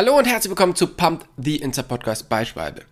Hallo 0.00 0.16
und 0.16 0.24
herzlich 0.24 0.48
willkommen 0.48 0.74
zu 0.74 0.86
Pumped 0.86 1.28
the 1.36 1.56
Insta 1.56 1.82
Podcast 1.82 2.30
bei 2.30 2.46
Schwalbe. 2.46 2.86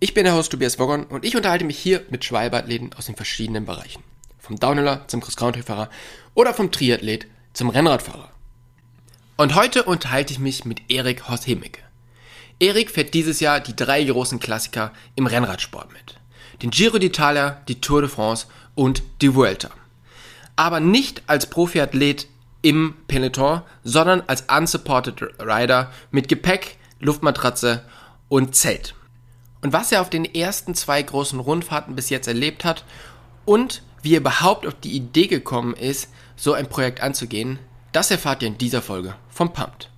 Ich 0.00 0.12
bin 0.12 0.24
der 0.24 0.34
Host 0.34 0.50
Tobias 0.50 0.76
Woggon 0.80 1.04
und 1.04 1.24
ich 1.24 1.36
unterhalte 1.36 1.64
mich 1.64 1.78
hier 1.78 2.02
mit 2.10 2.24
Schwalbe-Athleten 2.24 2.90
aus 2.98 3.06
den 3.06 3.14
verschiedenen 3.14 3.64
Bereichen. 3.64 4.02
Vom 4.40 4.58
Downhiller 4.58 5.06
zum 5.06 5.20
Cross-Country-Fahrer 5.20 5.88
oder 6.34 6.52
vom 6.52 6.72
Triathlet 6.72 7.28
zum 7.52 7.68
Rennradfahrer. 7.68 8.32
Und 9.36 9.54
heute 9.54 9.84
unterhalte 9.84 10.32
ich 10.32 10.40
mich 10.40 10.64
mit 10.64 10.90
Erik 10.90 11.28
Horst 11.28 11.46
Hemecke. 11.46 11.80
Erik 12.58 12.90
fährt 12.90 13.14
dieses 13.14 13.38
Jahr 13.38 13.60
die 13.60 13.76
drei 13.76 14.02
großen 14.02 14.40
Klassiker 14.40 14.92
im 15.14 15.28
Rennradsport 15.28 15.92
mit. 15.92 16.16
Den 16.60 16.72
Giro 16.72 16.96
d'Italia, 16.96 17.58
die 17.68 17.80
Tour 17.80 18.00
de 18.00 18.10
France 18.10 18.48
und 18.74 19.04
die 19.22 19.32
Vuelta. 19.32 19.70
Aber 20.56 20.80
nicht 20.80 21.22
als 21.28 21.46
Profiathlet 21.46 22.26
im 22.62 22.94
Peloton, 23.06 23.62
sondern 23.84 24.22
als 24.26 24.44
unsupported 24.48 25.22
Rider 25.40 25.92
mit 26.10 26.28
Gepäck, 26.28 26.78
Luftmatratze 27.00 27.84
und 28.28 28.54
Zelt. 28.56 28.94
Und 29.60 29.72
was 29.72 29.92
er 29.92 30.00
auf 30.00 30.10
den 30.10 30.24
ersten 30.24 30.74
zwei 30.74 31.02
großen 31.02 31.40
Rundfahrten 31.40 31.94
bis 31.96 32.10
jetzt 32.10 32.28
erlebt 32.28 32.64
hat 32.64 32.84
und 33.44 33.82
wie 34.02 34.14
er 34.14 34.20
überhaupt 34.20 34.66
auf 34.66 34.74
die 34.74 34.92
Idee 34.92 35.26
gekommen 35.26 35.74
ist, 35.74 36.08
so 36.36 36.52
ein 36.52 36.68
Projekt 36.68 37.00
anzugehen, 37.00 37.58
das 37.92 38.10
erfahrt 38.10 38.42
ihr 38.42 38.48
in 38.48 38.58
dieser 38.58 38.82
Folge 38.82 39.14
vom 39.28 39.52
Pumped. 39.52 39.90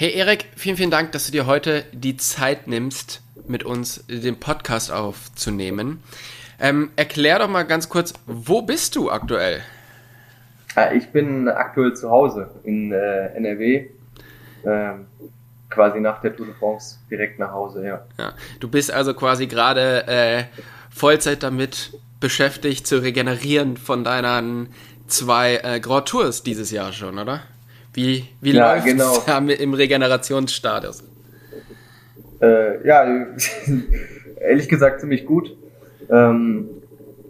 Hey 0.00 0.14
Erik, 0.14 0.46
vielen, 0.56 0.78
vielen 0.78 0.90
Dank, 0.90 1.12
dass 1.12 1.26
du 1.26 1.32
dir 1.32 1.44
heute 1.44 1.84
die 1.92 2.16
Zeit 2.16 2.66
nimmst, 2.66 3.20
mit 3.46 3.64
uns 3.64 4.02
den 4.08 4.40
Podcast 4.40 4.90
aufzunehmen. 4.90 6.02
Ähm, 6.58 6.88
erklär 6.96 7.38
doch 7.38 7.50
mal 7.50 7.64
ganz 7.64 7.90
kurz, 7.90 8.14
wo 8.24 8.62
bist 8.62 8.96
du 8.96 9.10
aktuell? 9.10 9.60
Ich 10.96 11.10
bin 11.10 11.48
aktuell 11.50 11.92
zu 11.92 12.08
Hause 12.08 12.48
in 12.64 12.92
äh, 12.92 13.26
NRW, 13.34 13.90
ähm, 14.64 15.06
quasi 15.68 16.00
nach 16.00 16.22
der 16.22 16.34
Tour 16.34 16.46
de 16.46 16.54
France 16.54 16.96
direkt 17.10 17.38
nach 17.38 17.52
Hause, 17.52 17.86
ja. 17.86 18.06
ja 18.16 18.32
du 18.58 18.70
bist 18.70 18.90
also 18.90 19.12
quasi 19.12 19.48
gerade 19.48 20.06
äh, 20.06 20.44
Vollzeit 20.88 21.42
damit 21.42 21.92
beschäftigt 22.20 22.86
zu 22.86 23.02
regenerieren 23.02 23.76
von 23.76 24.02
deinen 24.02 24.72
zwei 25.08 25.56
äh, 25.62 25.78
Grand 25.78 26.08
Tours 26.08 26.42
dieses 26.42 26.70
Jahr 26.70 26.94
schon, 26.94 27.18
oder? 27.18 27.42
Wie, 27.92 28.28
wie 28.40 28.52
ja, 28.52 28.74
läuft 28.74 28.86
genau. 28.86 29.22
im 29.58 29.74
Regenerationsstatus? 29.74 31.02
Äh, 32.40 32.86
ja, 32.86 33.04
ehrlich 34.40 34.68
gesagt 34.68 35.00
ziemlich 35.00 35.26
gut. 35.26 35.56
Ähm, 36.08 36.68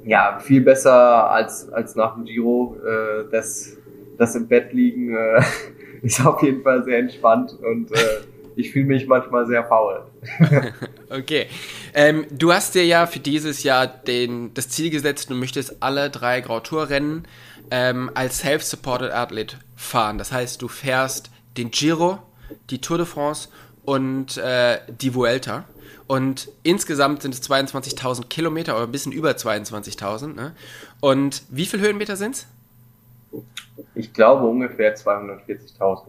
ja, 0.05 0.39
viel 0.41 0.61
besser 0.61 1.31
als, 1.31 1.71
als 1.73 1.97
nach 1.97 2.15
dem 2.15 2.25
Giro. 2.25 2.77
Äh, 2.85 3.31
das, 3.31 3.77
das 4.19 4.35
im 4.35 4.49
Bett 4.49 4.73
liegen 4.73 5.15
äh, 5.15 5.43
ist 6.03 6.25
auf 6.25 6.43
jeden 6.43 6.63
Fall 6.63 6.85
sehr 6.85 6.99
entspannt 6.99 7.57
und 7.61 7.93
äh, 7.93 8.21
ich 8.57 8.73
fühle 8.73 8.87
mich 8.87 9.07
manchmal 9.07 9.47
sehr 9.47 9.65
faul. 9.65 10.03
okay. 11.11 11.47
Ähm, 11.95 12.27
du 12.31 12.53
hast 12.53 12.75
dir 12.75 12.85
ja 12.85 13.07
für 13.07 13.21
dieses 13.21 13.63
Jahr 13.63 13.87
den, 13.87 14.55
das 14.55 14.69
Ziel 14.69 14.91
gesetzt, 14.91 15.31
du 15.31 15.35
möchtest 15.35 15.83
alle 15.83 16.11
drei 16.11 16.41
Grand 16.41 16.65
Tour 16.65 16.89
Rennen 16.89 17.27
ähm, 17.71 18.11
als 18.15 18.39
Self-Supported 18.39 19.13
Athlet 19.13 19.57
fahren. 19.77 20.19
Das 20.19 20.33
heißt, 20.33 20.61
du 20.63 20.69
fährst 20.69 21.31
den 21.57 21.71
Giro, 21.71 22.19
die 22.71 22.81
Tour 22.81 22.99
de 22.99 23.07
France 23.07 23.49
und 23.85 24.37
äh, 24.37 24.79
die 24.89 25.15
Vuelta. 25.15 25.65
Und 26.07 26.49
insgesamt 26.65 27.23
sind 27.23 27.35
es 27.35 27.49
22.000 27.49 28.27
Kilometer 28.27 28.75
oder 28.75 28.85
ein 28.85 28.93
bisschen 28.93 29.13
über 29.13 29.31
22.000. 29.31 30.35
Ne? 30.35 30.55
Und 30.99 31.43
wie 31.51 31.67
viele 31.67 31.83
Höhenmeter 31.85 32.17
sind 32.17 32.35
es? 32.35 32.47
Ich 33.95 34.13
glaube 34.13 34.47
ungefähr 34.47 34.97
240.000. 34.97 36.07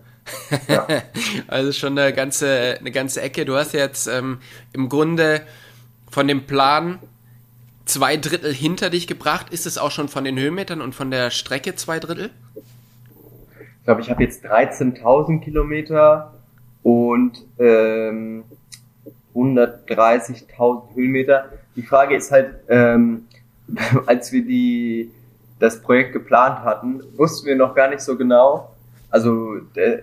Ja. 0.68 0.88
also 1.48 1.72
schon 1.72 1.98
eine 1.98 2.14
ganze, 2.14 2.78
eine 2.80 2.92
ganze 2.92 3.22
Ecke. 3.22 3.46
Du 3.46 3.56
hast 3.56 3.74
jetzt 3.74 4.08
ähm, 4.08 4.40
im 4.74 4.90
Grunde 4.90 5.42
von 6.10 6.28
dem 6.28 6.46
Plan 6.46 7.00
zwei 7.86 8.18
Drittel 8.18 8.54
hinter 8.54 8.90
dich 8.90 9.08
gebracht. 9.08 9.48
Ist 9.52 9.66
es 9.66 9.78
auch 9.78 9.92
schon 9.92 10.08
von 10.08 10.24
den 10.24 10.38
Höhenmetern 10.38 10.82
und 10.82 10.94
von 10.96 11.12
der 11.12 11.32
Strecke 11.32 11.76
zwei 11.76 12.00
Drittel? 12.00 12.30
Ich 13.80 13.86
glaube, 13.86 14.02
ich 14.02 14.10
habe 14.10 14.24
jetzt 14.24 14.46
13.000 14.46 15.42
Kilometer 15.42 16.34
und 16.84 17.44
ähm, 17.58 18.44
130.000 19.36 20.96
Höhenmeter. 20.96 21.50
Die 21.76 21.82
Frage 21.82 22.16
ist 22.16 22.32
halt, 22.32 22.56
ähm, 22.70 23.28
als 24.06 24.32
wir 24.32 24.46
die, 24.46 25.12
das 25.60 25.82
Projekt 25.82 26.14
geplant 26.14 26.60
hatten, 26.60 27.02
wussten 27.18 27.48
wir 27.48 27.56
noch 27.56 27.76
gar 27.76 27.90
nicht 27.90 28.02
so 28.02 28.18
genau. 28.18 28.71
Also 29.12 29.58
der, 29.76 30.02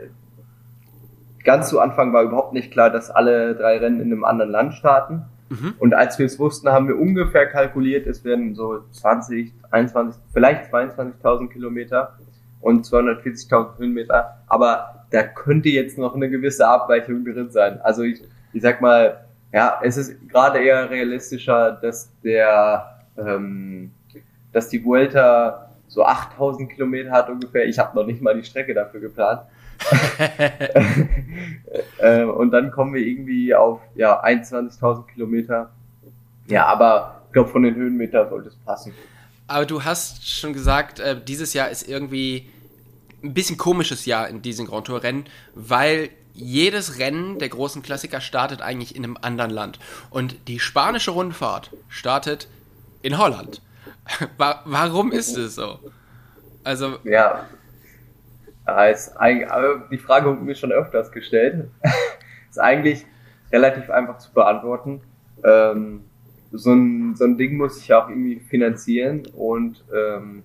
ganz 1.45 1.71
zu 1.71 1.81
Anfang 1.81 2.13
war 2.13 2.23
überhaupt 2.23 2.53
nicht 2.53 2.71
klar, 2.71 2.91
dass 2.91 3.11
alle 3.11 3.55
drei 3.55 3.79
Rennen 3.79 4.01
in 4.01 4.13
einem 4.13 4.25
anderen 4.25 4.51
Land 4.51 4.75
starten. 4.75 5.25
Mhm. 5.49 5.75
Und 5.79 5.95
als 5.95 6.19
wir 6.19 6.27
es 6.27 6.39
wussten, 6.39 6.69
haben 6.69 6.89
wir 6.89 6.99
ungefähr 6.99 7.47
kalkuliert, 7.47 8.07
es 8.07 8.25
werden 8.25 8.55
so 8.55 8.81
20, 8.93 9.53
21, 9.71 10.21
vielleicht 10.33 10.73
22.000 10.73 11.49
Kilometer 11.49 12.19
und 12.61 12.85
240.000 12.85 13.79
Höhenmeter. 13.79 14.43
Aber 14.47 15.05
da 15.11 15.23
könnte 15.23 15.71
jetzt 15.71 15.97
noch 15.97 16.15
eine 16.15 16.29
gewisse 16.29 16.69
Abweichung 16.69 17.25
drin 17.25 17.51
sein. 17.51 17.81
Also 17.81 18.03
ich, 18.03 18.23
ich 18.53 18.63
sag 18.63 18.81
mal, 18.81 19.25
ja, 19.53 19.81
es 19.83 19.97
ist 19.97 20.29
gerade 20.29 20.59
eher 20.59 20.91
realistischer, 20.91 21.73
dass 21.81 22.11
der, 22.23 22.99
ähm, 23.17 23.93
dass 24.53 24.69
die 24.69 24.85
Vuelta 24.85 25.68
so 25.89 26.05
8000 26.05 26.71
Kilometer 26.71 27.11
hat 27.11 27.29
ungefähr. 27.29 27.67
Ich 27.67 27.79
habe 27.79 27.97
noch 27.97 28.07
nicht 28.07 28.23
mal 28.23 28.35
die 28.35 28.45
Strecke 28.45 28.75
dafür 28.75 29.01
geplant. 29.01 29.43
äh, 31.99 32.25
und 32.25 32.51
dann 32.51 32.71
kommen 32.71 32.95
wir 32.95 33.01
irgendwie 33.01 33.55
auf 33.55 33.81
ja 33.95 34.23
21.000 34.23 35.07
Kilometer. 35.07 35.71
Ja, 36.47 36.67
aber 36.67 37.23
ich 37.27 37.33
glaube 37.33 37.51
von 37.51 37.63
den 37.63 37.75
Höhenmetern 37.75 38.29
sollte 38.29 38.49
es 38.49 38.57
passen. 38.57 38.93
Aber 39.47 39.65
du 39.67 39.85
hast 39.85 40.29
schon 40.29 40.53
gesagt, 40.53 41.01
äh, 41.01 41.21
dieses 41.23 41.55
Jahr 41.55 41.71
ist 41.71 41.89
irgendwie 41.89 42.51
ein 43.23 43.35
bisschen 43.35 43.57
komisches 43.57 44.07
Jahr 44.07 44.29
in 44.29 44.43
diesen 44.43 44.67
Grand 44.67 44.87
Tour 44.87 45.03
Rennen, 45.03 45.25
weil 45.55 46.11
jedes 46.35 46.99
Rennen 46.99 47.39
der 47.39 47.49
großen 47.49 47.83
Klassiker 47.83 48.21
startet 48.21 48.63
eigentlich 48.63 48.95
in 48.95 49.05
einem 49.05 49.19
anderen 49.21 49.51
Land. 49.51 49.79
Und 50.11 50.37
die 50.49 50.61
spanische 50.61 51.11
Rundfahrt 51.11 51.73
startet 51.89 52.49
in 53.03 53.19
Holland. 53.19 53.61
Warum 54.37 55.13
ist 55.13 55.37
es 55.37 55.55
so? 55.55 55.79
Also. 56.65 56.99
Ja. 57.05 57.47
Ist 58.91 59.15
die 59.91 59.99
Frage 59.99 60.29
wurde 60.29 60.43
mir 60.43 60.55
schon 60.55 60.73
öfters 60.73 61.11
gestellt. 61.11 61.71
ist 62.51 62.59
eigentlich 62.59 63.07
relativ 63.51 63.89
einfach 63.91 64.19
zu 64.19 64.33
beantworten. 64.33 65.01
Ähm, 65.45 66.05
so, 66.53 66.73
ein, 66.73 67.15
so 67.17 67.25
ein 67.25 67.39
Ding 67.39 67.57
muss 67.57 67.79
ich 67.79 67.93
auch 67.95 68.09
irgendwie 68.09 68.41
finanzieren 68.41 69.27
und 69.37 69.83
ähm, 69.95 70.43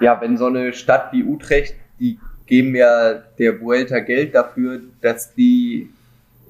ja, 0.00 0.20
wenn 0.20 0.36
so 0.36 0.46
eine 0.46 0.72
Stadt 0.72 1.12
wie 1.12 1.22
Utrecht, 1.22 1.76
die 1.98 2.18
geben 2.46 2.74
ja 2.74 3.14
der 3.38 3.60
Vuelta 3.60 4.00
Geld 4.00 4.34
dafür, 4.34 4.80
dass 5.00 5.34
die 5.34 5.90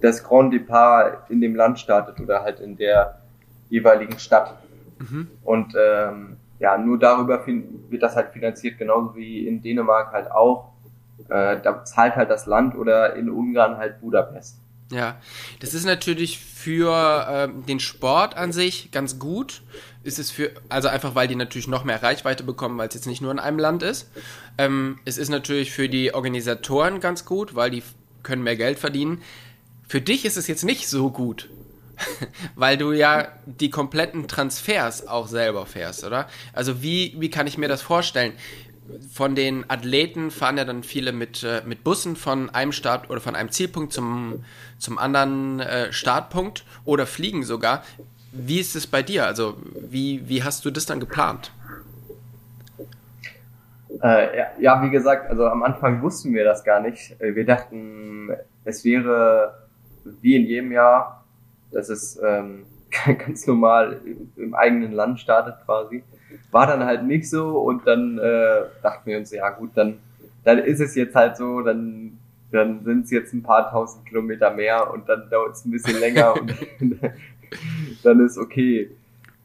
das 0.00 0.22
Grand 0.22 0.52
Depart 0.52 1.30
in 1.30 1.40
dem 1.40 1.54
Land 1.54 1.78
startet 1.78 2.20
oder 2.20 2.42
halt 2.42 2.60
in 2.60 2.76
der 2.76 3.20
jeweiligen 3.70 4.18
Stadt. 4.18 4.56
Mhm. 4.98 5.28
Und 5.42 5.74
ähm, 5.78 6.36
ja, 6.58 6.78
nur 6.78 6.98
darüber 6.98 7.44
wird 7.46 8.02
das 8.02 8.16
halt 8.16 8.32
finanziert, 8.32 8.78
genauso 8.78 9.14
wie 9.14 9.46
in 9.46 9.62
Dänemark 9.62 10.12
halt 10.12 10.30
auch. 10.30 10.72
Äh, 11.28 11.60
da 11.62 11.84
zahlt 11.84 12.16
halt 12.16 12.30
das 12.30 12.46
Land 12.46 12.76
oder 12.76 13.14
in 13.16 13.30
Ungarn 13.30 13.76
halt 13.76 14.00
Budapest. 14.00 14.58
Ja, 14.90 15.16
das 15.60 15.74
ist 15.74 15.86
natürlich 15.86 16.38
für 16.38 17.26
ähm, 17.28 17.66
den 17.66 17.80
Sport 17.80 18.36
an 18.36 18.52
sich 18.52 18.90
ganz 18.90 19.18
gut. 19.18 19.62
Ist 20.02 20.18
es 20.18 20.30
für, 20.30 20.50
also 20.68 20.88
einfach 20.88 21.14
weil 21.14 21.26
die 21.26 21.36
natürlich 21.36 21.68
noch 21.68 21.84
mehr 21.84 22.02
Reichweite 22.02 22.44
bekommen, 22.44 22.76
weil 22.76 22.88
es 22.88 22.94
jetzt 22.94 23.06
nicht 23.06 23.22
nur 23.22 23.32
in 23.32 23.38
einem 23.38 23.58
Land 23.58 23.82
ist. 23.82 24.10
Ähm, 24.58 24.98
es 25.04 25.16
ist 25.16 25.30
natürlich 25.30 25.72
für 25.72 25.88
die 25.88 26.14
Organisatoren 26.14 27.00
ganz 27.00 27.24
gut, 27.24 27.54
weil 27.54 27.70
die 27.70 27.82
können 28.22 28.42
mehr 28.42 28.56
Geld 28.56 28.78
verdienen. 28.78 29.22
Für 29.88 30.00
dich 30.00 30.24
ist 30.24 30.36
es 30.36 30.46
jetzt 30.46 30.64
nicht 30.64 30.88
so 30.88 31.10
gut, 31.10 31.48
weil 32.54 32.76
du 32.76 32.92
ja 32.92 33.28
die 33.46 33.70
kompletten 33.70 34.28
Transfers 34.28 35.06
auch 35.06 35.28
selber 35.28 35.66
fährst, 35.66 36.04
oder? 36.04 36.28
Also 36.52 36.82
wie, 36.82 37.14
wie 37.18 37.30
kann 37.30 37.46
ich 37.46 37.58
mir 37.58 37.68
das 37.68 37.82
vorstellen? 37.82 38.32
von 39.10 39.34
den 39.34 39.64
Athleten 39.68 40.30
fahren 40.30 40.58
ja 40.58 40.64
dann 40.64 40.82
viele 40.82 41.12
mit, 41.12 41.42
äh, 41.42 41.62
mit 41.64 41.84
Bussen 41.84 42.16
von 42.16 42.50
einem 42.50 42.72
Start 42.72 43.08
oder 43.10 43.20
von 43.20 43.34
einem 43.34 43.50
Zielpunkt 43.50 43.92
zum, 43.92 44.44
zum 44.78 44.98
anderen 44.98 45.60
äh, 45.60 45.92
Startpunkt 45.92 46.64
oder 46.84 47.06
fliegen 47.06 47.44
sogar. 47.44 47.82
Wie 48.32 48.60
ist 48.60 48.76
es 48.76 48.86
bei 48.86 49.02
dir? 49.02 49.26
Also, 49.26 49.56
wie, 49.74 50.28
wie 50.28 50.42
hast 50.42 50.64
du 50.64 50.70
das 50.70 50.86
dann 50.86 51.00
geplant? 51.00 51.52
Äh, 54.02 54.36
ja, 54.36 54.46
ja, 54.58 54.82
wie 54.82 54.90
gesagt, 54.90 55.30
also 55.30 55.46
am 55.46 55.62
Anfang 55.62 56.02
wussten 56.02 56.34
wir 56.34 56.44
das 56.44 56.64
gar 56.64 56.80
nicht. 56.80 57.18
Äh, 57.20 57.34
wir 57.34 57.46
dachten, 57.46 58.30
es 58.64 58.84
wäre 58.84 59.54
wie 60.20 60.36
in 60.36 60.44
jedem 60.44 60.72
Jahr, 60.72 61.23
dass 61.74 61.88
es 61.88 62.18
ähm, 62.24 62.64
ganz 63.06 63.46
normal 63.46 64.00
im, 64.04 64.30
im, 64.36 64.54
eigenen 64.54 64.92
Land 64.92 65.20
startet 65.20 65.56
quasi. 65.64 66.02
War 66.50 66.66
dann 66.66 66.84
halt 66.84 67.04
nicht 67.04 67.28
so 67.28 67.58
und 67.58 67.86
dann 67.86 68.18
äh, 68.18 68.62
dachten 68.82 69.10
wir 69.10 69.18
uns, 69.18 69.30
ja 69.30 69.50
gut, 69.50 69.72
dann, 69.74 69.98
dann 70.44 70.58
ist 70.58 70.80
es 70.80 70.94
jetzt 70.94 71.14
halt 71.14 71.36
so, 71.36 71.60
dann, 71.60 72.18
dann 72.50 72.84
sind 72.84 73.04
es 73.04 73.10
jetzt 73.10 73.32
ein 73.32 73.42
paar 73.42 73.70
tausend 73.70 74.06
Kilometer 74.06 74.50
mehr 74.50 74.92
und 74.92 75.08
dann 75.08 75.28
dauert 75.28 75.54
es 75.54 75.64
ein 75.64 75.70
bisschen 75.70 75.98
länger 76.00 76.34
und 76.40 76.54
dann 78.02 78.24
ist 78.24 78.38
okay. 78.38 78.90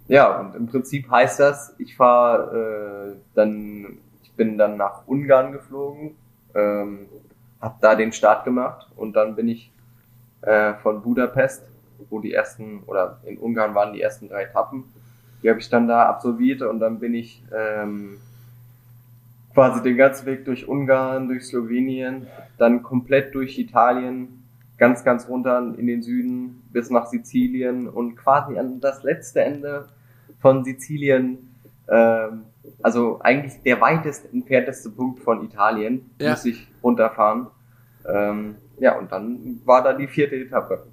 Ja, 0.08 0.40
und 0.40 0.56
im 0.56 0.68
Prinzip 0.68 1.10
heißt 1.10 1.40
das, 1.40 1.76
ich 1.78 1.96
fahre 1.96 3.16
äh, 3.16 3.20
dann 3.36 4.00
bin 4.40 4.58
dann 4.58 4.78
nach 4.78 5.06
Ungarn 5.06 5.52
geflogen, 5.52 6.16
ähm, 6.56 7.08
habe 7.60 7.76
da 7.82 7.94
den 7.94 8.14
Start 8.14 8.46
gemacht 8.46 8.88
und 8.96 9.14
dann 9.14 9.36
bin 9.36 9.50
ich 9.50 9.70
äh, 10.42 10.76
von 10.76 11.02
Budapest, 11.02 11.69
wo 12.10 12.20
die 12.20 12.34
ersten, 12.34 12.84
oder 12.86 13.20
in 13.26 13.38
Ungarn 13.38 13.76
waren 13.76 13.94
die 13.94 14.02
ersten 14.02 14.30
drei 14.30 14.44
Etappen, 14.44 14.86
die 15.42 15.50
habe 15.50 15.60
ich 15.60 15.70
dann 15.70 15.88
da 15.88 16.06
absolviert 16.08 16.62
und 16.62 16.80
dann 16.80 17.00
bin 17.00 17.14
ich 17.14 17.44
ähm, 17.56 18.18
quasi 19.54 19.82
den 19.82 19.98
ganzen 19.98 20.26
Weg 20.26 20.46
durch 20.46 20.68
Ungarn, 20.68 21.28
durch 21.28 21.46
Slowenien, 21.46 22.28
dann 22.58 22.84
komplett 22.84 23.34
durch 23.36 23.58
Italien, 23.58 24.44
ganz, 24.78 25.04
ganz 25.04 25.28
runter 25.28 25.74
in 25.78 25.88
den 25.88 26.02
Süden 26.02 26.62
bis 26.72 26.90
nach 26.90 27.08
Sizilien 27.08 27.88
und 27.88 28.16
quasi 28.16 28.58
an 28.58 28.80
das 28.80 29.04
letzte 29.04 29.42
Ende 29.42 29.88
von 30.40 30.64
Sizilien 30.64 31.50
ähm, 31.90 32.46
also 32.82 33.20
eigentlich 33.22 33.62
der 33.64 33.82
weitest 33.82 34.32
entfernteste 34.32 34.90
Punkt 34.90 35.20
von 35.20 35.44
Italien, 35.44 36.10
ja. 36.20 36.32
muss 36.32 36.46
ich 36.46 36.68
runterfahren. 36.84 37.48
Ähm, 38.08 38.56
ja, 38.80 38.98
und 38.98 39.12
dann 39.12 39.62
war 39.66 39.84
da 39.84 39.94
die 39.94 40.08
vierte 40.08 40.36
Etappe. 40.36 40.86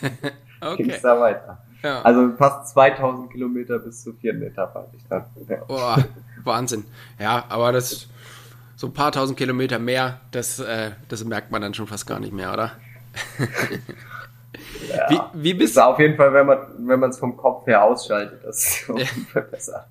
okay. 0.60 0.82
Ging 0.82 0.94
da 1.02 1.20
weiter. 1.20 1.58
Ja. 1.82 2.02
Also 2.02 2.32
fast 2.36 2.72
2000 2.72 3.30
Kilometer 3.30 3.78
bis 3.78 4.02
zur 4.02 4.14
vierten 4.14 4.42
Etappe 4.42 4.80
hatte 4.80 4.96
ich 4.96 5.06
dann. 5.08 5.24
Ja. 5.48 5.64
Boah, 5.64 6.04
Wahnsinn. 6.44 6.84
Ja, 7.18 7.44
aber 7.48 7.72
das 7.72 8.08
so 8.80 8.86
ein 8.86 8.94
paar 8.94 9.12
tausend 9.12 9.38
Kilometer 9.38 9.78
mehr, 9.78 10.20
das, 10.30 10.58
äh, 10.58 10.92
das 11.08 11.22
merkt 11.24 11.50
man 11.50 11.60
dann 11.60 11.74
schon 11.74 11.86
fast 11.86 12.06
gar 12.06 12.18
nicht 12.18 12.32
mehr, 12.32 12.50
oder? 12.50 12.72
ja, 14.88 15.10
wie, 15.10 15.42
wie 15.42 15.54
bist 15.54 15.76
du? 15.76 15.84
Auf 15.84 15.98
jeden 15.98 16.16
Fall, 16.16 16.32
wenn 16.32 16.46
man 16.46 16.58
wenn 16.78 16.98
man 16.98 17.10
es 17.10 17.18
vom 17.18 17.36
Kopf 17.36 17.66
her 17.66 17.84
ausschaltet, 17.84 18.40
das 18.42 18.64
ist 18.64 18.90
auf 18.90 18.98
jeden 18.98 19.26
Fall 19.26 19.42
besser. 19.42 19.86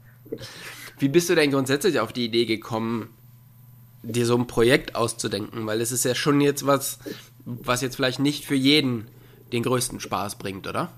Wie 0.98 1.08
bist 1.08 1.30
du 1.30 1.36
denn 1.36 1.52
grundsätzlich 1.52 2.00
auf 2.00 2.14
die 2.14 2.26
Idee 2.26 2.46
gekommen, 2.46 3.14
dir 4.04 4.26
so 4.26 4.38
ein 4.38 4.48
Projekt 4.48 4.96
auszudenken? 4.96 5.66
Weil 5.66 5.82
es 5.82 5.92
ist 5.92 6.06
ja 6.06 6.16
schon 6.16 6.42
jetzt 6.42 6.66
was, 6.66 7.00
was 7.46 7.82
jetzt 7.82 7.96
vielleicht 7.96 8.20
nicht 8.20 8.46
für 8.46 8.56
jeden 8.56 9.08
den 9.52 9.64
größten 9.64 10.00
Spaß 10.00 10.36
bringt, 10.36 10.68
oder? 10.68 10.90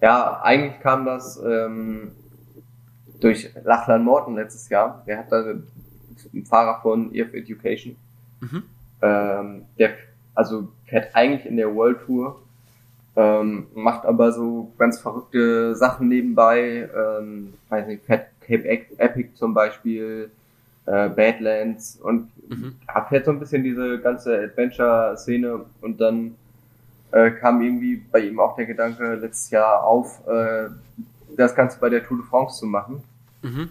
Ja, 0.00 0.40
eigentlich 0.42 0.80
kam 0.80 1.04
das 1.04 1.40
ähm, 1.44 2.12
durch 3.20 3.50
Lachlan 3.64 4.04
Morton 4.04 4.36
letztes 4.36 4.68
Jahr. 4.68 5.02
Der 5.06 5.18
hat 5.18 5.32
da 5.32 5.40
einen 5.40 6.46
Fahrer 6.46 6.80
von 6.82 7.14
EF 7.14 7.34
Education. 7.34 7.96
Mhm. 8.40 8.62
Ähm, 9.02 9.64
der 9.78 9.94
also 10.34 10.68
fährt 10.86 11.14
eigentlich 11.16 11.46
in 11.46 11.56
der 11.56 11.74
World 11.74 11.98
Tour 12.06 12.40
ähm, 13.18 13.66
macht 13.74 14.06
aber 14.06 14.30
so 14.30 14.72
ganz 14.78 15.00
verrückte 15.00 15.74
Sachen 15.74 16.08
nebenbei, 16.08 16.88
ähm, 16.94 17.52
weiß 17.68 17.88
nicht, 17.88 18.04
Fat 18.06 18.28
Cape 18.40 18.64
Epic 18.68 19.30
zum 19.34 19.54
Beispiel, 19.54 20.30
äh, 20.88 21.08
Badlands 21.08 21.96
und 21.96 22.30
mhm. 22.48 22.76
fährt 23.08 23.26
so 23.26 23.32
ein 23.32 23.38
bisschen 23.38 23.62
diese 23.62 23.98
ganze 24.00 24.38
Adventure-Szene 24.38 25.66
und 25.80 26.00
dann 26.00 26.34
äh, 27.12 27.30
kam 27.30 27.60
irgendwie 27.62 27.96
bei 27.96 28.20
ihm 28.20 28.40
auch 28.40 28.56
der 28.56 28.66
Gedanke 28.66 29.14
letztes 29.14 29.50
Jahr 29.50 29.84
auf, 29.84 30.26
äh, 30.26 30.68
das 31.36 31.54
Ganze 31.54 31.78
bei 31.78 31.88
der 31.88 32.04
Tour 32.04 32.18
de 32.18 32.26
France 32.26 32.60
zu 32.60 32.66
machen. 32.66 33.02
Mhm. 33.42 33.68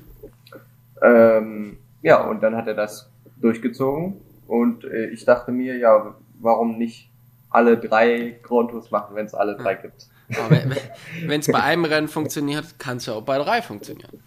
Ähm, 1.02 1.78
ja, 2.02 2.24
und 2.24 2.42
dann 2.42 2.56
hat 2.56 2.68
er 2.68 2.74
das 2.74 3.10
durchgezogen 3.38 4.18
und 4.48 4.84
äh, 4.86 5.08
ich 5.08 5.25
dachte 5.25 5.52
mir, 5.52 5.78
ja, 5.78 6.16
warum 6.40 6.78
nicht 6.78 7.10
alle 7.50 7.78
drei 7.78 8.40
Grand 8.44 8.72
Tours 8.72 8.92
machen, 8.92 9.16
wenn 9.16 9.25
es 9.25 9.34
alle 9.34 9.56
drei 9.56 9.74
ja. 9.74 9.81
gibt. 9.81 10.08
Wenn 11.25 11.40
es 11.40 11.48
bei 11.48 11.64
einem 11.64 11.86
Rennen 11.86 12.10
funktioniert, 12.10 12.78
kann 12.78 12.98
es 12.98 13.06
ja 13.06 13.14
auch 13.14 13.22
bei 13.22 13.38
drei 13.38 13.62
funktionieren. 13.62 14.22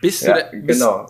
Bist 0.00 0.22
ja, 0.22 0.50
du 0.50 0.62
bist 0.62 0.80
genau. 0.80 1.06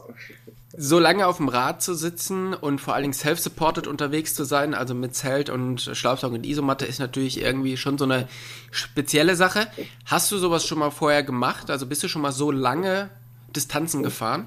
So 0.77 0.99
lange 0.99 1.27
auf 1.27 1.37
dem 1.37 1.49
Rad 1.49 1.83
zu 1.83 1.95
sitzen 1.95 2.55
und 2.55 2.81
vor 2.81 2.95
allen 2.95 3.03
Dingen 3.03 3.15
self-supported 3.15 3.87
unterwegs 3.87 4.35
zu 4.35 4.45
sein, 4.45 4.75
also 4.75 4.95
mit 4.95 5.15
Zelt 5.15 5.51
und 5.51 5.81
Schlafsack 5.81 6.33
und 6.33 6.47
Isomatte, 6.47 6.87
ist 6.87 6.99
natürlich 6.99 7.43
irgendwie 7.43 7.77
schon 7.77 7.99
so 7.99 8.05
eine 8.05 8.27
spezielle 8.71 9.37
Sache. 9.37 9.67
Hast 10.07 10.33
du 10.33 10.39
sowas 10.39 10.67
schon 10.67 10.79
mal 10.79 10.91
vorher 10.91 11.23
gemacht? 11.23 11.71
Also 11.71 11.87
bist 11.87 12.03
du 12.03 12.09
schon 12.09 12.23
mal 12.23 12.33
so 12.33 12.51
lange 12.51 13.11
Distanzen 13.55 14.03
gefahren? 14.03 14.47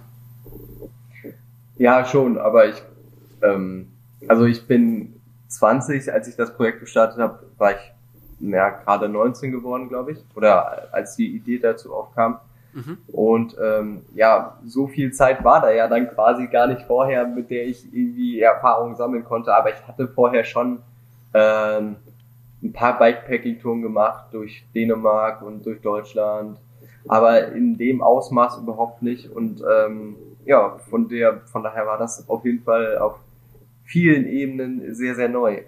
Ja, 1.78 2.06
schon, 2.06 2.38
aber 2.38 2.70
ich, 2.70 2.82
ähm, 3.44 3.92
also 4.28 4.46
ich 4.46 4.66
bin 4.66 5.14
20, 5.50 6.12
als 6.12 6.28
ich 6.28 6.36
das 6.36 6.56
Projekt 6.56 6.80
gestartet 6.80 7.20
habe, 7.20 7.44
war 7.58 7.72
ich 7.72 7.92
ja, 8.40 8.70
gerade 8.70 9.10
19 9.10 9.52
geworden, 9.52 9.90
glaube 9.90 10.14
ich, 10.14 10.18
oder 10.36 10.94
als 10.94 11.16
die 11.16 11.36
Idee 11.36 11.60
dazu 11.60 11.94
aufkam. 11.94 12.40
Mhm. 12.76 12.98
Und 13.08 13.56
ähm, 13.64 14.02
ja, 14.16 14.60
so 14.66 14.88
viel 14.88 15.14
Zeit 15.14 15.44
war 15.44 15.62
da 15.62 15.72
ja 15.72 15.88
dann 15.88 16.10
quasi 16.10 16.48
gar 16.48 16.68
nicht 16.68 16.82
vorher, 16.82 17.26
mit 17.26 17.50
der 17.50 17.66
ich 17.66 17.86
irgendwie 17.92 18.42
Erfahrungen 18.42 18.96
sammeln 18.98 19.24
konnte. 19.24 19.56
Aber 19.56 19.70
ich 19.70 19.88
hatte 19.88 20.10
vorher 20.10 20.44
schon 20.44 20.80
ähm, 21.34 21.96
ein 22.62 22.74
paar 22.74 23.00
Bikepacking-Touren 23.00 23.82
gemacht 23.82 24.26
durch 24.32 24.66
Dänemark 24.76 25.42
und 25.42 25.66
durch 25.66 25.82
Deutschland, 25.82 26.58
aber 27.08 27.54
in 27.54 27.78
dem 27.78 28.02
Ausmaß 28.02 28.58
überhaupt 28.58 29.02
nicht. 29.02 29.32
Und 29.32 29.62
ähm, 29.62 30.18
ja, 30.46 30.78
von 30.90 31.08
der, 31.08 31.42
von 31.46 31.64
daher 31.64 31.86
war 31.88 31.98
das 31.98 32.28
auf 32.28 32.44
jeden 32.44 32.64
Fall 32.64 32.98
auf 32.98 33.16
vielen 33.86 34.28
Ebenen 34.28 34.94
sehr, 34.94 35.16
sehr 35.16 35.30
neu. 35.30 35.62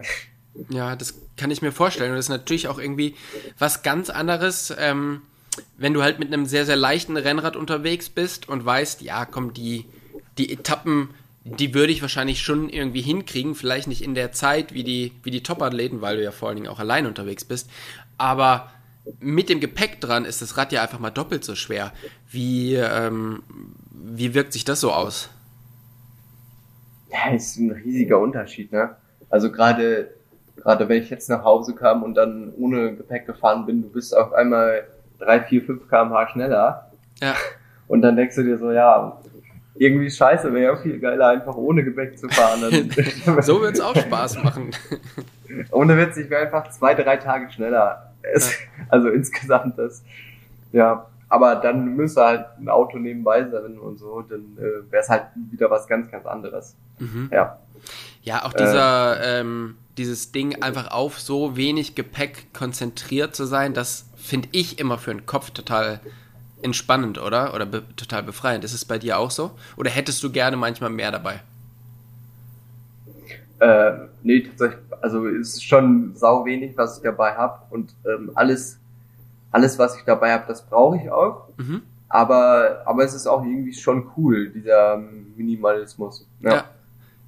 Ja, 0.70 0.96
das 0.96 1.22
kann 1.38 1.52
ich 1.52 1.62
mir 1.62 1.72
vorstellen. 1.72 2.12
Und 2.12 2.18
das 2.18 2.26
ist 2.26 2.30
natürlich 2.30 2.68
auch 2.68 2.80
irgendwie 2.80 3.16
was 3.60 3.84
ganz 3.84 4.10
anderes, 4.10 4.76
ähm, 4.78 5.22
wenn 5.78 5.94
du 5.94 6.04
halt 6.04 6.20
mit 6.20 6.34
einem 6.34 6.46
sehr, 6.46 6.66
sehr 6.66 6.76
leichten 6.76 7.18
Rennrad 7.18 7.56
unterwegs 7.56 8.10
bist 8.10 8.50
und 8.50 8.66
weißt, 8.66 9.02
ja, 9.02 9.26
komm, 9.26 9.54
die, 9.54 9.86
die 10.38 10.52
Etappen, 10.52 11.10
die 11.44 11.74
würde 11.74 11.92
ich 11.92 12.02
wahrscheinlich 12.02 12.42
schon 12.42 12.70
irgendwie 12.70 13.02
hinkriegen. 13.02 13.56
Vielleicht 13.56 13.88
nicht 13.88 14.02
in 14.02 14.16
der 14.16 14.32
Zeit 14.32 14.74
wie 14.74 14.84
die, 14.84 15.14
wie 15.24 15.32
die 15.32 15.44
Top-Athleten, 15.44 16.02
weil 16.02 16.18
du 16.18 16.24
ja 16.24 16.32
vor 16.32 16.50
allen 16.50 16.58
Dingen 16.58 16.70
auch 16.70 16.80
allein 16.80 17.06
unterwegs 17.06 17.46
bist. 17.46 17.70
Aber 18.18 18.72
mit 19.20 19.50
dem 19.50 19.60
Gepäck 19.60 20.02
dran 20.02 20.26
ist 20.26 20.42
das 20.42 20.58
Rad 20.58 20.72
ja 20.72 20.82
einfach 20.82 21.00
mal 21.00 21.12
doppelt 21.12 21.44
so 21.44 21.56
schwer. 21.56 21.94
Wie, 22.30 22.76
ähm, 22.76 23.44
wie 23.92 24.34
wirkt 24.34 24.54
sich 24.54 24.66
das 24.66 24.82
so 24.82 24.92
aus? 24.92 25.30
Ja, 27.12 27.34
ist 27.34 27.58
ein 27.58 27.72
riesiger 27.72 28.20
Unterschied, 28.20 28.72
ne? 28.72 28.98
Also 29.30 29.52
gerade 29.52 30.10
gerade 30.58 30.90
wenn 30.90 31.02
ich 31.02 31.10
jetzt 31.10 31.30
nach 31.30 31.44
Hause 31.44 31.76
kam 31.76 32.04
und 32.04 32.16
dann 32.16 32.52
ohne 32.58 32.96
Gepäck 32.96 33.26
gefahren 33.26 33.66
bin, 33.66 33.84
du 33.84 33.90
bist 33.90 34.16
auf 34.16 34.34
einmal 34.34 34.86
drei, 35.20 35.42
vier, 35.42 35.64
fünf 35.64 35.88
kmh 35.90 36.28
schneller. 36.30 36.92
Ja. 37.22 37.34
Und 37.88 38.02
dann 38.02 38.16
denkst 38.16 38.36
du 38.36 38.44
dir 38.44 38.58
so, 38.58 38.72
ja, 38.72 39.18
irgendwie 39.76 40.10
scheiße, 40.10 40.54
wäre 40.54 40.74
ja 40.74 40.82
viel 40.82 41.00
geiler, 41.00 41.30
einfach 41.30 41.56
ohne 41.56 41.84
Gepäck 41.84 42.18
zu 42.18 42.28
fahren. 42.30 42.62
so 43.42 43.62
wird's 43.62 43.80
auch 43.80 43.96
Spaß 43.96 44.44
machen. 44.44 44.72
ohne 45.72 45.98
Witz, 45.98 46.18
ich 46.18 46.30
wäre 46.30 46.44
einfach 46.44 46.70
zwei, 46.70 46.94
drei 46.96 47.18
Tage 47.18 47.50
schneller. 47.52 48.12
Es, 48.22 48.52
ja. 48.52 48.58
Also 48.90 49.10
insgesamt 49.10 49.78
das, 49.78 50.04
ja, 50.72 51.08
aber 51.30 51.56
dann 51.56 51.96
müsste 51.96 52.24
halt 52.24 52.46
ein 52.60 52.70
Auto 52.70 52.98
nebenbei 52.98 53.48
sein 53.50 53.78
und 53.78 53.98
so, 53.98 54.22
dann 54.22 54.58
äh, 54.58 54.92
wäre 54.92 55.04
es 55.04 55.10
halt 55.10 55.26
wieder 55.52 55.70
was 55.70 55.88
ganz, 55.88 56.10
ganz 56.10 56.26
anderes. 56.26 56.76
Mhm. 57.00 57.30
Ja. 57.32 57.58
Ja, 58.22 58.46
auch 58.46 58.54
dieser, 58.54 59.20
äh, 59.22 59.40
ähm, 59.40 59.76
dieses 59.98 60.32
Ding 60.32 60.62
einfach 60.62 60.92
auf 60.92 61.20
so 61.20 61.56
wenig 61.56 61.96
Gepäck 61.96 62.54
konzentriert 62.54 63.36
zu 63.36 63.46
sein, 63.46 63.74
das 63.74 64.07
finde 64.28 64.50
ich 64.52 64.80
immer 64.80 64.98
für 64.98 65.12
den 65.12 65.26
Kopf 65.26 65.52
total 65.52 66.00
entspannend, 66.62 67.18
oder? 67.18 67.54
Oder 67.54 67.66
be 67.66 67.84
total 67.96 68.24
befreiend. 68.24 68.64
Ist 68.64 68.74
es 68.74 68.86
bei 68.86 68.98
dir 68.98 69.18
auch 69.18 69.32
so? 69.32 69.52
Oder 69.76 69.90
hättest 69.90 70.24
du 70.24 70.32
gerne 70.32 70.58
manchmal 70.58 70.90
mehr 70.90 71.12
dabei? 71.12 71.42
Äh, 73.60 73.92
nee, 74.24 74.42
tatsächlich, 74.42 74.80
also 75.02 75.26
es 75.28 75.56
ist 75.56 75.64
schon 75.64 76.16
sau 76.16 76.46
wenig, 76.46 76.78
was 76.78 76.98
ich 76.98 77.04
dabei 77.04 77.34
habe 77.36 77.60
und 77.72 77.94
ähm, 78.06 78.32
alles 78.36 78.80
alles, 79.52 79.80
was 79.80 79.98
ich 79.98 80.04
dabei 80.04 80.34
habe, 80.34 80.46
das 80.48 80.66
brauche 80.66 80.98
ich 80.98 81.10
auch. 81.10 81.48
Mhm. 81.58 81.82
Aber, 82.10 82.84
aber 82.86 83.04
es 83.04 83.14
ist 83.14 83.28
auch 83.28 83.44
irgendwie 83.44 83.74
schon 83.74 84.10
cool, 84.16 84.50
dieser 84.50 85.02
Minimalismus. 85.36 86.26
Ja. 86.42 86.54
ja. 86.54 86.66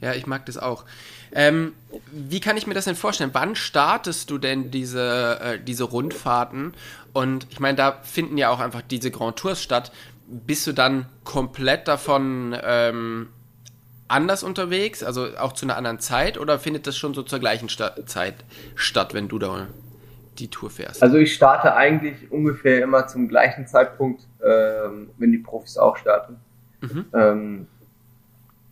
Ja 0.02 0.14
ich 0.14 0.28
mag 0.28 0.46
das 0.46 0.58
auch. 0.58 0.86
Ähm, 1.32 1.74
wie 2.12 2.40
kann 2.40 2.58
ich 2.58 2.68
mir 2.68 2.74
das 2.74 2.86
denn 2.86 2.96
vorstellen? 2.96 3.32
Wann 3.34 3.56
startest 3.56 4.30
du 4.30 4.38
denn 4.38 4.72
diese, 4.72 5.40
äh, 5.42 5.60
diese 5.60 5.84
Rundfahrten? 5.84 6.74
Und 7.14 7.48
ich 7.50 7.60
meine, 7.60 7.78
da 7.78 8.00
finden 8.04 8.38
ja 8.38 8.50
auch 8.50 8.60
einfach 8.60 8.82
diese 8.82 9.12
Grand 9.12 9.38
Tours 9.38 9.62
statt. 9.62 9.92
bist 10.28 10.68
du 10.68 10.74
dann 10.74 11.08
komplett 11.24 11.88
davon 11.88 12.56
ähm, 12.64 13.30
anders 14.08 14.44
unterwegs, 14.44 15.04
also 15.04 15.28
auch 15.38 15.54
zu 15.54 15.66
einer 15.66 15.78
anderen 15.78 16.00
Zeit, 16.00 16.38
oder 16.38 16.60
findet 16.60 16.88
das 16.88 16.98
schon 16.98 17.14
so 17.14 17.24
zur 17.24 17.40
gleichen 17.40 17.70
Sta 17.70 18.06
Zeit 18.06 18.36
statt, 18.76 19.14
wenn 19.14 19.28
du 19.28 19.40
da 19.40 19.68
die 20.40 20.50
Tour 20.50 20.70
fährst? 20.70 21.02
Also 21.02 21.18
ich 21.18 21.34
starte 21.34 21.76
eigentlich 21.76 22.32
ungefähr 22.32 22.84
immer 22.84 23.08
zum 23.08 23.28
gleichen 23.28 23.68
Zeitpunkt, 23.68 24.28
ähm, 24.44 25.10
wenn 25.18 25.32
die 25.32 25.38
Profis 25.38 25.78
auch 25.78 25.98
starten. 25.98 26.38
Mhm. 26.82 27.06
Ähm, 27.14 27.68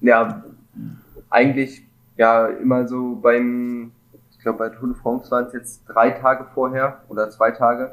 ja, 0.02 0.44
eigentlich 1.30 1.84
ja 2.18 2.48
immer 2.48 2.88
so 2.88 3.16
beim, 3.16 3.92
ich 4.32 4.40
glaube 4.40 4.60
bei 4.60 4.70
Tour 4.70 4.90
de 4.90 4.98
France 4.98 5.30
waren 5.32 5.46
es 5.46 5.54
jetzt 5.54 5.84
drei 5.88 6.12
Tage 6.12 6.46
vorher 6.54 7.02
oder 7.10 7.30
zwei 7.30 7.52
Tage. 7.52 7.92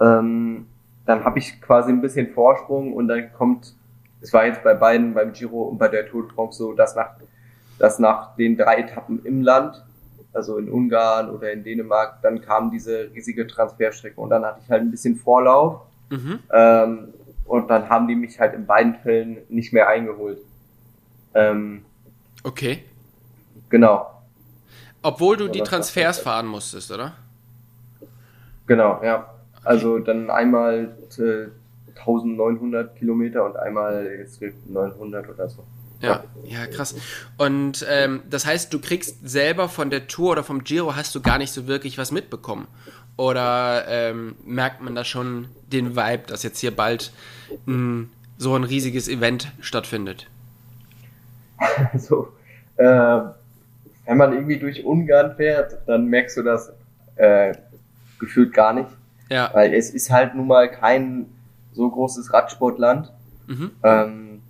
Ähm, 0.00 0.66
dann 1.04 1.24
habe 1.24 1.38
ich 1.38 1.60
quasi 1.62 1.90
ein 1.90 2.00
bisschen 2.00 2.32
Vorsprung 2.32 2.92
und 2.92 3.08
dann 3.08 3.32
kommt, 3.32 3.74
es 4.20 4.32
war 4.32 4.44
jetzt 4.44 4.62
bei 4.62 4.74
beiden, 4.74 5.14
beim 5.14 5.32
Giro 5.32 5.62
und 5.62 5.78
bei 5.78 5.88
der 5.88 6.08
Tour 6.08 6.24
de 6.24 6.32
France 6.32 6.58
so, 6.58 6.72
dass 6.72 6.96
nach, 6.96 7.10
dass 7.78 7.98
nach 7.98 8.34
den 8.36 8.56
drei 8.56 8.78
Etappen 8.78 9.24
im 9.24 9.42
Land, 9.42 9.84
also 10.32 10.58
in 10.58 10.68
Ungarn 10.68 11.30
oder 11.30 11.52
in 11.52 11.62
Dänemark, 11.62 12.20
dann 12.22 12.40
kam 12.40 12.70
diese 12.70 13.10
riesige 13.14 13.46
Transferstrecke 13.46 14.20
und 14.20 14.30
dann 14.30 14.44
hatte 14.44 14.60
ich 14.62 14.70
halt 14.70 14.82
ein 14.82 14.90
bisschen 14.90 15.16
Vorlauf 15.16 15.82
mhm. 16.10 16.40
ähm, 16.52 17.08
und 17.44 17.70
dann 17.70 17.88
haben 17.88 18.08
die 18.08 18.16
mich 18.16 18.38
halt 18.40 18.54
in 18.54 18.66
beiden 18.66 18.96
Fällen 18.96 19.38
nicht 19.48 19.72
mehr 19.72 19.88
eingeholt. 19.88 20.40
Ähm, 21.34 21.84
okay. 22.46 22.84
Genau. 23.68 24.10
Obwohl 25.02 25.36
du 25.36 25.48
die 25.48 25.60
Transfers 25.60 26.18
fahren 26.18 26.46
musstest, 26.46 26.90
oder? 26.90 27.14
Genau, 28.66 29.00
ja. 29.02 29.32
Also 29.62 29.98
dann 29.98 30.30
einmal 30.30 30.96
äh, 31.18 31.48
1900 31.98 32.96
Kilometer 32.96 33.44
und 33.44 33.56
einmal 33.56 34.06
jetzt 34.18 34.40
900 34.40 35.28
oder 35.28 35.48
so. 35.48 35.64
Ja, 36.00 36.24
ja, 36.44 36.66
krass. 36.66 36.94
Und 37.38 37.84
ähm, 37.88 38.22
das 38.28 38.44
heißt, 38.44 38.72
du 38.72 38.80
kriegst 38.80 39.28
selber 39.28 39.68
von 39.68 39.90
der 39.90 40.06
Tour 40.08 40.32
oder 40.32 40.44
vom 40.44 40.62
Giro 40.62 40.94
hast 40.94 41.14
du 41.14 41.22
gar 41.22 41.38
nicht 41.38 41.52
so 41.52 41.66
wirklich 41.66 41.98
was 41.98 42.12
mitbekommen. 42.12 42.66
Oder 43.16 43.84
ähm, 43.88 44.36
merkt 44.44 44.82
man 44.82 44.94
da 44.94 45.04
schon 45.04 45.48
den 45.72 45.96
Vibe, 45.96 46.24
dass 46.26 46.42
jetzt 46.42 46.58
hier 46.58 46.70
bald 46.70 47.12
ein, 47.66 48.10
so 48.36 48.54
ein 48.54 48.64
riesiges 48.64 49.08
Event 49.08 49.52
stattfindet? 49.60 50.26
so, 51.96 52.28
äh, 52.76 53.20
wenn 54.06 54.16
man 54.16 54.32
irgendwie 54.32 54.58
durch 54.58 54.84
Ungarn 54.84 55.36
fährt, 55.36 55.78
dann 55.86 56.06
merkst 56.06 56.36
du 56.36 56.42
das 56.42 56.72
äh, 57.16 57.54
gefühlt 58.18 58.52
gar 58.52 58.72
nicht. 58.72 58.88
Ja. 59.28 59.50
Weil 59.52 59.74
es 59.74 59.90
ist 59.90 60.10
halt 60.10 60.34
nun 60.34 60.46
mal 60.46 60.70
kein 60.70 61.26
so 61.72 61.90
großes 61.90 62.32
Radsportland. 62.32 63.12
Mhm. 63.46 63.70
Ähm, 63.82 64.42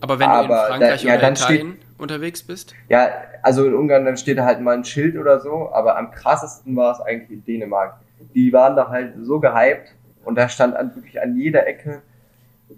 aber 0.00 0.18
wenn 0.18 0.28
aber 0.28 0.46
du 0.46 0.52
in 0.52 0.68
Frankreich 0.68 1.02
da, 1.02 1.08
ja, 1.08 1.18
oder 1.18 1.32
Italien 1.32 1.76
steht, 1.76 2.00
unterwegs 2.00 2.42
bist? 2.42 2.74
Ja, 2.88 3.08
also 3.42 3.66
in 3.66 3.74
Ungarn, 3.74 4.04
dann 4.04 4.16
steht 4.16 4.38
da 4.38 4.44
halt 4.44 4.60
mal 4.60 4.76
ein 4.76 4.84
Schild 4.84 5.16
oder 5.16 5.40
so, 5.40 5.70
aber 5.72 5.96
am 5.96 6.10
krassesten 6.10 6.76
war 6.76 6.92
es 6.92 7.00
eigentlich 7.00 7.30
in 7.30 7.44
Dänemark. 7.44 7.96
Die 8.34 8.52
waren 8.52 8.76
da 8.76 8.88
halt 8.88 9.14
so 9.22 9.40
gehypt 9.40 9.94
und 10.24 10.36
da 10.36 10.48
stand 10.48 10.76
an, 10.76 10.94
wirklich 10.94 11.20
an 11.20 11.36
jeder 11.36 11.66
Ecke, 11.66 12.02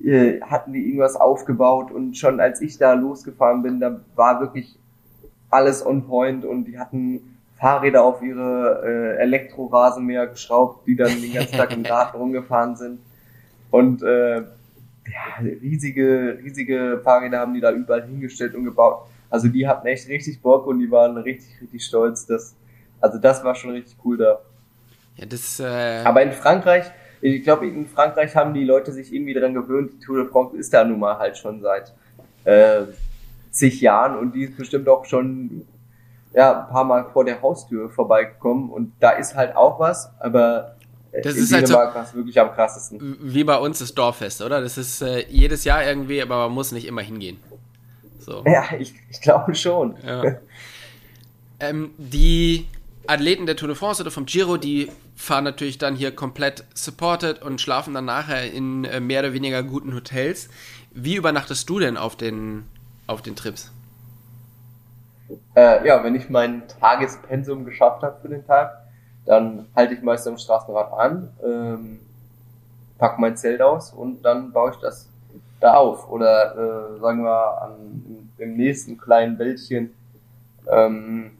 äh, 0.05 0.41
hatten 0.41 0.73
die 0.73 0.87
irgendwas 0.87 1.17
aufgebaut 1.17 1.91
und 1.91 2.17
schon 2.17 2.41
als 2.41 2.61
ich 2.61 2.79
da 2.79 2.95
losgefahren 2.95 3.63
bin, 3.63 3.81
da 3.81 4.01
war 4.15 4.41
wirklich 4.41 4.79
alles 5.51 5.85
on 5.85 6.07
point 6.07 6.45
und 6.45 6.65
die 6.65 6.79
hatten 6.79 7.39
Fahrräder 7.63 8.03
auf 8.03 8.23
ihre 8.23 8.83
äh, 8.85 9.23
Elektrorasenmäher 9.23 10.27
geschraubt, 10.27 10.87
die 10.87 10.97
dann 10.97 11.21
den 11.21 11.33
ganzen 11.33 11.57
Tag 11.57 11.73
im 11.73 11.83
Garten 11.85 12.17
rumgefahren 12.17 12.75
sind. 12.75 12.99
Und 13.71 14.03
äh, 14.03 14.41
ja, 14.41 15.39
riesige, 15.41 16.39
riesige 16.43 17.01
Fahrräder 17.05 17.39
haben 17.39 17.55
die 17.55 17.61
da 17.61 17.71
überall 17.71 18.05
hingestellt 18.05 18.55
und 18.55 18.65
gebaut. 18.65 19.07
Also 19.31 19.49
die 19.49 19.67
hatten 19.67 19.87
echt 19.87 20.09
richtig 20.09 20.43
Bock 20.43 20.67
und 20.67 20.81
die 20.81 20.91
waren 20.91 21.17
richtig, 21.17 21.49
richtig 21.61 21.85
stolz. 21.85 22.27
Dass, 22.27 22.55
also 23.01 23.19
das 23.19 23.45
war 23.45 23.55
schon 23.55 23.71
richtig 23.71 23.97
cool 24.05 24.17
da. 24.17 24.41
Ja, 25.17 25.27
das, 25.27 25.61
äh 25.61 26.03
Aber 26.05 26.23
in 26.23 26.33
Frankreich, 26.33 26.91
ich 27.23 27.45
glaube, 27.45 27.67
in 27.67 27.87
Frankreich 27.87 28.35
haben 28.35 28.53
die 28.53 28.65
Leute 28.65 28.93
sich 28.93 29.13
irgendwie 29.13 29.33
daran 29.33 29.55
gewöhnt, 29.55 29.93
die 29.95 30.05
Tour 30.05 30.25
de 30.25 30.31
France 30.31 30.57
ist 30.57 30.75
da 30.75 30.85
nun 30.85 30.99
mal 30.99 31.19
halt 31.19 31.39
schon 31.39 31.61
seit 31.63 31.93
äh, 32.45 32.83
zig 33.51 33.81
Jahren 33.81 34.19
und 34.19 34.35
die 34.35 34.45
ist 34.45 34.57
bestimmt 34.57 34.89
auch 34.89 35.05
schon 35.05 35.67
ja, 36.35 36.63
ein 36.63 36.69
paar 36.69 36.85
Mal 36.85 37.05
vor 37.13 37.25
der 37.25 37.41
Haustür 37.41 37.91
vorbeigekommen 37.91 38.71
und 38.71 38.93
da 39.01 39.11
ist 39.11 39.37
halt 39.37 39.55
auch 39.55 39.79
was, 39.79 40.11
aber 40.19 40.77
das 41.13 41.37
in 41.37 41.43
ist 41.43 41.53
halt 41.53 41.69
Dänemark 41.69 41.95
halt 41.95 42.09
so, 42.09 42.17
wirklich 42.17 42.41
am 42.41 42.53
krassesten. 42.53 43.19
Wie 43.21 43.45
bei 43.45 43.59
uns 43.59 43.79
das 43.79 43.95
Dorffest, 43.95 44.41
oder? 44.41 44.61
Das 44.61 44.79
ist 44.79 45.03
äh, 45.03 45.27
jedes 45.29 45.65
Jahr 45.65 45.85
irgendwie, 45.85 46.23
aber 46.23 46.39
man 46.39 46.53
muss 46.53 46.73
nicht 46.73 46.87
immer 46.87 47.03
hingehen. 47.03 47.39
So. 48.19 48.43
Ja, 48.47 48.65
ich, 48.79 48.95
ich 49.11 49.21
glaube 49.21 49.55
schon. 49.55 49.97
Ja. 50.07 50.37
ähm, 51.61 51.91
die 51.99 52.67
Athleten 53.07 53.47
der 53.47 53.57
Tour 53.57 53.69
de 53.69 53.77
France 53.77 54.03
oder 54.03 54.11
vom 54.11 54.27
Giro, 54.27 54.57
die 54.57 54.91
fahren 55.17 55.45
natürlich 55.45 55.79
dann 55.79 55.97
hier 55.97 56.15
komplett 56.15 56.65
supported 56.75 57.43
und 57.43 57.61
schlafen 57.61 57.95
dann 57.95 58.05
nachher 58.05 58.53
in 58.53 58.85
äh, 58.85 59.01
mehr 59.01 59.21
oder 59.21 59.33
weniger 59.33 59.63
guten 59.63 59.95
Hotels. 59.95 60.49
Wie 60.93 61.17
übernachtest 61.17 61.69
du 61.69 61.79
denn 61.79 61.97
auf 61.97 62.17
den, 62.17 62.65
auf 63.07 63.23
den 63.23 63.35
Trips? 63.35 63.73
Äh, 65.55 65.87
ja, 65.87 66.03
wenn 66.05 66.15
ich 66.15 66.29
mein 66.29 66.63
Tagespensum 66.81 67.65
geschafft 67.65 68.03
habe 68.03 68.21
für 68.21 68.29
den 68.29 68.47
Tag, 68.47 68.79
dann 69.25 69.67
halte 69.75 69.95
ich 69.95 70.03
meist 70.03 70.27
am 70.27 70.37
Straßenrad 70.37 70.93
an, 70.93 71.31
ähm, 71.45 72.01
pack 72.99 73.19
mein 73.19 73.37
Zelt 73.37 73.63
aus 73.63 73.93
und 73.93 74.23
dann 74.23 74.53
baue 74.53 74.73
ich 74.73 74.77
das 74.77 75.09
da 75.61 75.75
auf. 75.75 76.11
Oder 76.11 76.97
äh, 76.97 77.01
sagen 77.01 77.23
wir 77.25 77.63
an, 77.63 78.31
im 78.39 78.57
nächsten 78.57 78.99
kleinen 78.99 79.39
Wäldchen 79.39 79.95
ähm, 80.71 81.33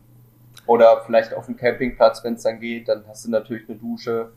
oder 0.67 1.03
vielleicht 1.05 1.35
auf 1.35 1.47
dem 1.47 1.57
Campingplatz, 1.57 2.23
wenn 2.25 2.35
es 2.35 2.43
dann 2.43 2.61
geht, 2.61 2.89
dann 2.89 3.05
hast 3.09 3.25
du 3.25 3.31
natürlich 3.31 3.69
eine 3.69 3.79
Dusche. 3.79 4.31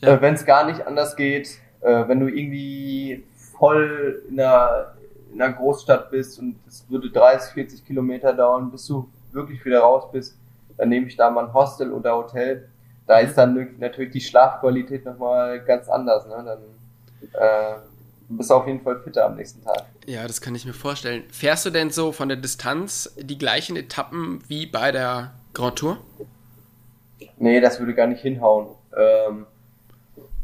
Ja. 0.00 0.14
Äh, 0.14 0.20
wenn 0.20 0.34
es 0.34 0.44
gar 0.44 0.66
nicht 0.66 0.86
anders 0.86 1.16
geht, 1.16 1.58
äh, 1.80 2.08
wenn 2.08 2.20
du 2.20 2.28
irgendwie 2.28 3.24
voll 3.58 4.22
in 4.28 4.36
der 4.36 4.94
in 5.32 5.40
einer 5.40 5.54
Großstadt 5.54 6.10
bist 6.10 6.38
und 6.38 6.56
es 6.68 6.84
würde 6.88 7.10
30, 7.10 7.54
40 7.54 7.86
Kilometer 7.86 8.32
dauern, 8.32 8.70
bis 8.70 8.86
du 8.86 9.08
wirklich 9.32 9.64
wieder 9.64 9.80
raus 9.80 10.10
bist, 10.12 10.36
dann 10.76 10.88
nehme 10.88 11.06
ich 11.06 11.16
da 11.16 11.30
mal 11.30 11.46
ein 11.46 11.54
Hostel 11.54 11.92
oder 11.92 12.16
Hotel. 12.16 12.68
Da 13.06 13.18
ist 13.18 13.36
dann 13.36 13.76
natürlich 13.78 14.12
die 14.12 14.20
Schlafqualität 14.20 15.04
nochmal 15.04 15.60
ganz 15.64 15.88
anders. 15.88 16.26
Ne? 16.26 16.44
Dann 16.44 16.58
äh, 17.32 17.76
bist 18.36 18.50
du 18.50 18.54
auf 18.54 18.66
jeden 18.66 18.80
Fall 18.80 19.00
fitter 19.00 19.26
am 19.26 19.36
nächsten 19.36 19.62
Tag. 19.64 19.84
Ja, 20.06 20.26
das 20.26 20.40
kann 20.40 20.54
ich 20.54 20.64
mir 20.64 20.72
vorstellen. 20.72 21.24
Fährst 21.30 21.64
du 21.66 21.70
denn 21.70 21.90
so 21.90 22.12
von 22.12 22.28
der 22.28 22.36
Distanz 22.36 23.14
die 23.18 23.38
gleichen 23.38 23.76
Etappen 23.76 24.42
wie 24.48 24.66
bei 24.66 24.92
der 24.92 25.32
Grand 25.54 25.76
Tour? 25.76 25.98
Nee, 27.38 27.60
das 27.60 27.78
würde 27.78 27.94
gar 27.94 28.06
nicht 28.06 28.22
hinhauen. 28.22 28.68
Ähm, 28.96 29.46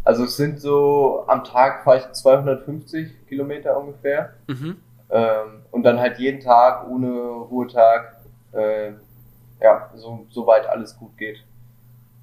also 0.05 0.25
es 0.25 0.37
sind 0.37 0.61
so, 0.61 1.25
am 1.27 1.45
Tag 1.45 1.85
fahre 1.85 1.99
ich 1.99 2.13
250 2.13 3.27
Kilometer 3.29 3.79
ungefähr. 3.79 4.35
Mhm. 4.47 4.77
Ähm, 5.11 5.63
und 5.71 5.83
dann 5.83 6.01
halt 6.01 6.19
jeden 6.19 6.41
Tag 6.41 6.89
ohne 6.89 7.11
Ruhetag, 7.11 8.17
äh, 8.53 8.93
ja, 9.61 9.91
so, 9.97 10.27
so 10.31 10.47
weit 10.47 10.67
alles 10.67 10.97
gut 10.97 11.17
geht. 11.17 11.45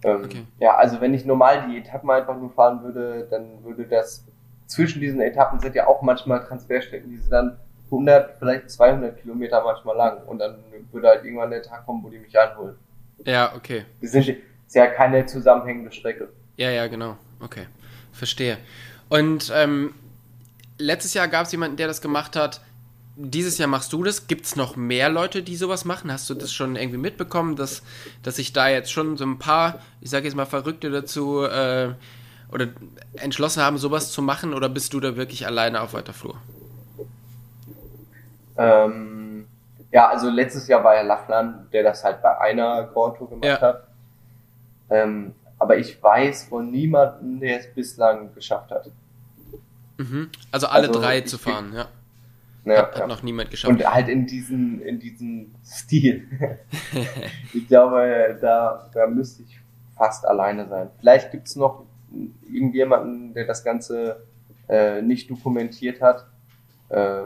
Ähm, 0.03 0.23
okay. 0.25 0.43
Ja, 0.59 0.75
also 0.75 1.01
wenn 1.01 1.13
ich 1.13 1.25
normal 1.25 1.67
die 1.67 1.77
Etappen 1.77 2.09
einfach 2.09 2.37
nur 2.37 2.51
fahren 2.51 2.83
würde, 2.83 3.27
dann 3.29 3.63
würde 3.63 3.85
das, 3.85 4.25
zwischen 4.67 5.01
diesen 5.01 5.21
Etappen 5.21 5.59
sind 5.59 5.75
ja 5.75 5.87
auch 5.87 6.01
manchmal 6.01 6.45
Transferstrecken, 6.45 7.09
die 7.09 7.17
sind 7.17 7.31
dann 7.31 7.57
100, 7.85 8.37
vielleicht 8.39 8.69
200 8.71 9.21
Kilometer 9.21 9.63
manchmal 9.63 9.95
lang. 9.95 10.23
Und 10.25 10.39
dann 10.39 10.55
würde 10.91 11.07
halt 11.07 11.23
irgendwann 11.23 11.51
der 11.51 11.61
Tag 11.61 11.85
kommen, 11.85 12.03
wo 12.03 12.09
die 12.09 12.19
mich 12.19 12.37
einholen. 12.37 12.75
Ja, 13.23 13.53
okay. 13.55 13.85
Das 14.01 14.13
ist 14.13 14.31
ja 14.73 14.87
keine 14.87 15.25
zusammenhängende 15.25 15.91
Strecke. 15.91 16.29
Ja, 16.57 16.69
ja, 16.69 16.87
genau. 16.87 17.17
Okay, 17.39 17.67
verstehe. 18.11 18.57
Und 19.09 19.51
ähm, 19.53 19.93
letztes 20.77 21.13
Jahr 21.13 21.27
gab 21.27 21.45
es 21.45 21.51
jemanden, 21.51 21.77
der 21.77 21.87
das 21.87 22.01
gemacht 22.01 22.35
hat. 22.35 22.61
Dieses 23.17 23.57
Jahr 23.57 23.69
machst 23.69 23.93
du 23.93 24.03
das. 24.03 24.27
Gibt 24.27 24.45
es 24.45 24.55
noch 24.55 24.75
mehr 24.75 25.09
Leute, 25.09 25.41
die 25.41 25.55
sowas 25.55 25.85
machen? 25.85 26.11
Hast 26.11 26.29
du 26.29 26.33
das 26.33 26.51
schon 26.51 26.75
irgendwie 26.75 26.97
mitbekommen, 26.97 27.55
dass, 27.55 27.81
dass 28.23 28.37
sich 28.37 28.51
da 28.51 28.67
jetzt 28.67 28.91
schon 28.91 29.15
so 29.15 29.25
ein 29.25 29.39
paar, 29.39 29.79
ich 30.01 30.09
sage 30.09 30.25
jetzt 30.25 30.35
mal, 30.35 30.45
Verrückte 30.45 30.89
dazu 30.89 31.43
äh, 31.43 31.93
oder 32.51 32.67
entschlossen 33.17 33.61
haben, 33.63 33.77
sowas 33.77 34.11
zu 34.11 34.21
machen? 34.21 34.53
Oder 34.53 34.69
bist 34.69 34.93
du 34.93 34.99
da 34.99 35.15
wirklich 35.15 35.45
alleine 35.45 35.81
auf 35.81 35.93
weiter 35.93 36.13
Flur? 36.13 36.35
Ähm, 38.57 39.47
ja, 39.91 40.09
also 40.09 40.29
letztes 40.29 40.67
Jahr 40.67 40.83
war 40.83 40.95
ja 40.95 41.01
Lachlan, 41.01 41.67
der 41.71 41.83
das 41.83 42.03
halt 42.03 42.21
bei 42.21 42.37
einer 42.39 42.83
Grand 42.93 43.17
Tour 43.17 43.29
gemacht 43.29 43.45
ja. 43.45 43.61
hat. 43.61 43.87
Ähm, 44.89 45.33
aber 45.57 45.77
ich 45.77 46.01
weiß 46.01 46.45
von 46.49 46.69
niemandem, 46.69 47.39
der 47.39 47.59
es 47.59 47.73
bislang 47.73 48.33
geschafft 48.33 48.71
hat. 48.71 48.89
Mhm. 49.97 50.29
Also 50.51 50.67
alle 50.67 50.89
also 50.89 50.99
drei 50.99 51.21
zu 51.21 51.37
fahren, 51.37 51.73
ja. 51.73 51.87
Ja, 52.65 52.77
hat, 52.77 52.99
hat 52.99 53.07
noch 53.07 53.21
niemand 53.21 53.51
geschafft. 53.51 53.71
Und 53.71 53.85
halt 53.85 54.09
in 54.09 54.25
diesem, 54.25 54.81
in 54.81 54.99
diesem 54.99 55.53
Stil. 55.63 56.27
ich 57.53 57.67
glaube, 57.67 58.37
da, 58.41 58.89
da 58.93 59.07
müsste 59.07 59.43
ich 59.43 59.59
fast 59.95 60.25
alleine 60.25 60.67
sein. 60.67 60.89
Vielleicht 60.99 61.31
gibt's 61.31 61.55
noch 61.55 61.85
irgendjemanden, 62.51 63.33
der 63.33 63.45
das 63.45 63.63
Ganze 63.63 64.25
äh, 64.67 65.01
nicht 65.01 65.29
dokumentiert 65.29 66.01
hat. 66.01 66.25
Äh, 66.89 67.23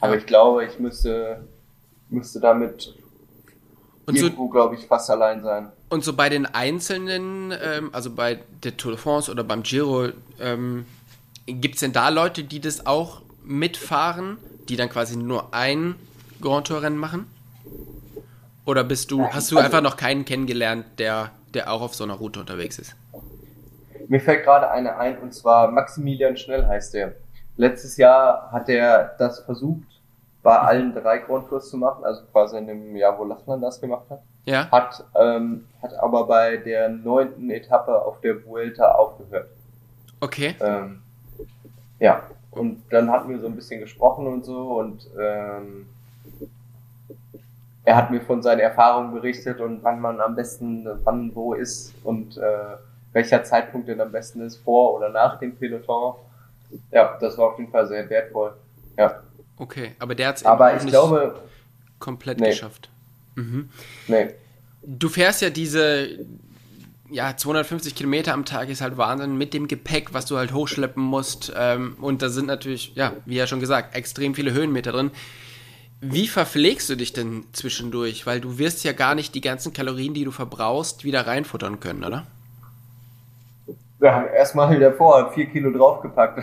aber 0.00 0.16
ich 0.16 0.26
glaube, 0.26 0.64
ich 0.64 0.78
müsste, 0.78 1.46
müsste 2.10 2.40
damit 2.40 2.94
und 4.06 4.16
irgendwo, 4.16 4.44
so, 4.44 4.48
glaube 4.48 4.74
ich, 4.74 4.86
fast 4.86 5.10
allein 5.10 5.42
sein. 5.42 5.70
Und 5.88 6.04
so 6.04 6.14
bei 6.14 6.28
den 6.28 6.46
einzelnen, 6.46 7.52
ähm, 7.62 7.90
also 7.92 8.10
bei 8.10 8.40
der 8.64 8.76
Tour 8.76 8.92
de 8.92 9.00
France 9.00 9.30
oder 9.30 9.44
beim 9.44 9.62
Giro, 9.62 10.08
ähm, 10.40 10.86
gibt 11.46 11.76
es 11.76 11.80
denn 11.80 11.92
da 11.92 12.08
Leute, 12.08 12.44
die 12.44 12.60
das 12.60 12.86
auch 12.86 13.22
mitfahren, 13.44 14.38
die 14.68 14.76
dann 14.76 14.88
quasi 14.88 15.16
nur 15.16 15.54
ein 15.54 15.94
Grand 16.40 16.66
Tour 16.66 16.82
Rennen 16.82 16.96
machen? 16.96 17.26
Oder 18.64 18.84
bist 18.84 19.10
du, 19.10 19.26
hast 19.26 19.50
du 19.50 19.56
also, 19.56 19.66
einfach 19.66 19.82
noch 19.82 19.96
keinen 19.96 20.24
kennengelernt, 20.24 20.86
der, 20.98 21.30
der 21.54 21.72
auch 21.72 21.82
auf 21.82 21.94
so 21.94 22.04
einer 22.04 22.14
Route 22.14 22.40
unterwegs 22.40 22.78
ist? 22.78 22.94
Mir 24.12 24.20
fällt 24.20 24.44
gerade 24.44 24.70
eine 24.70 24.98
ein, 24.98 25.16
und 25.20 25.32
zwar 25.32 25.70
Maximilian 25.70 26.36
Schnell 26.36 26.66
heißt 26.66 26.92
der. 26.92 27.14
Letztes 27.56 27.96
Jahr 27.96 28.52
hat 28.52 28.68
er 28.68 29.14
das 29.18 29.40
versucht, 29.40 29.88
bei 30.42 30.54
allen 30.54 30.92
drei 30.92 31.16
Grand 31.16 31.48
Tours 31.48 31.70
zu 31.70 31.78
machen, 31.78 32.04
also 32.04 32.22
quasi 32.30 32.58
in 32.58 32.66
dem 32.66 32.94
Jahr, 32.94 33.18
wo 33.18 33.24
Lachmann 33.24 33.62
das 33.62 33.80
gemacht 33.80 34.04
hat. 34.10 34.20
Ja. 34.44 34.70
Hat, 34.70 35.02
ähm, 35.14 35.66
hat 35.80 35.94
aber 35.94 36.26
bei 36.26 36.58
der 36.58 36.90
neunten 36.90 37.48
Etappe 37.50 38.02
auf 38.02 38.20
der 38.20 38.44
Vuelta 38.44 38.92
aufgehört. 38.96 39.48
Okay. 40.20 40.56
Ähm, 40.60 41.00
ja, 41.98 42.22
und 42.50 42.82
dann 42.90 43.10
hatten 43.10 43.30
wir 43.30 43.40
so 43.40 43.46
ein 43.46 43.56
bisschen 43.56 43.80
gesprochen 43.80 44.26
und 44.26 44.44
so 44.44 44.78
und 44.78 45.08
ähm, 45.18 45.88
er 47.86 47.96
hat 47.96 48.10
mir 48.10 48.20
von 48.20 48.42
seinen 48.42 48.60
Erfahrungen 48.60 49.14
berichtet 49.14 49.58
und 49.62 49.82
wann 49.82 50.02
man 50.02 50.20
am 50.20 50.34
besten, 50.34 50.86
wann 51.02 51.34
wo 51.34 51.54
ist 51.54 51.94
und 52.04 52.36
äh, 52.36 52.76
welcher 53.12 53.44
Zeitpunkt 53.44 53.88
denn 53.88 54.00
am 54.00 54.12
besten 54.12 54.40
ist, 54.40 54.56
vor 54.56 54.94
oder 54.94 55.08
nach 55.08 55.38
dem 55.38 55.56
Peloton. 55.56 56.14
Ja, 56.90 57.18
das 57.20 57.36
war 57.36 57.52
auf 57.52 57.58
jeden 57.58 57.70
Fall 57.70 57.86
sehr 57.86 58.08
wertvoll. 58.08 58.54
Ja. 58.96 59.22
Okay, 59.56 59.94
aber 59.98 60.14
der 60.14 60.28
hat 60.28 60.36
es 60.36 60.44
aber 60.44 60.76
ich 60.76 60.86
glaube, 60.86 61.40
komplett 61.98 62.40
nee. 62.40 62.50
geschafft. 62.50 62.88
Mhm. 63.34 63.68
Nee. 64.08 64.30
Du 64.82 65.08
fährst 65.08 65.42
ja 65.42 65.50
diese 65.50 66.18
ja, 67.12 67.36
250 67.36 67.94
Kilometer 67.94 68.32
am 68.32 68.46
Tag 68.46 68.70
ist 68.70 68.80
halt 68.80 68.96
Wahnsinn 68.96 69.36
mit 69.36 69.52
dem 69.52 69.68
Gepäck, 69.68 70.14
was 70.14 70.24
du 70.24 70.38
halt 70.38 70.52
hochschleppen 70.52 71.02
musst. 71.02 71.52
Ähm, 71.54 71.96
und 72.00 72.22
da 72.22 72.30
sind 72.30 72.46
natürlich, 72.46 72.92
ja, 72.94 73.12
wie 73.26 73.36
ja 73.36 73.46
schon 73.46 73.60
gesagt, 73.60 73.94
extrem 73.94 74.34
viele 74.34 74.52
Höhenmeter 74.52 74.92
drin. 74.92 75.10
Wie 76.00 76.26
verpflegst 76.26 76.88
du 76.88 76.96
dich 76.96 77.12
denn 77.12 77.44
zwischendurch? 77.52 78.26
Weil 78.26 78.40
du 78.40 78.58
wirst 78.58 78.82
ja 78.82 78.92
gar 78.92 79.14
nicht 79.14 79.34
die 79.34 79.42
ganzen 79.42 79.72
Kalorien, 79.72 80.14
die 80.14 80.24
du 80.24 80.30
verbrauchst, 80.30 81.04
wieder 81.04 81.26
reinfuttern 81.26 81.80
können, 81.80 82.02
oder? 82.02 82.26
Ja, 84.02 84.26
erstmal 84.26 84.74
wieder 84.74 84.92
vor, 84.92 85.30
vier 85.30 85.46
Kilo 85.46 85.70
draufgepackt. 85.70 86.42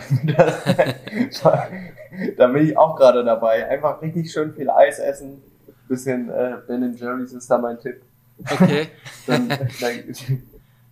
da 2.38 2.46
bin 2.46 2.64
ich 2.64 2.78
auch 2.78 2.96
gerade 2.96 3.22
dabei. 3.22 3.68
Einfach 3.68 4.00
richtig 4.00 4.32
schön 4.32 4.54
viel 4.54 4.70
Eis 4.70 4.98
essen. 4.98 5.42
Bisschen 5.86 6.30
äh, 6.30 6.56
Ben 6.66 6.94
Jerry's 6.94 7.34
ist 7.34 7.50
da 7.50 7.58
mein 7.58 7.78
Tipp. 7.78 8.00
Okay. 8.50 8.88
dann 9.26 9.48
dann, 9.48 10.14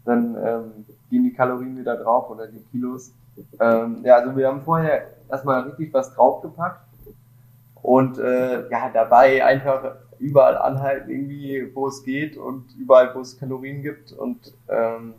dann 0.04 0.37
ähm, 0.37 0.84
gehen 1.08 1.25
die 1.25 1.32
Kalorien 1.32 1.78
wieder 1.78 1.96
drauf 1.96 2.28
oder 2.28 2.46
die 2.46 2.62
Kilos. 2.70 3.12
Ähm, 3.58 4.00
ja, 4.04 4.16
also 4.16 4.37
wir 4.37 4.46
haben 4.46 4.60
vorher 4.60 5.06
erstmal 5.30 5.62
richtig 5.62 5.94
was 5.94 6.14
draufgepackt 6.14 6.82
und 7.80 8.18
äh, 8.18 8.68
ja, 8.68 8.90
dabei 8.92 9.42
einfach 9.42 9.92
überall 10.18 10.58
anhalten, 10.58 11.08
irgendwie, 11.10 11.70
wo 11.75 11.87
es 11.87 12.04
geht 12.04 12.37
und 12.37 12.66
überall, 12.78 13.14
wo 13.14 13.20
es 13.20 13.38
Kalorien 13.38 13.80
gibt 13.80 14.12
und 14.12 14.52
ähm, 14.68 15.14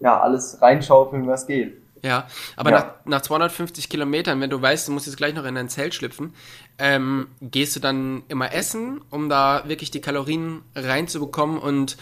ja, 0.00 0.20
alles 0.20 0.60
reinschaufeln, 0.60 1.26
was 1.26 1.46
geht. 1.46 1.76
Ja, 2.02 2.26
aber 2.56 2.70
ja. 2.70 2.78
Nach, 2.78 2.86
nach 3.04 3.20
250 3.22 3.88
Kilometern, 3.88 4.40
wenn 4.40 4.50
du 4.50 4.60
weißt, 4.60 4.88
du 4.88 4.92
musst 4.92 5.06
jetzt 5.06 5.16
gleich 5.16 5.34
noch 5.34 5.44
in 5.44 5.54
dein 5.54 5.68
Zelt 5.68 5.94
schlüpfen, 5.94 6.32
ähm, 6.78 7.28
gehst 7.40 7.74
du 7.76 7.80
dann 7.80 8.22
immer 8.28 8.52
essen, 8.52 9.00
um 9.10 9.28
da 9.28 9.62
wirklich 9.66 9.90
die 9.90 10.00
Kalorien 10.00 10.62
reinzubekommen 10.74 11.58
und 11.58 11.96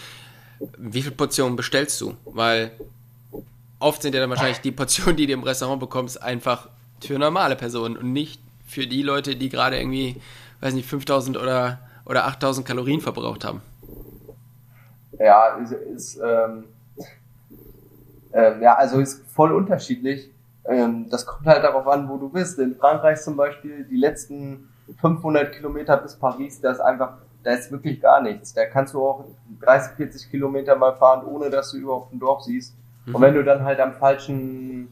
wie 0.77 1.01
viele 1.01 1.15
Portionen 1.15 1.55
bestellst 1.55 1.99
du? 2.01 2.15
Weil 2.25 2.71
oft 3.79 4.01
sind 4.01 4.13
ja 4.13 4.21
dann 4.21 4.29
wahrscheinlich 4.29 4.59
die 4.59 4.71
Portionen, 4.71 5.15
die 5.15 5.27
du 5.27 5.33
im 5.33 5.43
Restaurant 5.43 5.79
bekommst, 5.79 6.21
einfach 6.21 6.69
für 7.01 7.17
normale 7.17 7.55
Personen 7.55 7.97
und 7.97 8.13
nicht 8.13 8.41
für 8.67 8.87
die 8.87 9.01
Leute, 9.03 9.35
die 9.35 9.49
gerade 9.49 9.77
irgendwie, 9.77 10.21
weiß 10.61 10.73
nicht, 10.73 10.89
5000 10.89 11.37
oder, 11.37 11.79
oder 12.05 12.25
8000 12.25 12.67
Kalorien 12.67 13.01
verbraucht 13.01 13.45
haben. 13.45 13.61
Ja, 15.19 15.57
ist, 15.57 15.71
ist 15.71 16.19
ähm, 16.23 16.65
ähm, 18.33 18.61
ja, 18.61 18.75
also 18.75 18.99
ist 18.99 19.25
voll 19.31 19.53
unterschiedlich. 19.53 20.31
Ähm, 20.65 21.07
das 21.09 21.25
kommt 21.25 21.47
halt 21.47 21.63
darauf 21.63 21.87
an, 21.87 22.09
wo 22.09 22.17
du 22.17 22.29
bist. 22.29 22.59
In 22.59 22.75
Frankreich 22.75 23.21
zum 23.21 23.37
Beispiel, 23.37 23.85
die 23.85 23.97
letzten 23.97 24.69
500 24.99 25.53
Kilometer 25.53 25.97
bis 25.97 26.15
Paris, 26.15 26.61
da 26.61 26.71
ist 26.71 26.79
einfach, 26.79 27.13
da 27.43 27.51
ist 27.51 27.71
wirklich 27.71 28.01
gar 28.01 28.21
nichts. 28.21 28.53
Da 28.53 28.65
kannst 28.65 28.93
du 28.93 29.05
auch 29.05 29.25
30, 29.61 29.93
40 29.93 30.31
Kilometer 30.31 30.75
mal 30.75 30.95
fahren, 30.95 31.25
ohne 31.25 31.49
dass 31.49 31.71
du 31.71 31.77
überhaupt 31.77 32.13
ein 32.13 32.19
Dorf 32.19 32.43
siehst. 32.43 32.75
Mhm. 33.05 33.15
Und 33.15 33.21
wenn 33.21 33.33
du 33.33 33.43
dann 33.43 33.63
halt 33.63 33.79
am 33.79 33.93
falschen, 33.93 34.89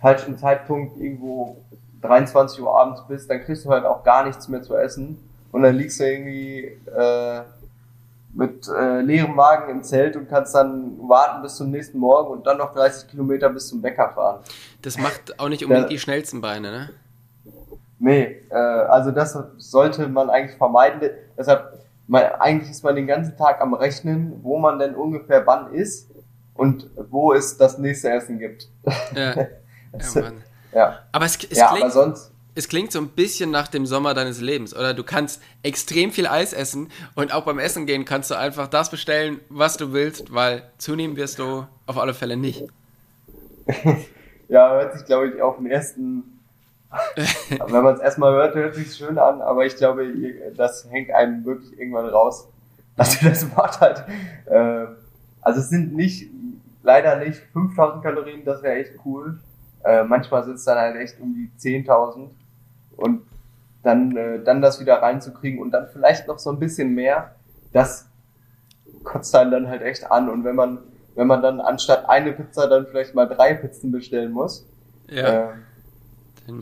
falschen 0.00 0.36
Zeitpunkt 0.38 0.96
irgendwo 0.98 1.56
23 2.02 2.60
Uhr 2.60 2.80
abends 2.80 3.02
bist, 3.06 3.30
dann 3.30 3.40
kriegst 3.40 3.64
du 3.64 3.70
halt 3.70 3.84
auch 3.84 4.02
gar 4.02 4.24
nichts 4.26 4.48
mehr 4.48 4.62
zu 4.62 4.76
essen. 4.76 5.18
Und 5.52 5.62
dann 5.62 5.76
liegst 5.76 6.00
du 6.00 6.04
irgendwie 6.04 6.78
äh, 6.86 7.42
mit 8.34 8.66
äh, 8.68 9.00
leerem 9.00 9.34
Magen 9.34 9.70
im 9.70 9.82
Zelt 9.82 10.16
und 10.16 10.28
kannst 10.28 10.54
dann 10.54 10.96
warten 11.08 11.42
bis 11.42 11.56
zum 11.56 11.70
nächsten 11.70 11.98
Morgen 11.98 12.30
und 12.30 12.46
dann 12.46 12.58
noch 12.58 12.72
30 12.72 13.08
Kilometer 13.08 13.50
bis 13.50 13.68
zum 13.68 13.82
Bäcker 13.82 14.10
fahren. 14.14 14.40
Das 14.80 14.98
macht 14.98 15.38
auch 15.38 15.48
nicht 15.48 15.62
unbedingt 15.62 15.88
ja. 15.88 15.90
die 15.90 15.98
schnellsten 15.98 16.40
Beine, 16.40 16.70
ne? 16.70 16.90
Nee, 17.98 18.42
äh, 18.50 18.54
also 18.54 19.10
das 19.10 19.38
sollte 19.58 20.08
man 20.08 20.30
eigentlich 20.30 20.56
vermeiden. 20.56 21.10
Deshalb, 21.36 21.84
man, 22.08 22.24
eigentlich 22.40 22.70
ist 22.70 22.82
man 22.82 22.96
den 22.96 23.06
ganzen 23.06 23.36
Tag 23.36 23.60
am 23.60 23.74
Rechnen, 23.74 24.40
wo 24.42 24.58
man 24.58 24.78
denn 24.78 24.94
ungefähr 24.94 25.46
wann 25.46 25.72
ist 25.72 26.10
und 26.54 26.90
wo 27.10 27.32
es 27.32 27.56
das 27.58 27.78
nächste 27.78 28.10
Essen 28.10 28.38
gibt. 28.38 28.68
Ja, 29.14 29.34
ja, 29.36 29.46
Mann. 30.20 30.42
ja. 30.72 30.98
Aber 31.12 31.26
es, 31.26 31.36
es 31.48 31.58
ja, 31.58 31.68
klingt, 31.68 31.84
aber 31.84 31.92
sonst, 31.92 32.31
es 32.54 32.68
klingt 32.68 32.92
so 32.92 32.98
ein 32.98 33.08
bisschen 33.08 33.50
nach 33.50 33.68
dem 33.68 33.86
Sommer 33.86 34.14
deines 34.14 34.40
Lebens, 34.40 34.74
oder? 34.74 34.94
Du 34.94 35.04
kannst 35.04 35.40
extrem 35.62 36.10
viel 36.10 36.26
Eis 36.26 36.52
essen 36.52 36.88
und 37.14 37.32
auch 37.32 37.44
beim 37.44 37.58
Essen 37.58 37.86
gehen 37.86 38.04
kannst 38.04 38.30
du 38.30 38.34
einfach 38.34 38.68
das 38.68 38.90
bestellen, 38.90 39.40
was 39.48 39.76
du 39.76 39.92
willst, 39.92 40.32
weil 40.34 40.62
zunehmen 40.78 41.16
wirst 41.16 41.38
du 41.38 41.66
auf 41.86 41.98
alle 41.98 42.14
Fälle 42.14 42.36
nicht. 42.36 42.64
ja, 44.48 44.70
hört 44.72 44.94
sich, 44.94 45.06
glaube 45.06 45.28
ich, 45.28 45.40
auf 45.40 45.56
den 45.56 45.66
ersten. 45.66 46.24
Wenn 47.68 47.82
man 47.82 47.94
es 47.94 48.00
erstmal 48.00 48.32
hört, 48.32 48.54
hört 48.54 48.74
sich 48.74 48.94
schön 48.94 49.16
an, 49.16 49.40
aber 49.40 49.64
ich 49.64 49.76
glaube, 49.76 50.12
das 50.54 50.86
hängt 50.90 51.10
einem 51.10 51.42
wirklich 51.46 51.78
irgendwann 51.78 52.06
raus. 52.06 52.48
Also 52.98 53.26
das 53.26 53.46
macht 53.56 53.80
halt. 53.80 54.04
Äh, 54.44 54.86
also 55.40 55.60
es 55.60 55.70
sind 55.70 55.94
nicht, 55.94 56.28
leider 56.82 57.16
nicht 57.16 57.40
5000 57.54 58.02
Kalorien, 58.02 58.44
das 58.44 58.62
wäre 58.62 58.74
echt 58.74 58.92
cool. 59.06 59.40
Äh, 59.84 60.04
manchmal 60.04 60.44
sind 60.44 60.56
es 60.56 60.64
dann 60.64 60.76
halt 60.76 60.96
echt 60.96 61.18
um 61.18 61.34
die 61.34 61.50
10.000 61.58 62.28
und 63.02 63.22
dann, 63.82 64.16
äh, 64.16 64.42
dann 64.42 64.62
das 64.62 64.80
wieder 64.80 65.02
reinzukriegen 65.02 65.60
und 65.60 65.72
dann 65.72 65.88
vielleicht 65.92 66.28
noch 66.28 66.38
so 66.38 66.50
ein 66.50 66.58
bisschen 66.58 66.94
mehr, 66.94 67.34
das 67.72 68.06
kotzt 69.02 69.34
einen 69.34 69.50
dann 69.50 69.68
halt 69.68 69.82
echt 69.82 70.10
an. 70.10 70.28
Und 70.28 70.44
wenn 70.44 70.54
man, 70.54 70.78
wenn 71.14 71.26
man 71.26 71.42
dann 71.42 71.60
anstatt 71.60 72.08
eine 72.08 72.32
Pizza 72.32 72.68
dann 72.68 72.86
vielleicht 72.86 73.14
mal 73.14 73.26
drei 73.26 73.54
Pizzen 73.54 73.90
bestellen 73.90 74.32
muss, 74.32 74.66
ja, 75.08 75.50
äh, 75.50 75.54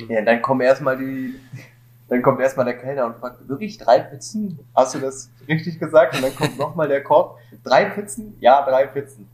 ja 0.09 0.22
dann 0.22 0.40
kommen 0.42 0.62
erstmal 0.62 0.96
die, 0.96 1.38
dann 2.09 2.22
kommt 2.22 2.40
erstmal 2.40 2.64
der 2.64 2.79
Kellner 2.79 3.07
und 3.07 3.16
fragt, 3.16 3.48
wirklich 3.48 3.79
drei 3.79 4.00
Pizzen? 4.00 4.59
Hast 4.74 4.94
du 4.94 4.98
das 4.98 5.31
richtig 5.46 5.79
gesagt? 5.79 6.16
Und 6.16 6.22
dann 6.22 6.35
kommt 6.35 6.59
nochmal 6.59 6.88
der 6.88 7.03
Korb, 7.03 7.38
drei 7.62 7.85
Pizzen? 7.85 8.37
Ja, 8.40 8.62
drei 8.62 8.87
Pizzen. 8.87 9.29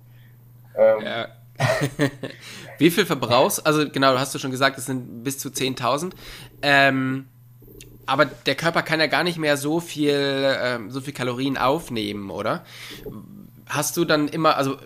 Ähm, 0.77 1.03
ja. 1.03 1.29
Wie 2.79 2.91
viel 2.91 3.07
verbrauchst 3.07 3.67
Also 3.67 3.89
genau, 3.89 4.13
du 4.13 4.19
hast 4.19 4.35
du 4.35 4.39
schon 4.39 4.51
gesagt, 4.51 4.79
es 4.79 4.87
sind 4.87 5.25
bis 5.25 5.39
zu 5.39 5.49
10.000. 5.49 6.13
Ähm, 6.63 7.27
aber 8.07 8.25
der 8.25 8.55
Körper 8.55 8.83
kann 8.83 9.01
ja 9.01 9.07
gar 9.07 9.25
nicht 9.25 9.39
mehr 9.39 9.57
so 9.57 9.81
viel, 9.81 10.57
ähm, 10.61 10.91
so 10.91 11.01
viel 11.01 11.13
Kalorien 11.13 11.59
aufnehmen, 11.59 12.31
oder? 12.31 12.65
Hast 13.69 13.97
du 13.97 14.05
dann 14.05 14.29
immer, 14.29 14.57
also 14.57 14.77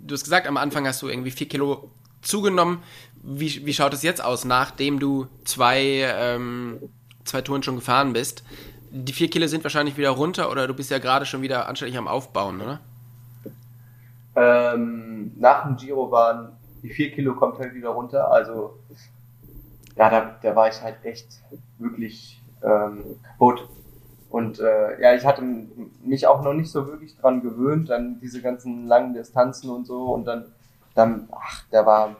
du 0.00 0.14
hast 0.14 0.24
gesagt, 0.24 0.46
am 0.46 0.58
Anfang 0.58 0.86
hast 0.86 1.00
du 1.02 1.08
irgendwie 1.08 1.30
4 1.30 1.48
Kilo 1.48 1.90
zugenommen. 2.20 2.82
Wie, 3.22 3.64
wie 3.64 3.74
schaut 3.74 3.94
es 3.94 4.02
jetzt 4.02 4.22
aus, 4.22 4.44
nachdem 4.44 5.00
du 5.00 5.26
zwei, 5.44 6.06
ähm, 6.16 6.78
zwei 7.24 7.40
Touren 7.40 7.62
schon 7.62 7.76
gefahren 7.76 8.12
bist? 8.12 8.44
Die 8.90 9.12
4 9.12 9.30
Kilo 9.30 9.46
sind 9.46 9.64
wahrscheinlich 9.64 9.96
wieder 9.96 10.10
runter 10.10 10.50
oder 10.50 10.66
du 10.66 10.74
bist 10.74 10.90
ja 10.90 10.98
gerade 10.98 11.24
schon 11.24 11.42
wieder 11.42 11.68
anständig 11.68 11.96
am 11.96 12.08
Aufbauen, 12.08 12.60
oder? 12.60 12.80
Ähm, 14.36 15.32
nach 15.36 15.66
dem 15.66 15.76
Giro 15.76 16.10
waren 16.10 16.52
die 16.82 16.90
4 16.90 17.12
Kilo 17.12 17.34
kommt 17.34 17.58
halt 17.58 17.74
wieder 17.74 17.88
runter. 17.90 18.30
Also 18.30 18.78
ja, 19.96 20.10
da, 20.10 20.36
da 20.42 20.54
war 20.54 20.68
ich 20.68 20.80
halt 20.82 21.04
echt 21.04 21.26
wirklich 21.78 22.42
ähm, 22.62 23.18
kaputt. 23.22 23.68
Und 24.28 24.60
äh, 24.60 25.00
ja, 25.00 25.14
ich 25.14 25.24
hatte 25.24 25.42
mich 25.42 26.26
auch 26.26 26.42
noch 26.42 26.52
nicht 26.52 26.70
so 26.70 26.86
wirklich 26.86 27.16
dran 27.16 27.42
gewöhnt, 27.42 27.88
dann 27.88 28.20
diese 28.20 28.42
ganzen 28.42 28.86
langen 28.86 29.14
Distanzen 29.14 29.70
und 29.70 29.86
so. 29.86 30.12
Und 30.12 30.26
dann, 30.26 30.52
dann 30.94 31.28
ach, 31.32 31.64
da 31.70 31.86
war, 31.86 32.16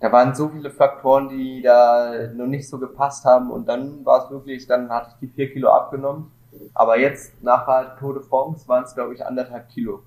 da 0.00 0.10
waren 0.10 0.34
so 0.34 0.48
viele 0.48 0.70
Faktoren, 0.70 1.28
die 1.28 1.62
da 1.62 2.28
noch 2.34 2.46
nicht 2.46 2.68
so 2.68 2.78
gepasst 2.78 3.24
haben 3.24 3.50
und 3.50 3.68
dann 3.68 4.04
war 4.04 4.24
es 4.24 4.30
wirklich, 4.30 4.66
dann 4.66 4.90
hatte 4.90 5.10
ich 5.12 5.28
die 5.28 5.34
vier 5.34 5.52
Kilo 5.52 5.70
abgenommen. 5.70 6.30
Aber 6.72 6.98
jetzt 6.98 7.42
nach 7.42 7.66
der 7.66 7.96
Tour 7.98 8.14
de 8.14 8.22
France 8.22 8.66
waren 8.68 8.84
es, 8.84 8.94
glaube 8.94 9.14
ich, 9.14 9.24
anderthalb 9.24 9.68
Kilo. 9.68 10.02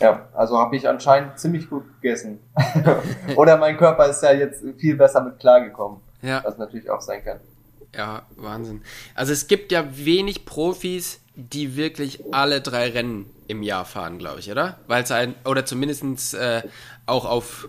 Ja, 0.00 0.28
also 0.34 0.58
habe 0.58 0.76
ich 0.76 0.88
anscheinend 0.88 1.38
ziemlich 1.38 1.70
gut 1.70 1.84
gegessen. 2.00 2.40
Oder 3.36 3.56
mein 3.56 3.76
Körper 3.76 4.06
ist 4.08 4.22
ja 4.22 4.32
jetzt 4.32 4.64
viel 4.78 4.96
besser 4.96 5.22
mit 5.22 5.38
klargekommen. 5.38 6.00
Ja. 6.22 6.42
Was 6.44 6.58
natürlich 6.58 6.90
auch 6.90 7.00
sein 7.00 7.22
kann. 7.24 7.38
Ja, 7.94 8.22
Wahnsinn. 8.36 8.82
Also 9.14 9.32
es 9.32 9.46
gibt 9.46 9.70
ja 9.70 9.84
wenig 9.92 10.44
Profis, 10.44 11.20
die 11.36 11.76
wirklich 11.76 12.24
alle 12.32 12.60
drei 12.60 12.88
Rennen 12.90 13.30
im 13.46 13.62
Jahr 13.62 13.84
fahren, 13.84 14.18
glaube 14.18 14.40
ich, 14.40 14.50
oder? 14.50 14.78
Weil 14.86 15.04
es 15.04 15.10
ein, 15.10 15.34
oder 15.44 15.64
zumindest 15.64 16.34
äh, 16.34 16.62
auch 17.06 17.24
auf 17.24 17.68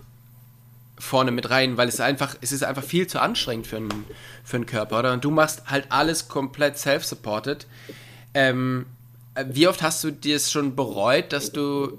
vorne 0.98 1.30
mit 1.30 1.50
rein, 1.50 1.76
weil 1.76 1.88
es 1.88 2.00
einfach, 2.00 2.36
es 2.40 2.52
ist 2.52 2.64
einfach 2.64 2.82
viel 2.82 3.06
zu 3.06 3.20
anstrengend 3.20 3.66
für 3.66 3.76
einen, 3.76 4.04
für 4.44 4.56
einen 4.56 4.66
Körper, 4.66 5.00
oder? 5.00 5.12
Und 5.12 5.24
du 5.24 5.30
machst 5.30 5.70
halt 5.70 5.86
alles 5.90 6.28
komplett 6.28 6.78
self-supported. 6.78 7.66
Ähm, 8.34 8.86
wie 9.48 9.68
oft 9.68 9.82
hast 9.82 10.02
du 10.04 10.10
dir 10.10 10.36
es 10.36 10.50
schon 10.50 10.76
bereut, 10.76 11.32
dass 11.32 11.52
du 11.52 11.92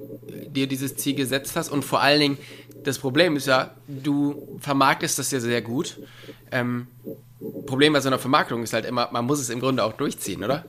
dir 0.48 0.68
dieses 0.68 0.96
Ziel 0.96 1.16
gesetzt 1.16 1.56
hast? 1.56 1.70
Und 1.70 1.86
vor 1.86 2.02
allen 2.02 2.20
Dingen, 2.20 2.38
das 2.84 3.00
Problem 3.00 3.36
ist 3.36 3.48
ja, 3.48 3.72
du 3.88 4.58
vermarktest 4.60 5.20
das 5.20 5.32
ja 5.32 5.40
sehr 5.40 5.62
gut. 5.62 6.00
Ähm, 6.52 6.88
Problem 7.66 7.94
bei 7.94 8.00
so 8.00 8.10
einer 8.10 8.20
Vermarktung 8.20 8.64
ist 8.64 8.74
halt 8.74 8.86
immer, 8.86 9.10
man 9.12 9.26
muss 9.26 9.40
es 9.40 9.50
im 9.50 9.60
Grunde 9.60 9.84
auch 9.84 9.94
durchziehen, 9.94 10.44
oder? 10.44 10.66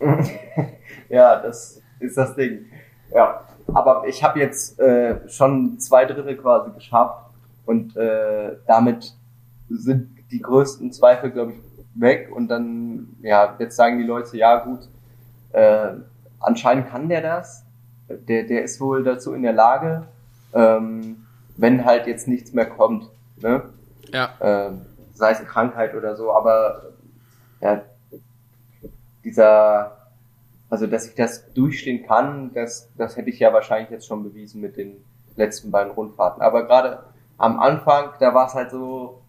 ja, 1.08 1.40
das 1.40 1.80
ist 2.00 2.16
das 2.16 2.34
Ding. 2.34 2.66
Ja, 3.14 3.46
aber 3.72 4.04
ich 4.06 4.22
habe 4.22 4.40
jetzt 4.40 4.78
äh, 4.78 5.26
schon 5.28 5.78
zwei 5.78 6.04
Drittel 6.04 6.36
quasi 6.36 6.70
geschafft 6.72 7.30
und 7.64 7.96
äh, 7.96 8.56
damit 8.66 9.14
sind 9.70 10.10
die 10.30 10.40
größten 10.40 10.92
Zweifel, 10.92 11.30
glaube 11.30 11.52
ich, 11.52 11.58
weg 11.94 12.30
und 12.34 12.48
dann, 12.48 13.16
ja, 13.22 13.54
jetzt 13.58 13.76
sagen 13.76 13.98
die 13.98 14.04
Leute, 14.04 14.36
ja 14.36 14.64
gut, 14.64 14.80
äh, 15.52 15.92
anscheinend 16.40 16.88
kann 16.88 17.08
der 17.08 17.22
das, 17.22 17.64
der, 18.08 18.44
der 18.44 18.64
ist 18.64 18.80
wohl 18.80 19.04
dazu 19.04 19.32
in 19.34 19.42
der 19.42 19.52
Lage, 19.52 20.06
ähm, 20.54 21.26
wenn 21.56 21.84
halt 21.84 22.06
jetzt 22.06 22.28
nichts 22.28 22.52
mehr 22.52 22.66
kommt, 22.66 23.08
ne? 23.36 23.62
Ja. 24.12 24.30
Äh, 24.40 24.72
sei 25.14 25.30
es 25.30 25.38
eine 25.38 25.46
Krankheit 25.46 25.94
oder 25.94 26.16
so, 26.16 26.32
aber 26.32 26.82
ja, 27.60 27.82
dieser 29.24 30.02
also, 30.72 30.86
dass 30.86 31.06
ich 31.06 31.14
das 31.14 31.52
durchstehen 31.52 32.06
kann, 32.06 32.50
das, 32.54 32.88
das 32.96 33.18
hätte 33.18 33.28
ich 33.28 33.38
ja 33.38 33.52
wahrscheinlich 33.52 33.90
jetzt 33.90 34.06
schon 34.06 34.22
bewiesen 34.22 34.62
mit 34.62 34.78
den 34.78 35.04
letzten 35.36 35.70
beiden 35.70 35.92
Rundfahrten. 35.92 36.40
Aber 36.40 36.66
gerade 36.66 37.00
am 37.36 37.60
Anfang, 37.60 38.12
da 38.20 38.32
war 38.32 38.46
es 38.46 38.54
halt 38.54 38.70
so, 38.70 39.20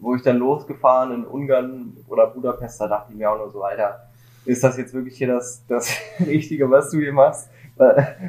wo 0.00 0.14
ich 0.14 0.22
dann 0.22 0.36
losgefahren 0.36 1.12
in 1.12 1.24
Ungarn 1.24 1.96
oder 2.06 2.28
Budapest, 2.28 2.80
da 2.80 2.86
dachte 2.86 3.10
ich 3.10 3.18
mir 3.18 3.28
auch 3.28 3.38
nur 3.38 3.50
so, 3.50 3.64
Alter, 3.64 4.06
ist 4.44 4.62
das 4.62 4.76
jetzt 4.76 4.94
wirklich 4.94 5.16
hier 5.16 5.28
das, 5.28 5.62
das 5.68 5.90
Richtige, 6.26 6.70
was 6.70 6.90
du 6.90 6.98
hier 6.98 7.12
machst? 7.12 7.48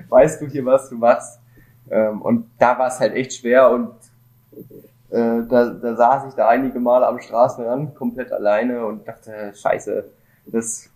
Weißt 0.10 0.42
du 0.42 0.48
hier, 0.48 0.66
was 0.66 0.90
du 0.90 0.96
machst? 0.96 1.40
Ähm, 1.90 2.22
und 2.22 2.50
da 2.58 2.78
war 2.80 2.88
es 2.88 3.00
halt 3.00 3.14
echt 3.14 3.34
schwer 3.34 3.70
und 3.70 3.92
äh, 5.12 5.44
da, 5.48 5.70
da 5.70 5.96
saß 5.96 6.30
ich 6.30 6.34
da 6.34 6.48
einige 6.48 6.80
Male 6.80 7.06
am 7.06 7.20
Straßenrand 7.20 7.94
komplett 7.94 8.32
alleine 8.32 8.86
und 8.86 9.08
dachte, 9.08 9.54
scheiße, 9.54 10.06
das 10.48 10.90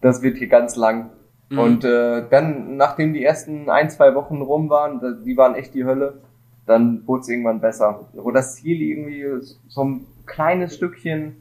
das 0.00 0.22
wird 0.22 0.38
hier 0.38 0.48
ganz 0.48 0.76
lang. 0.76 1.10
Mhm. 1.48 1.58
Und 1.58 1.84
äh, 1.84 2.24
dann, 2.28 2.76
nachdem 2.76 3.12
die 3.12 3.24
ersten 3.24 3.68
ein, 3.70 3.90
zwei 3.90 4.14
Wochen 4.14 4.42
rum 4.42 4.68
waren, 4.68 5.22
die 5.24 5.36
waren 5.36 5.54
echt 5.54 5.74
die 5.74 5.84
Hölle, 5.84 6.14
dann 6.66 7.06
wurde 7.06 7.22
es 7.22 7.28
irgendwann 7.28 7.60
besser. 7.60 8.08
Wo 8.12 8.30
das 8.30 8.56
Ziel 8.56 8.82
irgendwie 8.82 9.24
so 9.68 9.84
ein 9.84 10.06
kleines 10.26 10.74
Stückchen 10.74 11.36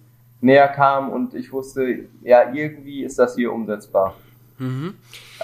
näher 0.45 0.67
kam 0.67 1.09
und 1.09 1.33
ich 1.33 1.51
wusste, 1.51 2.05
ja, 2.21 2.53
irgendwie 2.53 3.03
ist 3.03 3.17
das 3.17 3.33
hier 3.35 3.51
umsetzbar. 3.51 4.13
Mhm. 4.57 4.93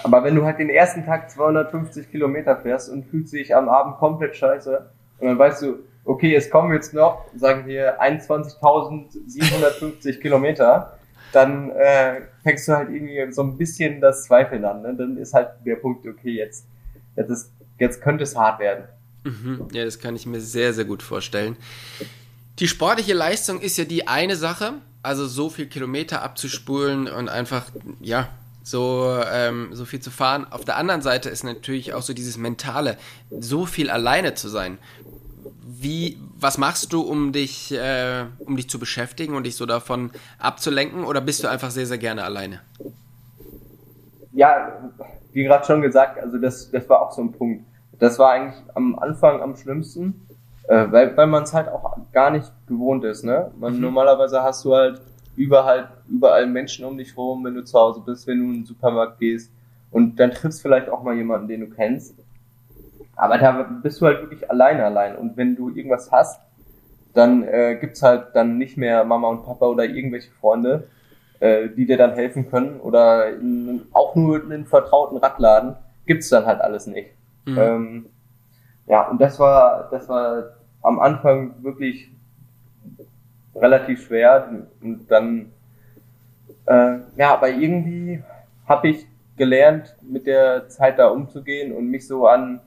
Aber 0.02 0.24
wenn 0.24 0.34
du 0.34 0.42
halt 0.44 0.58
den 0.58 0.70
ersten 0.70 1.04
Tag 1.04 1.30
250 1.30 2.10
Kilometer 2.10 2.56
fährst 2.56 2.88
und 2.88 3.04
fühlst 3.04 3.34
dich 3.34 3.54
am 3.54 3.68
Abend 3.68 3.98
komplett 3.98 4.34
scheiße 4.36 4.90
und 5.18 5.26
dann 5.26 5.38
weißt 5.38 5.60
du, 5.62 5.80
okay, 6.04 6.34
es 6.34 6.50
kommen 6.50 6.72
jetzt 6.72 6.94
noch, 6.94 7.26
sagen 7.36 7.66
wir, 7.66 8.00
21.750 8.00 10.20
Kilometer, 10.20 10.96
dann 11.32 11.70
äh, 11.70 12.22
fängst 12.42 12.66
du 12.68 12.72
halt 12.72 12.88
irgendwie 12.90 13.30
so 13.32 13.42
ein 13.42 13.58
bisschen 13.58 14.00
das 14.00 14.24
Zweifeln 14.24 14.64
an. 14.64 14.82
Ne? 14.82 14.94
Dann 14.96 15.16
ist 15.16 15.34
halt 15.34 15.50
der 15.64 15.76
Punkt, 15.76 16.04
okay, 16.06 16.36
jetzt, 16.36 16.66
jetzt, 17.16 17.30
ist, 17.30 17.52
jetzt 17.78 18.02
könnte 18.02 18.24
es 18.24 18.36
hart 18.36 18.60
werden. 18.60 18.84
Mhm. 19.24 19.68
Ja, 19.72 19.84
das 19.84 19.98
kann 19.98 20.16
ich 20.16 20.26
mir 20.26 20.40
sehr, 20.40 20.72
sehr 20.72 20.84
gut 20.84 21.02
vorstellen. 21.02 21.56
Die 22.58 22.68
sportliche 22.68 23.14
Leistung 23.14 23.60
ist 23.60 23.78
ja 23.78 23.84
die 23.84 24.08
eine 24.08 24.36
Sache, 24.36 24.74
also 25.02 25.26
so 25.26 25.50
viel 25.50 25.66
Kilometer 25.66 26.22
abzuspulen 26.22 27.08
und 27.08 27.28
einfach, 27.28 27.66
ja, 28.00 28.28
so, 28.62 29.18
ähm, 29.32 29.70
so 29.72 29.84
viel 29.84 30.00
zu 30.00 30.10
fahren. 30.10 30.46
Auf 30.50 30.64
der 30.64 30.76
anderen 30.76 31.02
Seite 31.02 31.28
ist 31.28 31.42
natürlich 31.42 31.94
auch 31.94 32.02
so 32.02 32.12
dieses 32.12 32.36
Mentale, 32.36 32.96
so 33.30 33.66
viel 33.66 33.90
alleine 33.90 34.34
zu 34.34 34.48
sein 34.48 34.78
wie, 35.82 36.18
was 36.38 36.58
machst 36.58 36.92
du, 36.92 37.02
um 37.02 37.32
dich, 37.32 37.72
äh, 37.72 38.24
um 38.38 38.56
dich 38.56 38.68
zu 38.68 38.78
beschäftigen 38.78 39.34
und 39.34 39.44
dich 39.44 39.56
so 39.56 39.66
davon 39.66 40.10
abzulenken? 40.38 41.04
Oder 41.04 41.20
bist 41.20 41.42
du 41.42 41.48
einfach 41.48 41.70
sehr, 41.70 41.86
sehr 41.86 41.98
gerne 41.98 42.24
alleine? 42.24 42.60
Ja, 44.32 44.92
wie 45.32 45.44
gerade 45.44 45.64
schon 45.64 45.82
gesagt, 45.82 46.18
also 46.18 46.38
das, 46.38 46.70
das 46.70 46.88
war 46.88 47.02
auch 47.02 47.12
so 47.12 47.22
ein 47.22 47.32
Punkt. 47.32 47.64
Das 47.98 48.18
war 48.18 48.32
eigentlich 48.32 48.62
am 48.74 48.98
Anfang 48.98 49.40
am 49.40 49.56
schlimmsten, 49.56 50.26
äh, 50.68 50.86
weil, 50.90 51.16
weil 51.16 51.26
man 51.26 51.42
es 51.42 51.52
halt 51.52 51.68
auch 51.68 51.96
gar 52.12 52.30
nicht 52.30 52.50
gewohnt 52.66 53.04
ist. 53.04 53.24
Ne? 53.24 53.50
Man, 53.58 53.74
mhm. 53.74 53.80
Normalerweise 53.80 54.42
hast 54.42 54.64
du 54.64 54.74
halt 54.74 55.00
überall, 55.36 55.88
überall 56.08 56.46
Menschen 56.46 56.84
um 56.84 56.96
dich 56.96 57.16
rum, 57.16 57.44
wenn 57.44 57.54
du 57.54 57.64
zu 57.64 57.78
Hause 57.78 58.02
bist, 58.04 58.26
wenn 58.26 58.38
du 58.38 58.44
in 58.46 58.52
den 58.60 58.64
Supermarkt 58.64 59.18
gehst. 59.18 59.50
Und 59.90 60.18
dann 60.18 60.30
triffst 60.30 60.62
vielleicht 60.62 60.88
auch 60.88 61.02
mal 61.02 61.14
jemanden, 61.14 61.48
den 61.48 61.60
du 61.60 61.66
kennst. 61.68 62.14
Aber 63.16 63.38
da 63.38 63.62
bist 63.82 64.00
du 64.00 64.06
halt 64.06 64.22
wirklich 64.22 64.50
alleine 64.50 64.84
allein. 64.84 65.16
Und 65.16 65.36
wenn 65.36 65.54
du 65.54 65.68
irgendwas 65.70 66.10
hast, 66.10 66.40
dann 67.14 67.42
äh, 67.44 67.76
gibt's 67.78 68.02
halt 68.02 68.28
dann 68.34 68.56
nicht 68.56 68.78
mehr 68.78 69.04
Mama 69.04 69.28
und 69.28 69.44
Papa 69.44 69.66
oder 69.66 69.84
irgendwelche 69.84 70.30
Freunde, 70.30 70.88
äh, 71.40 71.68
die 71.68 71.84
dir 71.84 71.98
dann 71.98 72.14
helfen 72.14 72.50
können. 72.50 72.80
Oder 72.80 73.28
in, 73.28 73.82
auch 73.92 74.14
nur 74.14 74.42
in 74.42 74.50
einen 74.50 74.66
vertrauten 74.66 75.18
Radladen 75.18 75.76
gibt's 76.06 76.30
dann 76.30 76.46
halt 76.46 76.62
alles 76.62 76.86
nicht. 76.86 77.10
Mhm. 77.44 77.58
Ähm, 77.58 78.06
ja, 78.92 79.08
und 79.08 79.22
das 79.22 79.38
war, 79.38 79.88
das 79.90 80.06
war 80.06 80.50
am 80.82 81.00
Anfang 81.00 81.54
wirklich 81.62 82.10
relativ 83.54 84.04
schwer. 84.04 84.66
Und 84.82 85.10
dann, 85.10 85.50
äh, 86.66 86.98
ja, 87.16 87.32
aber 87.32 87.48
irgendwie 87.48 88.22
habe 88.68 88.88
ich 88.88 89.06
gelernt, 89.38 89.96
mit 90.02 90.26
der 90.26 90.68
Zeit 90.68 90.98
da 90.98 91.08
umzugehen 91.08 91.72
und 91.72 91.86
mich 91.86 92.06
so 92.06 92.26
an 92.26 92.60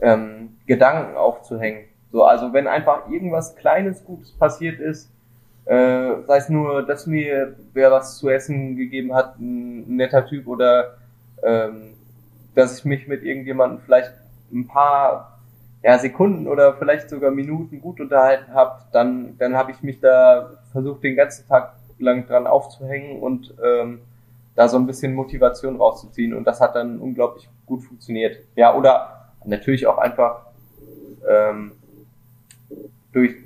ähm, 0.00 0.56
Gedanken 0.66 1.18
aufzuhängen. 1.18 1.84
So, 2.12 2.24
also 2.24 2.54
wenn 2.54 2.66
einfach 2.66 3.06
irgendwas 3.10 3.54
Kleines 3.54 4.02
Gutes 4.06 4.32
passiert 4.32 4.80
ist, 4.80 5.10
äh, 5.66 6.22
sei 6.26 6.38
es 6.38 6.48
nur, 6.48 6.86
dass 6.86 7.06
mir 7.06 7.56
wer 7.74 7.90
was 7.90 8.16
zu 8.16 8.30
essen 8.30 8.78
gegeben 8.78 9.14
hat, 9.14 9.38
ein 9.38 9.96
netter 9.96 10.24
Typ 10.24 10.46
oder 10.46 10.96
ähm, 11.42 11.92
dass 12.54 12.78
ich 12.78 12.86
mich 12.86 13.06
mit 13.06 13.22
irgendjemandem 13.22 13.80
vielleicht 13.80 14.14
ein 14.50 14.66
paar 14.66 15.37
ja, 15.82 15.98
Sekunden 15.98 16.48
oder 16.48 16.74
vielleicht 16.74 17.08
sogar 17.08 17.30
Minuten 17.30 17.80
gut 17.80 18.00
unterhalten 18.00 18.52
habe, 18.52 18.82
dann, 18.92 19.36
dann 19.38 19.54
habe 19.54 19.70
ich 19.70 19.82
mich 19.82 20.00
da 20.00 20.50
versucht, 20.72 21.04
den 21.04 21.16
ganzen 21.16 21.46
Tag 21.48 21.74
lang 21.98 22.26
dran 22.26 22.46
aufzuhängen 22.46 23.20
und 23.20 23.54
ähm, 23.64 24.00
da 24.54 24.68
so 24.68 24.76
ein 24.76 24.86
bisschen 24.86 25.14
Motivation 25.14 25.76
rauszuziehen. 25.76 26.34
Und 26.34 26.44
das 26.44 26.60
hat 26.60 26.74
dann 26.74 26.98
unglaublich 26.98 27.48
gut 27.66 27.84
funktioniert. 27.84 28.38
Ja, 28.56 28.74
oder 28.74 29.30
natürlich 29.44 29.86
auch 29.86 29.98
einfach 29.98 30.46
ähm, 31.28 31.72
durch, 33.12 33.36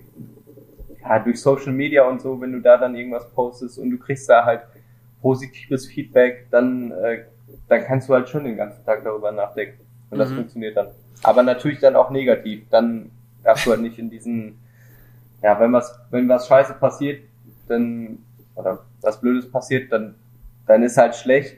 ja, 1.02 1.18
durch 1.18 1.40
Social 1.40 1.72
Media 1.72 2.08
und 2.08 2.22
so, 2.22 2.40
wenn 2.40 2.52
du 2.52 2.60
da 2.60 2.78
dann 2.78 2.94
irgendwas 2.94 3.28
postest 3.30 3.78
und 3.78 3.90
du 3.90 3.98
kriegst 3.98 4.28
da 4.28 4.44
halt 4.44 4.62
positives 5.20 5.86
Feedback, 5.86 6.46
dann, 6.50 6.92
äh, 6.92 7.24
dann 7.68 7.84
kannst 7.84 8.08
du 8.08 8.14
halt 8.14 8.28
schon 8.28 8.44
den 8.44 8.56
ganzen 8.56 8.84
Tag 8.84 9.04
darüber 9.04 9.32
nachdenken. 9.32 9.80
Und 10.10 10.18
das 10.18 10.30
mhm. 10.30 10.36
funktioniert 10.36 10.76
dann. 10.76 10.88
Aber 11.22 11.42
natürlich 11.42 11.80
dann 11.80 11.96
auch 11.96 12.10
negativ. 12.10 12.64
Dann 12.70 13.10
darfst 13.42 13.66
du 13.66 13.70
halt 13.70 13.80
nicht 13.80 13.98
in 13.98 14.10
diesen, 14.10 14.58
ja, 15.42 15.58
wenn 15.60 15.72
was, 15.72 15.98
wenn 16.10 16.28
was 16.28 16.46
scheiße 16.46 16.74
passiert, 16.74 17.22
dann, 17.68 18.18
oder 18.54 18.80
was 19.00 19.20
Blödes 19.20 19.50
passiert, 19.50 19.92
dann, 19.92 20.14
dann 20.66 20.82
ist 20.82 20.96
halt 20.96 21.14
schlecht. 21.14 21.56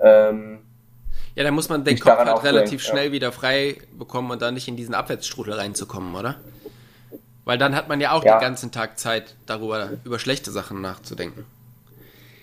Ähm, 0.00 0.60
ja, 1.34 1.44
da 1.44 1.50
muss 1.50 1.68
man 1.68 1.84
den 1.84 1.98
Kopf 1.98 2.18
halt 2.18 2.44
relativ 2.44 2.82
schnell 2.82 3.06
ja. 3.06 3.12
wieder 3.12 3.32
frei 3.32 3.76
bekommen 3.98 4.30
und 4.30 4.42
dann 4.42 4.54
nicht 4.54 4.68
in 4.68 4.76
diesen 4.76 4.94
Abwärtsstrudel 4.94 5.54
reinzukommen, 5.54 6.14
oder? 6.14 6.36
Weil 7.44 7.58
dann 7.58 7.74
hat 7.74 7.88
man 7.88 8.00
ja 8.00 8.12
auch 8.12 8.24
ja. 8.24 8.36
den 8.36 8.42
ganzen 8.42 8.70
Tag 8.70 8.98
Zeit, 8.98 9.34
darüber 9.46 9.90
über 10.04 10.18
schlechte 10.18 10.50
Sachen 10.50 10.80
nachzudenken. 10.80 11.44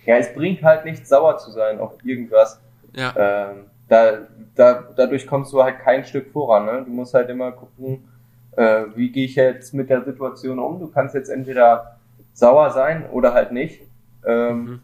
Ja, 0.05 0.17
es 0.17 0.33
bringt 0.33 0.63
halt 0.63 0.85
nichts, 0.85 1.07
sauer 1.07 1.37
zu 1.37 1.51
sein 1.51 1.79
auf 1.79 1.93
irgendwas. 2.03 2.59
Ja. 2.93 3.13
Ähm, 3.15 3.65
da, 3.89 4.19
da, 4.55 4.83
dadurch 4.95 5.27
kommst 5.27 5.51
du 5.51 5.61
halt 5.61 5.79
kein 5.79 6.05
Stück 6.05 6.31
voran. 6.31 6.65
Ne? 6.65 6.83
Du 6.85 6.91
musst 6.91 7.13
halt 7.13 7.29
immer 7.29 7.51
gucken, 7.51 8.07
äh, 8.55 8.85
wie 8.95 9.11
gehe 9.11 9.25
ich 9.25 9.35
jetzt 9.35 9.73
mit 9.73 9.89
der 9.89 10.03
Situation 10.03 10.59
um? 10.59 10.79
Du 10.79 10.87
kannst 10.87 11.15
jetzt 11.15 11.29
entweder 11.29 11.97
sauer 12.33 12.71
sein 12.71 13.09
oder 13.11 13.33
halt 13.33 13.51
nicht. 13.51 13.81
Ähm, 14.25 14.63
mhm. 14.63 14.79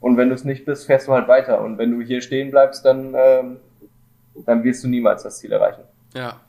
Und 0.00 0.16
wenn 0.16 0.28
du 0.28 0.34
es 0.34 0.44
nicht 0.44 0.64
bist, 0.64 0.86
fährst 0.86 1.08
du 1.08 1.12
halt 1.12 1.28
weiter. 1.28 1.60
Und 1.60 1.78
wenn 1.78 1.90
du 1.90 2.04
hier 2.04 2.20
stehen 2.22 2.50
bleibst, 2.50 2.84
dann, 2.84 3.14
ähm, 3.14 3.56
dann 4.46 4.64
wirst 4.64 4.82
du 4.82 4.88
niemals 4.88 5.22
das 5.22 5.38
Ziel 5.38 5.52
erreichen. 5.52 5.82
Ja. 6.14 6.40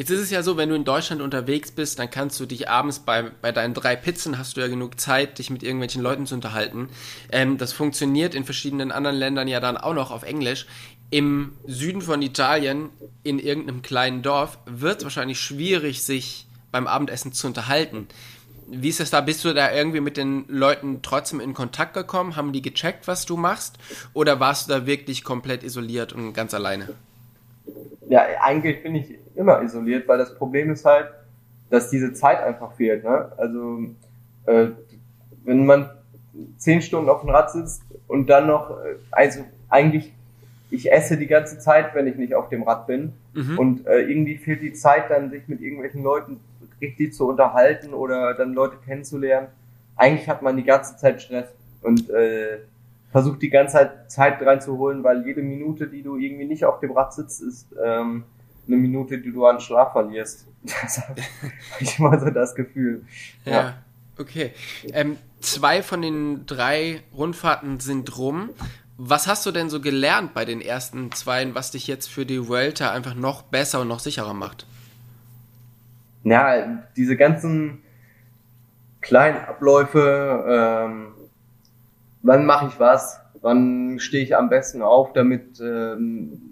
Jetzt 0.00 0.08
ist 0.08 0.20
es 0.20 0.30
ja 0.30 0.42
so, 0.42 0.56
wenn 0.56 0.70
du 0.70 0.74
in 0.76 0.84
Deutschland 0.84 1.20
unterwegs 1.20 1.72
bist, 1.72 1.98
dann 1.98 2.10
kannst 2.10 2.40
du 2.40 2.46
dich 2.46 2.70
abends 2.70 3.00
bei, 3.00 3.24
bei 3.42 3.52
deinen 3.52 3.74
drei 3.74 3.96
Pizzen, 3.96 4.38
hast 4.38 4.56
du 4.56 4.62
ja 4.62 4.68
genug 4.68 4.98
Zeit, 4.98 5.38
dich 5.38 5.50
mit 5.50 5.62
irgendwelchen 5.62 6.00
Leuten 6.00 6.24
zu 6.24 6.34
unterhalten. 6.34 6.88
Ähm, 7.30 7.58
das 7.58 7.74
funktioniert 7.74 8.34
in 8.34 8.44
verschiedenen 8.44 8.92
anderen 8.92 9.16
Ländern 9.16 9.46
ja 9.46 9.60
dann 9.60 9.76
auch 9.76 9.92
noch 9.92 10.10
auf 10.10 10.22
Englisch. 10.22 10.66
Im 11.10 11.52
Süden 11.66 12.02
von 12.02 12.22
Italien, 12.22 12.90
in 13.24 13.38
irgendeinem 13.38 13.82
kleinen 13.82 14.22
Dorf, 14.22 14.58
wird 14.66 14.98
es 14.98 15.04
wahrscheinlich 15.04 15.40
schwierig, 15.40 16.04
sich 16.04 16.46
beim 16.70 16.86
Abendessen 16.86 17.32
zu 17.32 17.48
unterhalten. 17.48 18.06
Wie 18.68 18.88
ist 18.88 19.00
das 19.00 19.10
da? 19.10 19.20
Bist 19.20 19.44
du 19.44 19.52
da 19.52 19.72
irgendwie 19.72 20.00
mit 20.00 20.16
den 20.16 20.44
Leuten 20.46 21.02
trotzdem 21.02 21.40
in 21.40 21.54
Kontakt 21.54 21.94
gekommen? 21.94 22.36
Haben 22.36 22.52
die 22.52 22.62
gecheckt, 22.62 23.08
was 23.08 23.26
du 23.26 23.36
machst? 23.36 23.78
Oder 24.14 24.38
warst 24.38 24.68
du 24.68 24.72
da 24.72 24.86
wirklich 24.86 25.24
komplett 25.24 25.64
isoliert 25.64 26.12
und 26.12 26.32
ganz 26.32 26.54
alleine? 26.54 26.88
Ja, 28.08 28.22
eigentlich 28.40 28.82
bin 28.82 28.94
ich 28.94 29.18
immer 29.34 29.60
isoliert, 29.62 30.06
weil 30.06 30.18
das 30.18 30.36
Problem 30.36 30.70
ist 30.70 30.84
halt, 30.84 31.08
dass 31.70 31.90
diese 31.90 32.12
Zeit 32.12 32.40
einfach 32.40 32.72
fehlt. 32.74 33.02
Ne? 33.02 33.32
Also 33.36 33.80
äh, 34.46 34.68
wenn 35.44 35.66
man 35.66 35.90
zehn 36.58 36.82
Stunden 36.82 37.08
auf 37.08 37.22
dem 37.22 37.30
Rad 37.30 37.50
sitzt 37.50 37.82
und 38.06 38.28
dann 38.28 38.46
noch, 38.46 38.70
äh, 38.70 38.96
also 39.10 39.44
eigentlich, 39.68 40.12
ich 40.70 40.90
esse 40.92 41.16
die 41.16 41.26
ganze 41.26 41.58
Zeit, 41.58 41.94
wenn 41.94 42.06
ich 42.06 42.16
nicht 42.16 42.34
auf 42.34 42.48
dem 42.48 42.62
Rad 42.62 42.86
bin. 42.86 43.12
Mhm. 43.34 43.58
Und 43.58 43.86
äh, 43.86 44.00
irgendwie 44.00 44.36
fehlt 44.38 44.62
die 44.62 44.72
Zeit 44.72 45.10
dann, 45.10 45.30
sich 45.30 45.48
mit 45.48 45.60
irgendwelchen 45.60 46.02
Leuten 46.02 46.40
richtig 46.80 47.12
zu 47.12 47.28
unterhalten 47.28 47.92
oder 47.92 48.34
dann 48.34 48.54
Leute 48.54 48.76
kennenzulernen. 48.84 49.48
Eigentlich 49.96 50.28
hat 50.28 50.42
man 50.42 50.56
die 50.56 50.64
ganze 50.64 50.96
Zeit 50.96 51.20
Stress 51.20 51.48
und 51.82 52.08
äh, 52.10 52.60
versucht 53.10 53.42
die 53.42 53.50
ganze 53.50 53.74
Zeit 53.74 54.10
Zeit 54.10 54.42
reinzuholen, 54.42 55.04
weil 55.04 55.26
jede 55.26 55.42
Minute, 55.42 55.88
die 55.88 56.02
du 56.02 56.16
irgendwie 56.16 56.46
nicht 56.46 56.64
auf 56.64 56.80
dem 56.80 56.92
Rad 56.92 57.12
sitzt, 57.12 57.42
ist 57.42 57.66
ähm, 57.84 58.24
eine 58.66 58.76
Minute, 58.76 59.18
die 59.18 59.32
du 59.32 59.44
an 59.46 59.60
Schlaf 59.60 59.92
verlierst. 59.92 60.46
Das 60.62 61.08
habe 61.08 61.20
ich 61.80 61.98
immer 61.98 62.18
so 62.20 62.28
das 62.28 62.54
Gefühl. 62.54 63.02
Ja, 63.46 63.52
ja. 63.52 63.74
okay. 64.18 64.52
Ähm, 64.92 65.16
zwei 65.40 65.82
von 65.82 66.02
den 66.02 66.44
drei 66.44 67.00
Rundfahrten 67.16 67.80
sind 67.80 68.18
rum. 68.18 68.50
Was 69.02 69.26
hast 69.26 69.46
du 69.46 69.50
denn 69.50 69.70
so 69.70 69.80
gelernt 69.80 70.34
bei 70.34 70.44
den 70.44 70.60
ersten 70.60 71.10
zwei, 71.12 71.54
was 71.54 71.70
dich 71.70 71.86
jetzt 71.86 72.10
für 72.10 72.26
die 72.26 72.46
Vuelta 72.46 72.90
einfach 72.90 73.14
noch 73.14 73.40
besser 73.40 73.80
und 73.80 73.88
noch 73.88 73.98
sicherer 73.98 74.34
macht? 74.34 74.66
Ja, 76.22 76.82
diese 76.96 77.16
ganzen 77.16 77.82
kleinen 79.00 79.38
Abläufe, 79.38 80.44
ähm, 80.46 81.12
wann 82.20 82.44
mache 82.44 82.66
ich 82.66 82.78
was, 82.78 83.18
wann 83.40 83.98
stehe 84.00 84.22
ich 84.22 84.36
am 84.36 84.50
besten 84.50 84.82
auf, 84.82 85.14
damit 85.14 85.58
ähm, 85.60 86.42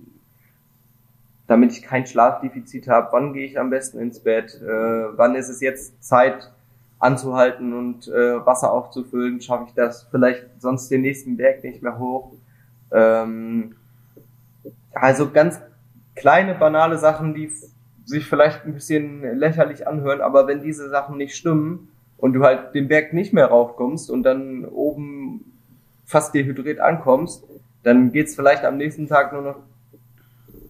damit 1.48 1.72
ich 1.72 1.82
kein 1.82 2.06
Schlafdefizit 2.06 2.88
habe, 2.88 3.08
wann 3.12 3.34
gehe 3.34 3.44
ich 3.44 3.60
am 3.60 3.68
besten 3.68 3.98
ins 3.98 4.20
Bett, 4.20 4.58
äh, 4.62 5.18
wann 5.18 5.34
ist 5.34 5.50
es 5.50 5.60
jetzt 5.60 6.02
Zeit 6.02 6.50
anzuhalten 6.98 7.74
und 7.74 8.08
äh, 8.08 8.44
Wasser 8.46 8.72
aufzufüllen, 8.72 9.42
schaffe 9.42 9.64
ich 9.68 9.74
das 9.74 10.04
vielleicht 10.10 10.46
sonst 10.60 10.90
den 10.90 11.02
nächsten 11.02 11.36
Berg 11.36 11.62
nicht 11.62 11.82
mehr 11.82 11.98
hoch. 11.98 12.32
Ähm, 12.92 13.76
also 14.92 15.30
ganz 15.30 15.60
kleine, 16.14 16.54
banale 16.54 16.98
Sachen, 16.98 17.34
die 17.34 17.50
sich 18.04 18.26
vielleicht 18.26 18.64
ein 18.64 18.74
bisschen 18.74 19.38
lächerlich 19.38 19.86
anhören, 19.86 20.20
aber 20.20 20.46
wenn 20.46 20.62
diese 20.62 20.88
Sachen 20.88 21.18
nicht 21.18 21.36
stimmen 21.36 21.88
und 22.16 22.32
du 22.32 22.42
halt 22.42 22.74
den 22.74 22.88
Berg 22.88 23.12
nicht 23.12 23.32
mehr 23.32 23.46
raufkommst 23.46 24.10
und 24.10 24.22
dann 24.22 24.64
oben 24.64 25.52
fast 26.04 26.34
dehydriert 26.34 26.80
ankommst, 26.80 27.44
dann 27.82 28.12
geht's 28.12 28.34
vielleicht 28.34 28.64
am 28.64 28.76
nächsten 28.76 29.08
Tag 29.08 29.32
nur 29.32 29.42
noch 29.42 29.56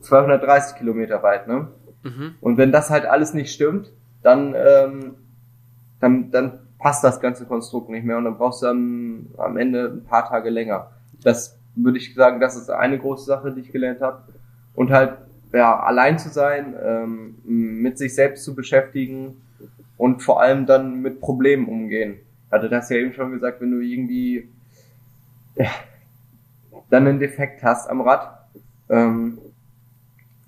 230 0.02 0.76
Kilometer 0.76 1.22
weit, 1.22 1.48
ne? 1.48 1.68
Mhm. 2.02 2.35
Und 2.40 2.59
wenn 2.59 2.72
das 2.72 2.90
halt 2.90 3.07
alles 3.07 3.35
nicht 3.35 3.52
stimmt, 3.52 3.90
dann, 4.22 4.54
ähm, 4.57 5.14
dann, 6.00 6.31
dann 6.31 6.61
passt 6.78 7.02
das 7.02 7.20
ganze 7.20 7.46
Konstrukt 7.46 7.88
nicht 7.88 8.04
mehr 8.04 8.18
und 8.18 8.24
dann 8.24 8.37
brauchst 8.37 8.62
du 8.62 8.66
dann 8.66 9.26
am 9.37 9.57
Ende 9.57 9.87
ein 9.87 10.04
paar 10.04 10.28
Tage 10.28 10.50
länger. 10.50 10.90
Das 11.22 11.58
würde 11.83 11.99
ich 11.99 12.14
sagen, 12.14 12.41
das 12.41 12.57
ist 12.57 12.71
eine 12.71 12.99
große 12.99 13.25
Sache, 13.25 13.53
die 13.53 13.61
ich 13.61 13.73
gelernt 13.73 14.01
habe. 14.01 14.23
Und 14.75 14.91
halt, 14.91 15.19
ja, 15.53 15.79
allein 15.81 16.19
zu 16.19 16.29
sein, 16.29 16.75
ähm, 16.83 17.37
mit 17.45 17.99
sich 17.99 18.14
selbst 18.14 18.45
zu 18.45 18.55
beschäftigen 18.55 19.41
und 19.97 20.23
vor 20.23 20.41
allem 20.41 20.67
dann 20.67 21.01
mit 21.01 21.21
Problemen 21.21 21.67
umgehen. 21.67 22.19
Also 22.51 22.69
das 22.69 22.91
ja 22.91 22.97
eben 22.97 23.12
schon 23.12 23.33
gesagt, 23.33 23.61
wenn 23.61 23.71
du 23.71 23.81
irgendwie 23.81 24.49
ja, 25.57 25.71
dann 26.91 27.07
einen 27.07 27.19
Defekt 27.19 27.62
hast 27.62 27.88
am 27.88 28.01
Rad, 28.01 28.38
ähm, 28.88 29.38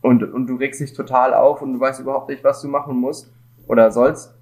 und, 0.03 0.23
und 0.23 0.47
du 0.47 0.57
regst 0.57 0.81
dich 0.81 0.93
total 0.93 1.35
auf 1.35 1.61
und 1.62 1.75
du 1.75 1.81
weißt 1.81 2.01
überhaupt 2.01 2.31
nicht, 2.31 2.43
was 2.43 2.62
du 2.62 2.69
machen 2.69 2.97
musst 2.97 3.31
oder 3.66 3.90
sollst, 3.90 4.35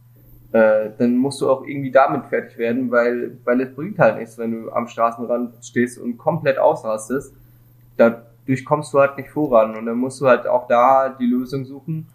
äh, 0.53 0.91
dann 0.97 1.17
musst 1.17 1.41
du 1.41 1.51
auch 1.51 1.65
irgendwie 1.65 1.91
damit 1.91 2.27
fertig 2.27 2.57
werden, 2.57 2.91
weil, 2.91 3.37
weil 3.45 3.61
es 3.61 3.75
bringt 3.75 3.99
halt 3.99 4.19
nichts, 4.19 4.39
wenn 4.39 4.53
du 4.53 4.73
am 4.73 4.89
Straßenrand 4.89 5.65
stehst 5.65 5.99
und 5.99 6.17
komplett 6.17 6.59
ausrastest. 6.59 7.35
Dadurch 7.97 8.65
kommst 8.65 8.95
du 8.95 9.01
halt 9.01 9.17
nicht 9.17 9.31
voran 9.31 9.77
und 9.77 9.87
dann 9.87 9.99
musst 9.99 10.21
du 10.21 10.27
halt 10.27 10.47
auch 10.47 10.67
da 10.67 11.11
die 11.11 11.27
Lösung 11.27 11.65
suchen. 11.65 12.09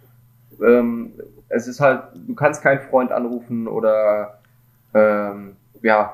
Ähm, 0.63 1.13
es 1.49 1.67
ist 1.67 1.79
halt, 1.79 2.03
du 2.15 2.33
kannst 2.33 2.63
keinen 2.63 2.81
Freund 2.81 3.11
anrufen 3.11 3.67
oder 3.67 4.39
ähm, 4.93 5.55
ja, 5.81 6.13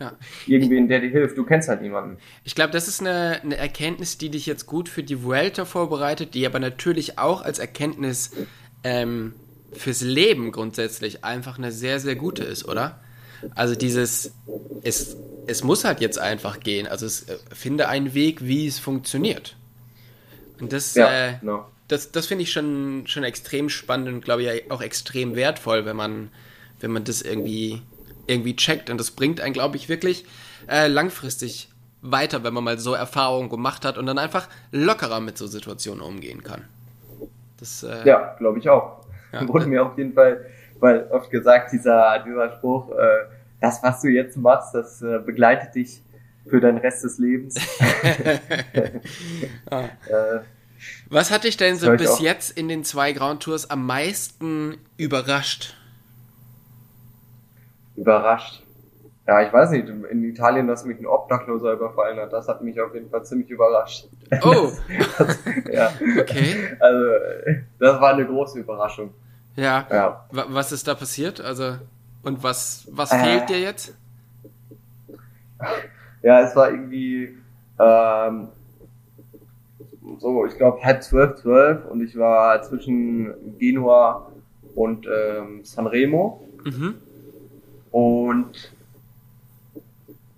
ja. 0.00 0.12
Irgendwen, 0.48 0.88
der 0.88 0.98
dir 0.98 1.10
hilft. 1.10 1.38
Du 1.38 1.44
kennst 1.44 1.68
halt 1.68 1.80
niemanden. 1.80 2.18
Ich 2.42 2.56
glaube, 2.56 2.72
das 2.72 2.88
ist 2.88 3.00
eine, 3.00 3.40
eine 3.44 3.56
Erkenntnis, 3.56 4.18
die 4.18 4.30
dich 4.30 4.46
jetzt 4.46 4.66
gut 4.66 4.88
für 4.88 5.04
die 5.04 5.22
Vuelta 5.22 5.64
vorbereitet, 5.64 6.34
die 6.34 6.44
aber 6.44 6.58
natürlich 6.58 7.20
auch 7.20 7.42
als 7.42 7.60
Erkenntnis 7.60 8.32
ähm, 8.82 9.34
fürs 9.74 10.00
Leben 10.00 10.52
grundsätzlich 10.52 11.24
einfach 11.24 11.58
eine 11.58 11.72
sehr, 11.72 12.00
sehr 12.00 12.16
gute 12.16 12.44
ist, 12.44 12.66
oder? 12.66 13.00
Also 13.54 13.74
dieses, 13.74 14.32
es, 14.82 15.16
es 15.46 15.64
muss 15.64 15.84
halt 15.84 16.00
jetzt 16.00 16.18
einfach 16.18 16.60
gehen. 16.60 16.86
Also 16.86 17.06
es, 17.06 17.28
äh, 17.28 17.38
finde 17.52 17.88
einen 17.88 18.14
Weg, 18.14 18.44
wie 18.44 18.66
es 18.66 18.78
funktioniert. 18.78 19.56
Und 20.60 20.72
das, 20.72 20.94
ja, 20.94 21.10
äh, 21.10 21.34
no. 21.42 21.66
das, 21.88 22.12
das 22.12 22.26
finde 22.26 22.42
ich 22.42 22.52
schon, 22.52 23.04
schon 23.06 23.24
extrem 23.24 23.68
spannend 23.68 24.08
und 24.08 24.24
glaube 24.24 24.42
ich 24.44 24.70
auch 24.70 24.80
extrem 24.80 25.34
wertvoll, 25.34 25.84
wenn 25.84 25.96
man, 25.96 26.30
wenn 26.80 26.92
man 26.92 27.04
das 27.04 27.22
irgendwie 27.22 27.82
irgendwie 28.26 28.54
checkt. 28.54 28.90
Und 28.90 28.98
das 28.98 29.10
bringt 29.10 29.40
einen, 29.40 29.52
glaube 29.52 29.76
ich, 29.76 29.88
wirklich 29.88 30.24
äh, 30.68 30.86
langfristig 30.86 31.68
weiter, 32.00 32.44
wenn 32.44 32.54
man 32.54 32.64
mal 32.64 32.78
so 32.78 32.94
Erfahrungen 32.94 33.48
gemacht 33.48 33.84
hat 33.84 33.98
und 33.98 34.06
dann 34.06 34.18
einfach 34.18 34.48
lockerer 34.70 35.20
mit 35.20 35.38
so 35.38 35.46
Situationen 35.46 36.00
umgehen 36.00 36.42
kann. 36.42 36.64
Das, 37.58 37.82
äh, 37.82 38.06
ja, 38.06 38.34
glaube 38.38 38.58
ich 38.58 38.68
auch. 38.68 39.01
Ja, 39.32 39.48
Wurde 39.48 39.66
mir 39.66 39.84
auf 39.84 39.96
jeden 39.98 40.12
Fall 40.12 40.44
weil 40.82 41.06
oft 41.10 41.30
gesagt, 41.30 41.72
dieser, 41.72 42.18
dieser 42.26 42.50
Spruch, 42.56 42.90
äh, 42.90 43.26
das, 43.60 43.82
was 43.84 44.02
du 44.02 44.08
jetzt 44.08 44.36
machst, 44.36 44.74
das 44.74 45.00
äh, 45.00 45.20
begleitet 45.24 45.76
dich 45.76 46.02
für 46.44 46.60
den 46.60 46.76
Rest 46.76 47.04
des 47.04 47.18
Lebens. 47.18 47.54
ah. 49.70 49.84
äh, 50.08 50.40
was 51.08 51.30
hat 51.30 51.44
dich 51.44 51.56
denn 51.56 51.76
so 51.76 51.92
bis 51.92 52.18
jetzt 52.18 52.58
in 52.58 52.68
den 52.68 52.82
zwei 52.82 53.12
Grand 53.12 53.44
Tours 53.44 53.70
am 53.70 53.86
meisten 53.86 54.76
überrascht? 54.96 55.76
überrascht. 57.94 58.64
Ja, 59.28 59.40
ich 59.46 59.52
weiß 59.52 59.70
nicht, 59.70 59.88
in 59.88 60.24
Italien, 60.24 60.66
dass 60.66 60.84
mich 60.84 60.98
ein 60.98 61.06
Obdachloser 61.06 61.74
überfallen 61.74 62.18
hat, 62.18 62.32
das 62.32 62.48
hat 62.48 62.62
mich 62.62 62.80
auf 62.80 62.92
jeden 62.92 63.08
Fall 63.08 63.24
ziemlich 63.24 63.50
überrascht. 63.50 64.08
Oh! 64.42 64.72
das, 65.18 65.38
ja. 65.70 65.92
Okay. 66.20 66.76
Also, 66.80 67.04
das 67.78 68.00
war 68.00 68.14
eine 68.14 68.26
große 68.26 68.60
Überraschung. 68.60 69.12
Ja. 69.56 69.86
ja. 69.90 70.24
Was 70.30 70.72
ist 70.72 70.88
da 70.88 70.94
passiert? 70.94 71.40
Also, 71.40 71.76
und 72.22 72.42
was, 72.42 72.88
was 72.90 73.12
äh, 73.12 73.18
fehlt 73.18 73.48
dir 73.48 73.60
jetzt? 73.60 73.94
Ja, 76.24 76.40
es 76.42 76.54
war 76.54 76.70
irgendwie, 76.70 77.36
ähm, 77.80 78.48
so, 80.18 80.46
ich 80.46 80.56
glaube 80.56 80.80
halb 80.84 81.02
zwölf, 81.02 81.34
zwölf 81.40 81.84
und 81.86 82.00
ich 82.00 82.16
war 82.16 82.62
zwischen 82.62 83.58
Genua 83.58 84.30
und 84.76 85.06
ähm, 85.06 85.64
Sanremo. 85.64 86.46
Mhm. 86.64 86.94
Und 87.90 88.72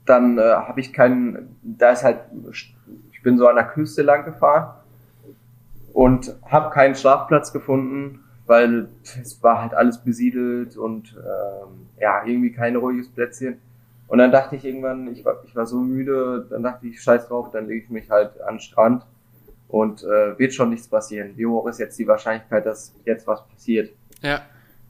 dann 0.06 0.38
äh, 0.38 0.42
habe 0.42 0.80
ich 0.80 0.92
keinen, 0.92 1.56
da 1.62 1.90
ist 1.90 2.02
halt, 2.02 2.20
bin 3.24 3.38
so 3.38 3.48
an 3.48 3.56
der 3.56 3.64
Küste 3.64 4.02
lang 4.02 4.24
gefahren 4.24 4.76
und 5.92 6.36
habe 6.44 6.70
keinen 6.70 6.94
Schlafplatz 6.94 7.52
gefunden, 7.52 8.20
weil 8.46 8.88
es 9.20 9.42
war 9.42 9.60
halt 9.60 9.74
alles 9.74 9.98
besiedelt 9.98 10.76
und 10.76 11.16
ähm, 11.18 11.88
ja, 11.98 12.24
irgendwie 12.24 12.52
kein 12.52 12.76
ruhiges 12.76 13.08
Plätzchen. 13.08 13.60
Und 14.06 14.18
dann 14.18 14.30
dachte 14.30 14.54
ich 14.54 14.64
irgendwann, 14.64 15.08
ich 15.08 15.24
war, 15.24 15.42
ich 15.44 15.56
war 15.56 15.66
so 15.66 15.78
müde, 15.78 16.46
dann 16.50 16.62
dachte 16.62 16.86
ich, 16.86 17.02
scheiß 17.02 17.28
drauf, 17.28 17.50
dann 17.50 17.66
lege 17.66 17.84
ich 17.84 17.90
mich 17.90 18.10
halt 18.10 18.40
an 18.42 18.56
den 18.56 18.60
Strand 18.60 19.04
und 19.68 20.04
äh, 20.04 20.38
wird 20.38 20.52
schon 20.52 20.70
nichts 20.70 20.88
passieren. 20.88 21.32
Wie 21.36 21.46
hoch 21.46 21.66
ist 21.66 21.80
jetzt 21.80 21.98
die 21.98 22.06
Wahrscheinlichkeit, 22.06 22.66
dass 22.66 22.94
jetzt 23.06 23.26
was 23.26 23.46
passiert? 23.48 23.90
Ja. 24.20 24.42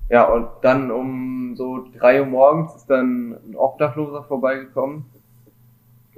ja, 0.09 0.25
und 0.25 0.49
dann 0.63 0.91
um 0.91 1.55
so 1.57 1.87
drei 1.97 2.21
Uhr 2.21 2.27
morgens 2.27 2.75
ist 2.75 2.91
dann 2.91 3.39
ein 3.49 3.57
Obdachloser 3.57 4.25
vorbeigekommen 4.25 5.07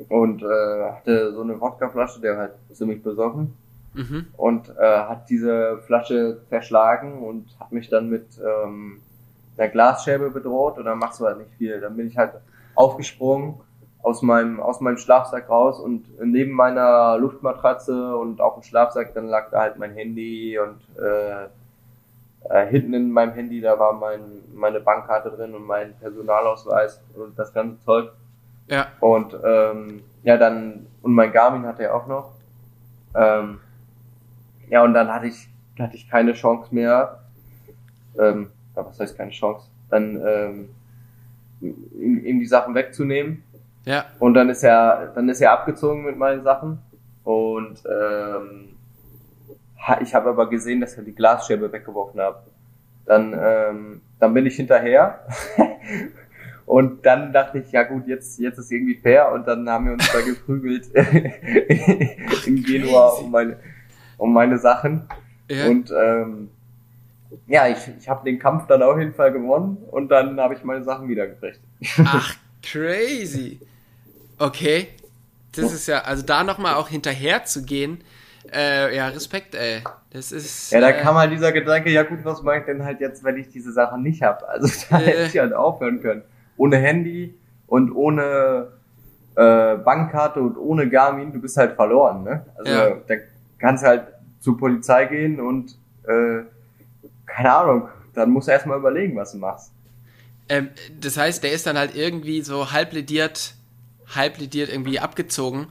und 0.09 0.43
äh, 0.43 0.91
hatte 0.93 1.33
so 1.33 1.43
eine 1.43 1.61
Wodkaflasche, 1.61 2.21
der 2.21 2.37
halt 2.37 2.53
ziemlich 2.73 3.03
besoffen 3.03 3.55
Mhm. 3.97 4.27
und 4.37 4.69
äh, 4.79 4.83
hat 4.83 5.31
diese 5.31 5.79
Flasche 5.87 6.43
zerschlagen 6.51 7.23
und 7.23 7.47
hat 7.59 7.73
mich 7.73 7.89
dann 7.89 8.11
mit 8.11 8.27
ähm, 8.39 9.01
einer 9.57 9.69
Glasscherbe 9.69 10.29
bedroht 10.29 10.77
und 10.77 10.85
dann 10.85 10.99
machst 10.99 11.19
du 11.19 11.25
halt 11.25 11.39
nicht 11.39 11.53
viel. 11.57 11.81
Dann 11.81 11.97
bin 11.97 12.09
ich 12.09 12.19
halt 12.19 12.33
aufgesprungen 12.75 13.55
aus 14.03 14.21
meinem 14.21 14.61
aus 14.61 14.81
meinem 14.83 14.99
Schlafsack 14.99 15.49
raus 15.49 15.81
und 15.81 16.05
neben 16.23 16.53
meiner 16.53 17.17
Luftmatratze 17.17 18.15
und 18.17 18.41
auf 18.43 18.55
dem 18.55 18.65
Schlafsack 18.65 19.15
dann 19.15 19.29
lag 19.29 19.51
da 19.51 19.61
halt 19.61 19.79
mein 19.79 19.95
Handy 19.95 20.59
und 20.59 20.79
äh, 21.03 21.47
äh, 22.51 22.67
hinten 22.67 22.93
in 22.93 23.11
meinem 23.11 23.33
Handy 23.33 23.63
da 23.63 23.79
war 23.79 23.95
mein 23.95 24.21
meine 24.55 24.81
Bankkarte 24.81 25.31
drin 25.31 25.55
und 25.55 25.65
mein 25.65 25.95
Personalausweis 25.95 27.01
und 27.15 27.39
das 27.39 27.53
ganze 27.55 27.83
Zeug 27.83 28.11
Ja. 28.69 28.89
und 29.01 29.37
ähm, 29.45 30.03
ja 30.23 30.37
dann 30.37 30.87
und 31.03 31.13
mein 31.15 31.33
Garmin 31.33 31.67
hatte 31.67 31.85
er 31.85 31.95
auch 31.95 32.07
noch 32.07 32.33
ähm, 33.15 33.61
ja 34.69 34.83
und 34.83 34.93
dann 34.95 35.13
hatte 35.13 35.27
ich 35.27 35.49
hatte 35.79 35.95
ich 35.97 36.09
keine 36.11 36.33
Chance 36.33 36.75
mehr 36.75 37.21
ähm, 38.19 38.51
was 38.75 38.99
heißt 38.99 39.17
keine 39.17 39.31
Chance 39.31 39.69
dann 39.89 40.21
ähm, 40.27 40.69
ihm, 41.61 42.39
die 42.41 42.47
Sachen 42.47 42.75
wegzunehmen 42.75 43.43
Ja. 43.85 44.05
und 44.19 44.35
dann 44.35 44.49
ist 44.51 44.63
er, 44.63 45.13
dann 45.15 45.29
ist 45.29 45.41
er 45.41 45.53
abgezogen 45.53 46.05
mit 46.05 46.17
meinen 46.17 46.43
Sachen. 46.43 46.79
Und 47.25 47.83
ähm, 47.87 48.77
ich 50.01 50.15
habe 50.15 50.31
aber 50.31 50.49
gesehen, 50.51 50.81
dass 50.81 50.95
er 50.97 51.03
die 51.03 51.15
Glasscherbe 51.15 51.73
weggeworfen 51.73 52.21
hat. 52.21 52.43
Dann, 53.07 53.33
ähm, 53.41 54.01
dann 54.21 54.35
bin 54.35 54.47
ich 54.47 54.57
hinterher. 54.57 55.21
und 56.67 57.07
dann 57.07 57.33
dachte 57.33 57.59
ich, 57.59 57.71
ja 57.71 57.85
gut, 57.85 58.07
jetzt, 58.09 58.39
jetzt 58.41 58.59
ist 58.59 58.73
irgendwie 58.73 58.97
fair. 58.97 59.31
Und 59.33 59.47
dann 59.47 59.69
haben 59.71 59.87
wir 59.87 59.93
uns 59.93 60.11
da 60.13 60.21
geprügelt 60.21 60.87
in 62.47 62.63
Genua 62.65 63.09
um 63.11 63.31
meine, 63.31 63.57
um 64.19 64.33
meine 64.33 64.59
Sachen. 64.59 65.09
Ja. 65.49 65.67
Und 65.69 65.93
ähm, 65.97 66.51
ja, 67.47 67.69
ich, 67.69 67.79
ich 67.99 68.09
habe 68.09 68.25
den 68.25 68.41
Kampf 68.41 68.67
dann 68.67 68.83
auf 68.83 68.99
jeden 68.99 69.15
Fall 69.15 69.33
gewonnen. 69.33 69.77
Und 69.93 70.09
dann 70.09 70.41
habe 70.41 70.55
ich 70.55 70.65
meine 70.65 70.83
Sachen 70.85 71.09
wiedergekriegt. 71.09 71.61
Ach, 72.05 72.35
crazy. 72.63 73.61
Okay. 74.39 74.89
Das 75.55 75.73
ist 75.73 75.87
ja, 75.87 76.01
also 76.01 76.23
da 76.25 76.43
nochmal 76.45 76.75
auch 76.75 76.89
hinterher 76.89 77.45
zu 77.45 77.63
gehen. 77.65 78.03
Äh, 78.53 78.95
ja, 78.95 79.09
Respekt, 79.09 79.55
ey. 79.55 79.83
Das 80.11 80.33
ist. 80.33 80.71
Ja, 80.73 80.81
da 80.81 80.91
äh, 80.91 81.01
kam 81.01 81.15
halt 81.17 81.33
dieser 81.33 81.53
Gedanke, 81.53 81.91
ja 81.91 82.03
gut, 82.03 82.19
was 82.25 82.43
mache 82.43 82.59
ich 82.59 82.65
denn 82.65 82.85
halt 82.85 83.01
jetzt, 83.01 83.25
wenn 83.25 83.37
ich 83.37 83.49
diese 83.51 83.73
Sachen 83.73 84.03
nicht 84.03 84.23
habe? 84.23 84.47
Also 84.49 84.69
da 84.91 85.01
Äh. 85.01 85.05
hätte 85.05 85.23
ich 85.33 85.39
halt 85.39 85.53
aufhören 85.53 86.03
können. 86.03 86.23
Ohne 86.57 86.77
Handy 86.77 87.35
und 87.67 87.93
ohne 87.93 88.69
äh, 89.35 89.77
Bankkarte 89.77 90.41
und 90.41 90.57
ohne 90.57 90.89
Garmin, 90.89 91.33
du 91.33 91.41
bist 91.41 91.57
halt 91.57 91.75
verloren, 91.75 92.25
ne? 92.25 92.47
Also 92.57 92.73
Ja. 92.73 92.97
da 93.07 93.15
kannst 93.59 93.83
du 93.83 93.89
halt 93.89 94.07
zur 94.41 94.59
Polizei 94.59 95.07
gehen 95.07 95.41
und 95.41 95.77
äh, 96.05 96.43
keine 97.27 97.55
Ahnung, 97.55 97.89
dann 98.15 98.31
musst 98.31 98.49
du 98.49 98.53
erstmal 98.53 98.79
überlegen, 98.79 99.17
was 99.17 99.33
du 99.33 99.39
machst. 99.39 99.73
Ähm, 100.49 100.71
das 101.01 101.17
heißt, 101.17 101.43
der 101.43 101.53
ist 101.53 101.67
dann 101.67 101.77
halt 101.77 101.95
irgendwie 101.95 102.43
so 102.43 102.73
halb 102.73 102.93
lediert, 102.93 103.55
halb 104.15 104.39
lediert 104.39 104.71
irgendwie 104.71 105.01
abgezogen. 105.01 105.67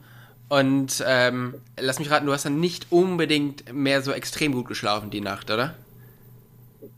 Und 0.48 1.02
ähm, 1.06 1.54
lass 1.78 1.98
mich 1.98 2.10
raten, 2.10 2.26
du 2.26 2.32
hast 2.32 2.44
dann 2.44 2.60
nicht 2.60 2.92
unbedingt 2.92 3.72
mehr 3.72 4.00
so 4.02 4.12
extrem 4.12 4.52
gut 4.52 4.68
geschlafen 4.68 5.10
die 5.10 5.20
Nacht, 5.20 5.50
oder? 5.50 5.74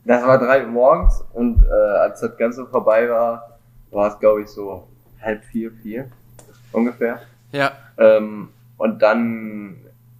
Das 0.05 0.23
war 0.25 0.37
drei 0.37 0.65
Uhr 0.65 0.71
morgens 0.71 1.23
und 1.33 1.63
äh, 1.63 1.97
als 1.97 2.21
das 2.21 2.37
Ganze 2.37 2.67
vorbei 2.67 3.09
war, 3.09 3.48
war 3.91 4.07
es 4.07 4.19
glaube 4.19 4.43
ich 4.43 4.47
so 4.47 4.87
halb 5.21 5.43
vier, 5.45 5.71
vier 5.71 6.09
ungefähr. 6.71 7.21
Ja. 7.51 7.71
Ähm, 7.97 8.49
und 8.77 9.01
dann, 9.01 9.77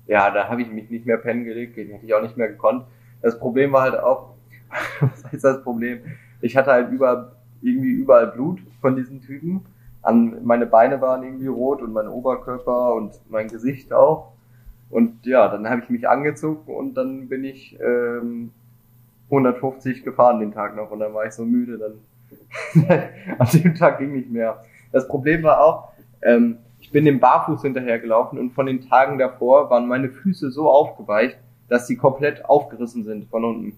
ja, 0.07 0.29
da 0.31 0.49
habe 0.49 0.61
ich 0.61 0.71
mich 0.71 0.89
nicht 0.89 1.05
mehr 1.05 1.17
pennen 1.17 1.45
gelegt, 1.45 1.77
den 1.77 1.89
hätte 1.89 2.05
ich 2.05 2.13
auch 2.13 2.21
nicht 2.21 2.37
mehr 2.37 2.49
gekonnt. 2.49 2.83
Das 3.21 3.39
Problem 3.39 3.71
war 3.71 3.83
halt 3.83 3.99
auch, 3.99 4.33
was 4.99 5.31
heißt 5.31 5.43
das 5.43 5.63
Problem? 5.63 5.99
Ich 6.41 6.55
hatte 6.57 6.71
halt 6.71 6.91
über, 6.91 7.33
irgendwie 7.61 7.91
überall 7.91 8.27
Blut 8.27 8.59
von 8.81 8.95
diesen 8.95 9.21
Typen. 9.21 9.65
An, 10.01 10.43
meine 10.45 10.65
Beine 10.65 11.01
waren 11.01 11.23
irgendwie 11.23 11.47
rot 11.47 11.81
und 11.81 11.91
mein 11.91 12.07
Oberkörper 12.07 12.93
und 12.93 13.13
mein 13.29 13.47
Gesicht 13.47 13.91
auch. 13.91 14.33
Und 14.89 15.25
ja, 15.25 15.47
dann 15.49 15.69
habe 15.69 15.81
ich 15.81 15.89
mich 15.89 16.09
angezogen 16.09 16.73
und 16.73 16.95
dann 16.95 17.27
bin 17.27 17.43
ich 17.43 17.77
ähm, 17.79 18.51
150 19.25 20.03
gefahren 20.03 20.39
den 20.39 20.51
Tag 20.51 20.75
noch 20.75 20.89
und 20.89 20.99
dann 20.99 21.13
war 21.13 21.25
ich 21.25 21.33
so 21.33 21.45
müde, 21.45 21.77
dann 21.77 21.93
an 23.37 23.47
dem 23.53 23.75
Tag 23.75 23.99
ging 23.99 24.13
nicht 24.13 24.29
mehr. 24.29 24.63
Das 24.91 25.07
Problem 25.07 25.43
war 25.43 25.61
auch, 25.61 25.89
ähm, 26.21 26.57
ich 26.79 26.91
bin 26.91 27.05
dem 27.05 27.19
Barfuß 27.19 27.61
hinterhergelaufen 27.61 28.39
und 28.39 28.51
von 28.51 28.65
den 28.65 28.87
Tagen 28.89 29.17
davor 29.19 29.69
waren 29.69 29.87
meine 29.87 30.09
Füße 30.09 30.51
so 30.51 30.69
aufgeweicht, 30.69 31.37
dass 31.67 31.87
sie 31.87 31.95
komplett 31.97 32.45
aufgerissen 32.45 33.03
sind 33.03 33.29
von 33.29 33.43
unten. 33.43 33.73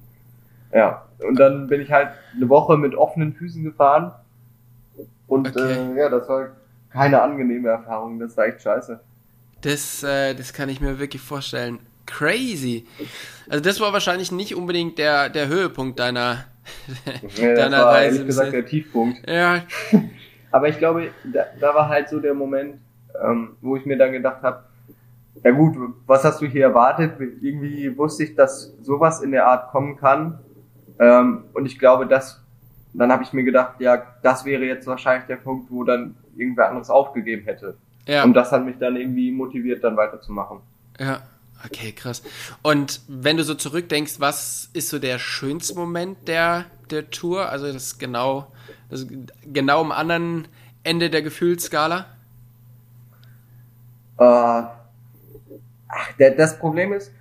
Ja, 0.74 1.06
und 1.28 1.38
dann 1.38 1.68
bin 1.68 1.82
ich 1.82 1.92
halt 1.92 2.10
eine 2.36 2.48
Woche 2.48 2.78
mit 2.78 2.96
offenen 2.96 3.34
Füßen 3.34 3.64
gefahren 3.64 4.14
und 5.28 5.50
Okay. 5.50 5.74
äh, 5.94 5.98
ja, 5.98 6.10
das 6.10 6.30
war 6.30 6.50
keine 6.90 7.22
angenehme 7.22 7.70
Erfahrung, 7.70 8.20
das 8.20 8.38
war 8.38 8.46
echt 8.46 8.62
scheiße. 8.62 9.00
Das, 9.62 10.04
äh, 10.04 10.34
das 10.34 10.54
kann 10.54 10.70
ich 10.70 10.80
mir 10.82 10.98
wirklich 11.00 11.22
vorstellen. 11.22 11.80
Crazy. 12.06 12.86
Also 13.50 13.64
das 13.64 13.80
war 13.80 13.94
wahrscheinlich 13.94 14.32
nicht 14.32 14.56
unbedingt 14.56 14.98
der, 14.98 15.30
der 15.30 15.48
Höhepunkt 15.48 16.00
deiner, 16.00 16.46
Ja, 17.06 17.48
das 17.50 17.56
deiner 17.56 17.78
war 17.78 17.94
Reise. 17.94 18.16
ehrlich 18.16 18.28
gesagt 18.28 18.54
der 18.54 18.66
Tiefpunkt. 18.66 19.30
Ja, 19.30 19.62
Aber 20.52 20.68
ich 20.68 20.78
glaube, 20.78 21.12
da, 21.32 21.46
da 21.60 21.74
war 21.74 21.88
halt 21.88 22.10
so 22.10 22.20
der 22.20 22.34
Moment, 22.34 22.76
ähm, 23.24 23.56
wo 23.62 23.78
ich 23.78 23.86
mir 23.86 23.98
dann 23.98 24.12
gedacht 24.12 24.42
habe, 24.44 24.64
ja 25.44 25.52
gut, 25.52 25.78
was 26.06 26.24
hast 26.26 26.42
du 26.42 26.46
hier 26.46 26.64
erwartet? 26.66 27.14
Irgendwie 27.42 27.98
wusste 27.98 28.24
ich, 28.24 28.36
dass 28.36 28.74
sowas 28.82 29.22
in 29.22 29.32
der 29.32 29.48
Art 29.48 29.72
kommen 29.72 29.96
kann. 29.96 30.40
Ähm, 31.00 31.46
und 31.54 31.66
ich 31.66 31.80
glaube, 31.80 32.06
dass 32.06 32.42
dann 32.94 33.12
habe 33.12 33.24
ich 33.24 33.32
mir 33.34 33.44
gedacht, 33.44 33.76
ja, 33.80 34.04
das 34.22 34.44
wäre 34.46 34.66
jetzt 34.66 34.86
wahrscheinlich 34.88 35.26
der 35.26 35.38
Punkt, 35.38 35.72
wo 35.72 35.84
dann 35.84 36.16
irgendwer 36.36 36.68
anderes 36.68 36.90
aufgegeben 36.90 37.44
hätte. 37.46 37.78
ja. 38.06 38.24
Und 38.24 38.34
das 38.34 38.52
hat 38.52 38.66
mich 38.66 38.78
dann 38.78 38.96
irgendwie 38.96 39.32
motiviert, 39.32 39.84
dann 39.84 39.96
weiterzumachen. 39.96 40.60
Ja, 41.00 41.22
okay, 41.66 41.92
krass. 41.92 42.22
Und 42.62 43.02
wenn 43.08 43.38
du 43.38 43.44
so 43.44 43.56
zurückdenkst, 43.56 44.20
was 44.20 44.70
ist 44.74 44.90
so 44.90 45.00
der 45.00 45.20
schönste 45.20 45.76
Moment 45.76 46.28
der, 46.28 46.66
der 46.90 47.10
Tour? 47.10 47.50
Also 47.50 47.68
das 47.68 47.76
ist 47.76 48.00
genau, 48.00 48.52
das 48.90 49.08
genau 49.46 49.82
am 49.82 49.92
anderen 49.92 50.48
Ende 50.84 51.10
der 51.10 51.22
Gefühlsskala? 51.22 52.06
Äh, 54.18 54.24
ach, 54.24 54.72
der, 56.20 56.32
das 56.32 56.58
Problem 56.60 56.94
ist, 56.94 57.12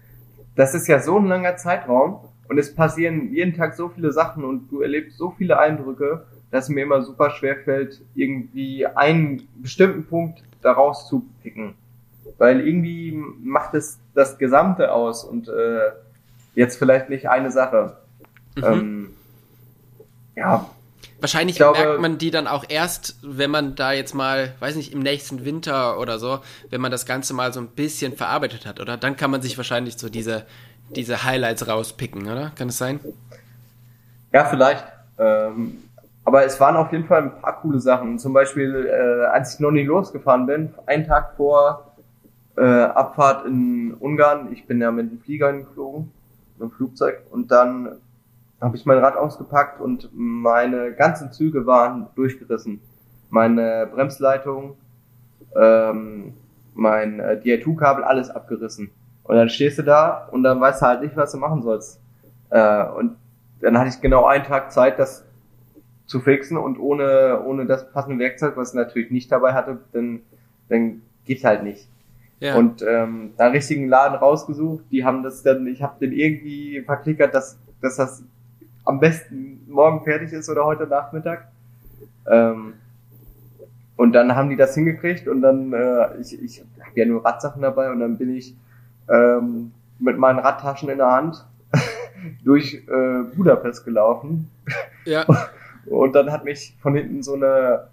das 0.54 0.74
ist 0.74 0.88
ja 0.88 1.00
so 1.00 1.18
ein 1.18 1.26
langer 1.26 1.56
Zeitraum 1.56 2.20
und 2.48 2.58
es 2.58 2.74
passieren 2.74 3.32
jeden 3.32 3.54
Tag 3.56 3.74
so 3.74 3.88
viele 3.88 4.12
Sachen 4.12 4.44
und 4.44 4.68
du 4.70 4.80
erlebst 4.80 5.16
so 5.16 5.30
viele 5.30 5.58
Eindrücke, 5.58 6.26
dass 6.50 6.68
mir 6.68 6.82
immer 6.82 7.02
super 7.02 7.30
schwer 7.30 7.56
fällt, 7.56 8.00
irgendwie 8.14 8.86
einen 8.86 9.48
bestimmten 9.56 10.04
Punkt 10.04 10.42
daraus 10.62 11.08
zu 11.08 11.24
picken. 11.42 11.74
Weil 12.40 12.66
irgendwie 12.66 13.12
macht 13.42 13.74
es 13.74 13.98
das 14.14 14.38
Gesamte 14.38 14.92
aus 14.92 15.24
und 15.24 15.48
äh, 15.48 15.90
jetzt 16.54 16.78
vielleicht 16.78 17.10
nicht 17.10 17.28
eine 17.28 17.50
Sache. 17.50 17.98
Mhm. 18.56 18.64
Ähm, 18.64 19.10
ja, 20.34 20.66
Wahrscheinlich 21.20 21.56
Ich 21.56 21.58
glaube- 21.58 21.78
merkt 21.78 22.00
man 22.00 22.16
die 22.16 22.30
dann 22.30 22.46
auch 22.46 22.64
erst, 22.66 23.16
wenn 23.22 23.50
man 23.50 23.74
da 23.74 23.92
jetzt 23.92 24.14
mal, 24.14 24.54
weiß 24.58 24.74
nicht, 24.76 24.94
im 24.94 25.00
nächsten 25.00 25.44
Winter 25.44 26.00
oder 26.00 26.18
so, 26.18 26.38
wenn 26.70 26.80
man 26.80 26.90
das 26.90 27.04
Ganze 27.04 27.34
mal 27.34 27.52
so 27.52 27.60
ein 27.60 27.66
bisschen 27.66 28.16
verarbeitet 28.16 28.64
hat, 28.64 28.80
oder? 28.80 28.96
Dann 28.96 29.18
kann 29.18 29.30
man 29.30 29.42
sich 29.42 29.58
wahrscheinlich 29.58 29.98
so 29.98 30.08
diese, 30.08 30.46
diese 30.96 31.22
Highlights 31.24 31.68
rauspicken, 31.68 32.22
oder? 32.26 32.52
Kann 32.56 32.68
es 32.70 32.78
sein? 32.78 33.00
Ja, 34.32 34.46
vielleicht. 34.46 34.86
Ähm, 35.18 35.82
aber 36.24 36.46
es 36.46 36.58
waren 36.58 36.76
auf 36.76 36.90
jeden 36.90 37.04
Fall 37.04 37.24
ein 37.24 37.40
paar 37.42 37.60
coole 37.60 37.80
Sachen. 37.80 38.18
Zum 38.18 38.32
Beispiel, 38.32 38.86
äh, 38.86 39.26
als 39.26 39.54
ich 39.54 39.60
noch 39.60 39.72
nie 39.72 39.84
losgefahren 39.84 40.46
bin, 40.46 40.72
einen 40.86 41.06
Tag 41.06 41.34
vor 41.36 41.89
äh, 42.56 42.62
Abfahrt 42.62 43.46
in 43.46 43.94
Ungarn, 43.94 44.52
ich 44.52 44.66
bin 44.66 44.80
ja 44.80 44.90
mit 44.90 45.10
dem 45.10 45.20
Flieger 45.20 45.52
geflogen, 45.52 46.10
mit 46.58 46.70
dem 46.70 46.72
Flugzeug, 46.72 47.22
und 47.30 47.50
dann 47.50 47.96
habe 48.60 48.76
ich 48.76 48.84
mein 48.84 48.98
Rad 48.98 49.16
ausgepackt 49.16 49.80
und 49.80 50.10
meine 50.12 50.92
ganzen 50.92 51.32
Züge 51.32 51.66
waren 51.66 52.08
durchgerissen. 52.14 52.80
Meine 53.30 53.88
Bremsleitung, 53.90 54.76
ähm, 55.56 56.34
mein 56.74 57.20
äh, 57.20 57.40
DI2-Kabel, 57.42 58.04
alles 58.04 58.30
abgerissen. 58.30 58.90
Und 59.22 59.36
dann 59.36 59.48
stehst 59.48 59.78
du 59.78 59.82
da 59.82 60.28
und 60.30 60.42
dann 60.42 60.60
weißt 60.60 60.82
du 60.82 60.86
halt 60.86 61.02
nicht, 61.02 61.16
was 61.16 61.32
du 61.32 61.38
machen 61.38 61.62
sollst. 61.62 62.00
Äh, 62.50 62.84
und 62.84 63.16
dann 63.60 63.78
hatte 63.78 63.90
ich 63.90 64.00
genau 64.00 64.26
einen 64.26 64.44
Tag 64.44 64.72
Zeit, 64.72 64.98
das 64.98 65.24
zu 66.06 66.20
fixen 66.20 66.56
und 66.56 66.78
ohne, 66.78 67.42
ohne 67.44 67.66
das 67.66 67.90
passende 67.92 68.18
Werkzeug, 68.18 68.56
was 68.56 68.70
ich 68.70 68.74
natürlich 68.74 69.10
nicht 69.10 69.30
dabei 69.30 69.52
hatte, 69.52 69.78
dann, 69.92 70.22
dann 70.68 71.02
geht 71.24 71.44
halt 71.44 71.62
nicht. 71.62 71.88
Ja. 72.40 72.56
Und 72.56 72.82
ähm, 72.82 73.34
da 73.36 73.48
richtigen 73.48 73.88
Laden 73.88 74.16
rausgesucht, 74.16 74.84
die 74.90 75.04
haben 75.04 75.22
das 75.22 75.42
dann, 75.42 75.66
ich 75.66 75.82
habe 75.82 75.94
den 76.00 76.12
irgendwie 76.12 76.80
verklickert, 76.80 77.34
dass, 77.34 77.58
dass 77.82 77.96
das 77.96 78.22
am 78.86 78.98
besten 78.98 79.60
morgen 79.68 80.02
fertig 80.04 80.32
ist 80.32 80.48
oder 80.48 80.64
heute 80.64 80.86
Nachmittag. 80.86 81.48
Ähm, 82.26 82.74
und 83.96 84.12
dann 84.14 84.34
haben 84.34 84.48
die 84.48 84.56
das 84.56 84.74
hingekriegt 84.74 85.28
und 85.28 85.42
dann, 85.42 85.74
äh, 85.74 86.16
ich, 86.18 86.42
ich 86.42 86.64
habe 86.80 86.98
ja 86.98 87.04
nur 87.04 87.22
Radsachen 87.22 87.60
dabei 87.60 87.90
und 87.90 88.00
dann 88.00 88.16
bin 88.16 88.34
ich 88.34 88.56
ähm, 89.10 89.72
mit 89.98 90.16
meinen 90.16 90.38
Radtaschen 90.38 90.88
in 90.88 90.96
der 90.96 91.10
Hand 91.10 91.44
durch 92.44 92.82
äh, 92.88 93.22
Budapest 93.36 93.84
gelaufen. 93.84 94.50
Ja. 95.04 95.26
Und 95.86 96.14
dann 96.14 96.30
hat 96.30 96.44
mich 96.44 96.76
von 96.82 96.94
hinten 96.94 97.22
so 97.22 97.34
eine, 97.34 97.88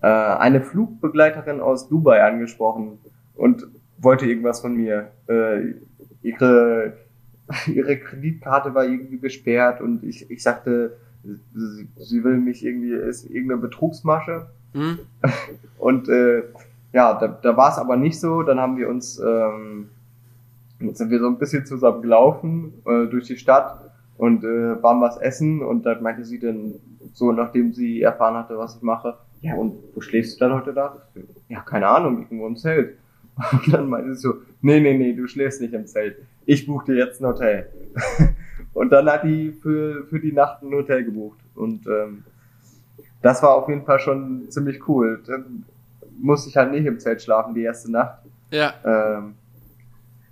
äh, 0.00 0.06
eine 0.06 0.62
Flugbegleiterin 0.62 1.60
aus 1.60 1.88
Dubai 1.88 2.22
angesprochen 2.22 2.98
und 3.34 3.66
wollte 4.02 4.26
irgendwas 4.26 4.60
von 4.60 4.76
mir. 4.76 5.10
Äh, 5.28 5.74
ihre, 6.22 6.94
ihre 7.66 7.98
Kreditkarte 7.98 8.74
war 8.74 8.84
irgendwie 8.84 9.18
gesperrt 9.18 9.80
und 9.80 10.04
ich, 10.04 10.30
ich 10.30 10.42
sagte, 10.42 10.96
sie, 11.54 11.88
sie 11.96 12.24
will 12.24 12.38
mich 12.38 12.64
irgendwie, 12.64 12.92
ist 12.92 13.24
irgendeine 13.24 13.60
Betrugsmasche. 13.60 14.46
Hm? 14.72 14.98
Und 15.78 16.08
äh, 16.08 16.44
ja, 16.92 17.14
da, 17.14 17.28
da 17.28 17.56
war 17.56 17.70
es 17.70 17.78
aber 17.78 17.96
nicht 17.96 18.18
so. 18.20 18.42
Dann 18.42 18.60
haben 18.60 18.76
wir 18.76 18.88
uns, 18.88 19.18
ähm, 19.18 19.88
jetzt 20.80 20.98
sind 20.98 21.10
wir 21.10 21.20
so 21.20 21.26
ein 21.26 21.38
bisschen 21.38 21.66
zusammen 21.66 22.02
gelaufen 22.02 22.72
äh, 22.86 23.06
durch 23.06 23.26
die 23.26 23.36
Stadt 23.36 23.90
und 24.18 24.44
äh, 24.44 24.82
waren 24.82 25.00
was 25.00 25.16
essen 25.16 25.62
und 25.62 25.84
dann 25.84 26.02
meinte 26.02 26.24
sie 26.24 26.38
dann 26.38 26.74
so, 27.14 27.32
nachdem 27.32 27.72
sie 27.72 28.02
erfahren 28.02 28.36
hatte, 28.36 28.56
was 28.58 28.76
ich 28.76 28.82
mache, 28.82 29.16
ja 29.40 29.54
und 29.54 29.74
wo 29.94 30.00
schläfst 30.00 30.34
du 30.34 30.44
dann 30.44 30.54
heute 30.54 30.72
da? 30.72 31.02
Ja, 31.48 31.60
keine 31.60 31.88
Ahnung, 31.88 32.22
irgendwo 32.22 32.46
im 32.46 32.56
Zelt. 32.56 32.96
Und 33.52 33.72
dann 33.72 33.88
meinte 33.88 34.14
sie 34.14 34.20
so, 34.20 34.34
nee, 34.60 34.80
nee, 34.80 34.96
nee, 34.96 35.12
du 35.14 35.26
schläfst 35.26 35.60
nicht 35.60 35.72
im 35.74 35.86
Zelt. 35.86 36.16
Ich 36.44 36.66
buche 36.66 36.86
dir 36.86 36.96
jetzt 36.96 37.20
ein 37.20 37.26
Hotel. 37.26 37.68
und 38.74 38.90
dann 38.90 39.08
hat 39.08 39.24
die 39.24 39.52
für, 39.52 40.04
für 40.06 40.18
die 40.18 40.32
Nacht 40.32 40.62
ein 40.62 40.72
Hotel 40.72 41.04
gebucht. 41.04 41.38
Und 41.54 41.86
ähm, 41.86 42.24
das 43.22 43.42
war 43.42 43.54
auf 43.54 43.68
jeden 43.68 43.84
Fall 43.84 44.00
schon 44.00 44.50
ziemlich 44.50 44.86
cool. 44.88 45.22
Dann 45.26 45.64
musste 46.18 46.50
ich 46.50 46.56
halt 46.56 46.72
nicht 46.72 46.86
im 46.86 46.98
Zelt 46.98 47.22
schlafen 47.22 47.54
die 47.54 47.62
erste 47.62 47.90
Nacht. 47.90 48.18
Ja. 48.50 48.74
Ähm, 48.84 49.34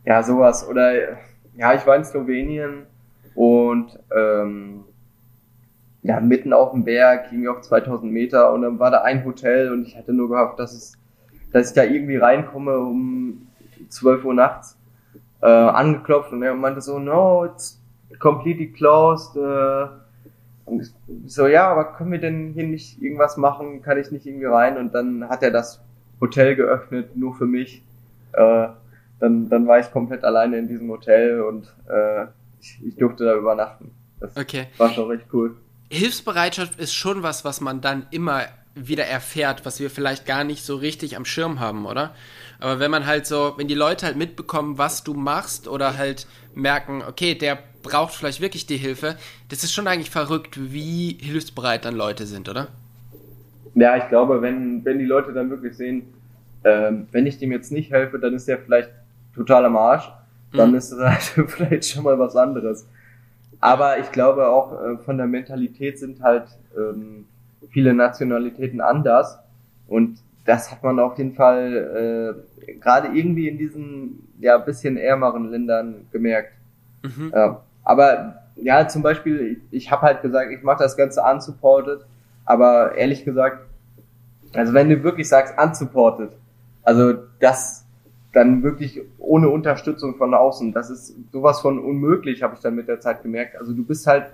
ja, 0.05 0.23
sowas. 0.23 0.67
Oder 0.69 1.19
ja, 1.57 1.75
ich 1.75 1.87
war 1.87 1.97
in 1.97 2.05
Slowenien 2.05 2.87
und 3.35 3.99
ähm, 4.17 4.85
ja, 6.03 6.21
mitten 6.21 6.53
auf 6.53 6.73
dem 6.73 6.85
Berg, 6.85 7.31
ging 7.31 7.47
auf 7.47 7.61
2000 7.61 8.11
Meter 8.11 8.53
und 8.53 8.63
dann 8.63 8.79
war 8.79 8.91
da 8.91 9.03
ein 9.03 9.25
Hotel 9.25 9.71
und 9.73 9.87
ich 9.87 9.97
hatte 9.97 10.13
nur 10.13 10.29
gehofft, 10.29 10.59
dass 10.59 10.73
es, 10.73 10.93
dass 11.53 11.71
ich 11.71 11.75
da 11.75 11.85
irgendwie 11.85 12.17
reinkomme 12.17 12.79
um 12.79 13.47
12 13.89 14.25
Uhr 14.25 14.35
nachts, 14.35 14.77
äh, 15.43 15.47
angeklopft 15.47 16.33
und 16.33 16.43
er 16.43 16.55
meinte 16.55 16.81
so, 16.81 16.99
no, 16.99 17.45
it's 17.47 17.81
completely 18.19 18.69
closed, 18.73 19.37
äh, 19.37 19.87
und 20.67 20.83
ich 20.83 20.91
so, 21.27 21.47
ja, 21.49 21.69
aber 21.69 21.95
können 21.95 22.13
wir 22.13 22.21
denn 22.21 22.53
hier 22.53 22.65
nicht 22.65 23.03
irgendwas 23.03 23.37
machen? 23.37 23.83
Kann 23.83 23.99
ich 23.99 24.13
nicht 24.13 24.25
irgendwie 24.25 24.47
rein? 24.47 24.77
Und 24.79 24.95
dann 24.95 25.29
hat 25.29 25.43
er 25.43 25.51
das 25.51 25.81
Hotel 26.21 26.55
geöffnet, 26.55 27.17
nur 27.17 27.35
für 27.35 27.47
mich. 27.47 27.83
Äh, 28.35 28.69
dann, 29.19 29.49
dann 29.49 29.67
war 29.67 29.81
ich 29.81 29.91
komplett 29.91 30.23
alleine 30.23 30.59
in 30.59 30.69
diesem 30.69 30.89
Hotel 30.89 31.41
und 31.41 31.75
äh, 31.89 32.27
ich, 32.61 32.79
ich 32.87 32.97
durfte 32.97 33.25
da 33.25 33.35
übernachten. 33.35 33.91
Das 34.21 34.37
Okay. 34.37 34.67
war 34.79 34.91
schon 34.91 35.09
recht 35.09 35.27
cool. 35.33 35.57
Hilfsbereitschaft 35.91 36.79
ist 36.79 36.95
schon 36.95 37.23
was, 37.25 37.45
was 37.45 37.61
man 37.61 37.81
dann 37.81 38.07
immer 38.13 38.43
wieder 38.75 39.07
erfährt, 39.07 39.65
was 39.67 39.81
wir 39.81 39.91
vielleicht 39.91 40.27
gar 40.27 40.45
nicht 40.45 40.65
so 40.65 40.77
richtig 40.77 41.17
am 41.17 41.25
Schirm 41.25 41.61
haben, 41.61 41.87
oder? 41.87 42.15
Aber 42.61 42.79
wenn 42.79 42.91
man 42.91 43.07
halt 43.07 43.27
so, 43.27 43.55
wenn 43.57 43.69
die 43.69 43.75
Leute 43.75 44.07
halt 44.07 44.17
mitbekommen, 44.17 44.79
was 44.79 45.05
du 45.05 45.15
machst 45.15 45.69
oder 45.69 45.97
halt 45.97 46.27
merken, 46.55 47.03
okay, 47.07 47.35
der 47.35 47.59
braucht 47.83 48.15
vielleicht 48.15 48.41
wirklich 48.41 48.67
die 48.67 48.77
Hilfe, 48.77 49.17
das 49.49 49.65
ist 49.65 49.73
schon 49.73 49.87
eigentlich 49.89 50.11
verrückt, 50.11 50.59
wie 50.73 51.19
hilfsbereit 51.21 51.85
dann 51.85 51.97
Leute 51.97 52.27
sind, 52.27 52.49
oder? 52.49 52.69
Ja, 53.75 53.97
ich 53.97 54.09
glaube, 54.09 54.43
wenn, 54.43 54.85
wenn 54.85 54.99
die 54.99 55.05
Leute 55.05 55.33
dann 55.33 55.51
wirklich 55.51 55.77
sehen, 55.77 56.15
ähm, 56.65 57.09
wenn 57.13 57.27
ich 57.27 57.39
dem 57.39 57.53
jetzt 57.53 57.71
nicht 57.73 57.91
helfe, 57.91 58.19
dann 58.19 58.35
ist 58.35 58.49
der 58.49 58.59
vielleicht 58.59 58.91
total 59.35 59.65
am 59.65 59.77
Arsch. 59.77 60.11
Dann 60.57 60.75
Mhm. 60.75 60.75
ist 60.75 60.91
das 60.91 61.01
halt 61.37 61.51
vielleicht 61.51 61.85
schon 61.87 62.03
mal 62.05 62.19
was 62.19 62.37
anderes. 62.37 62.87
Aber 63.61 63.99
ich 64.01 64.13
glaube 64.13 64.49
auch 64.49 64.73
äh, 64.83 64.99
von 64.99 65.19
der 65.19 65.27
Mentalität 65.29 65.99
sind 65.99 66.23
halt 66.23 66.47
ähm, 66.77 67.27
viele 67.69 67.95
Nationalitäten 67.95 68.81
anders. 68.81 69.39
Und 69.87 70.19
das 70.45 70.71
hat 70.71 70.83
man 70.83 70.99
auf 70.99 71.19
jeden 71.19 71.35
Fall 71.35 72.37
äh, 72.67 72.75
gerade 72.75 73.09
irgendwie 73.09 73.49
in 73.49 73.59
diesen 73.59 74.29
ja 74.41 74.59
bisschen 74.59 74.97
ärmeren 74.97 75.51
Ländern 75.51 76.07
gemerkt. 76.13 76.53
Mhm. 77.03 77.33
Ja. 77.35 77.63
Aber 77.85 78.43
ja, 78.57 78.89
zum 78.89 79.03
Beispiel, 79.03 79.59
ich, 79.71 79.85
ich 79.85 79.91
habe 79.91 80.03
halt 80.03 80.23
gesagt, 80.23 80.51
ich 80.51 80.63
mache 80.63 80.83
das 80.83 80.97
Ganze 80.97 81.23
unsupported, 81.23 82.05
aber 82.45 82.95
ehrlich 82.95 83.25
gesagt, 83.25 83.67
also 84.55 84.73
wenn 84.73 84.89
du 84.89 85.03
wirklich 85.03 85.29
sagst 85.29 85.55
unsupported, 85.59 86.31
also 86.83 87.15
das 87.39 87.87
dann 88.33 88.63
wirklich 88.63 89.01
ohne 89.19 89.49
Unterstützung 89.49 90.17
von 90.17 90.35
außen, 90.35 90.73
das 90.73 90.91
ist 90.91 91.15
sowas 91.33 91.61
von 91.61 91.79
unmöglich, 91.79 92.43
habe 92.43 92.55
ich 92.55 92.61
dann 92.61 92.75
mit 92.75 92.89
der 92.89 93.01
Zeit 93.01 93.23
gemerkt. 93.23 93.57
Also 93.57 93.73
du 93.73 93.85
bist 93.85 94.07
halt 94.07 94.27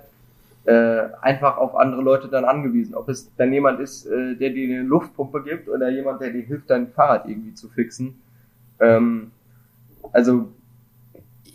äh, 0.67 1.09
einfach 1.21 1.57
auf 1.59 1.75
andere 1.77 2.03
Leute 2.03 2.29
dann 2.29 2.45
angewiesen. 2.45 2.95
Ob 2.95 3.09
es 3.09 3.35
dann 3.37 3.53
jemand 3.53 3.81
ist, 3.81 4.07
äh, 4.07 4.35
der 4.35 4.51
dir 4.51 4.69
eine 4.69 4.83
Luftpumpe 4.87 5.43
gibt 5.45 5.69
oder 5.69 5.89
jemand, 5.91 6.21
der 6.21 6.31
dir 6.31 6.43
hilft, 6.43 6.71
dein 6.71 6.89
Fahrrad 6.89 7.29
irgendwie 7.29 7.55
zu 7.55 7.69
fixen. 7.69 8.21
Ähm, 8.81 9.31
also 10.13 10.49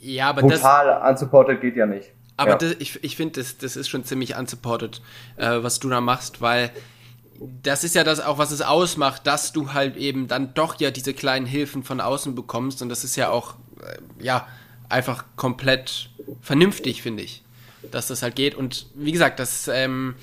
Ja, 0.02 0.30
aber 0.30 0.44
das, 0.44 0.62
total 0.62 1.10
unsupported 1.10 1.62
geht 1.62 1.76
ja 1.76 1.86
nicht. 1.86 2.12
Aber 2.38 2.52
ja. 2.52 2.58
das, 2.58 2.76
ich, 2.80 3.04
ich 3.04 3.16
finde, 3.16 3.40
das, 3.40 3.58
das 3.58 3.76
ist 3.76 3.90
schon 3.90 4.04
ziemlich 4.04 4.38
unsupported, 4.38 5.02
äh, 5.38 5.62
was 5.62 5.80
du 5.80 5.90
da 5.90 6.02
machst, 6.02 6.42
weil 6.42 6.72
das 7.64 7.84
ist 7.84 7.96
ja 7.96 8.04
das 8.04 8.20
auch, 8.20 8.38
was 8.38 8.52
es 8.52 8.62
ausmacht, 8.62 9.28
dass 9.28 9.52
du 9.52 9.74
halt 9.74 9.98
eben 9.98 10.28
dann 10.28 10.54
doch 10.54 10.80
ja 10.80 10.92
diese 10.92 11.14
kleinen 11.14 11.46
Hilfen 11.46 11.84
von 11.84 12.00
außen 12.00 12.36
bekommst 12.36 12.82
und 12.82 12.90
das 12.90 13.04
ist 13.04 13.16
ja 13.16 13.30
auch, 13.30 13.56
äh, 13.82 14.24
ja, 14.24 14.48
einfach 14.90 15.26
komplett 15.36 16.10
vernünftig, 16.42 17.02
finde 17.02 17.24
ich, 17.24 17.44
dass 17.92 18.08
das 18.08 18.22
halt 18.22 18.36
geht 18.36 18.56
und 18.56 18.88
wie 18.96 19.12
gesagt, 19.12 19.40
das, 19.40 19.68
ähm, 19.68 20.16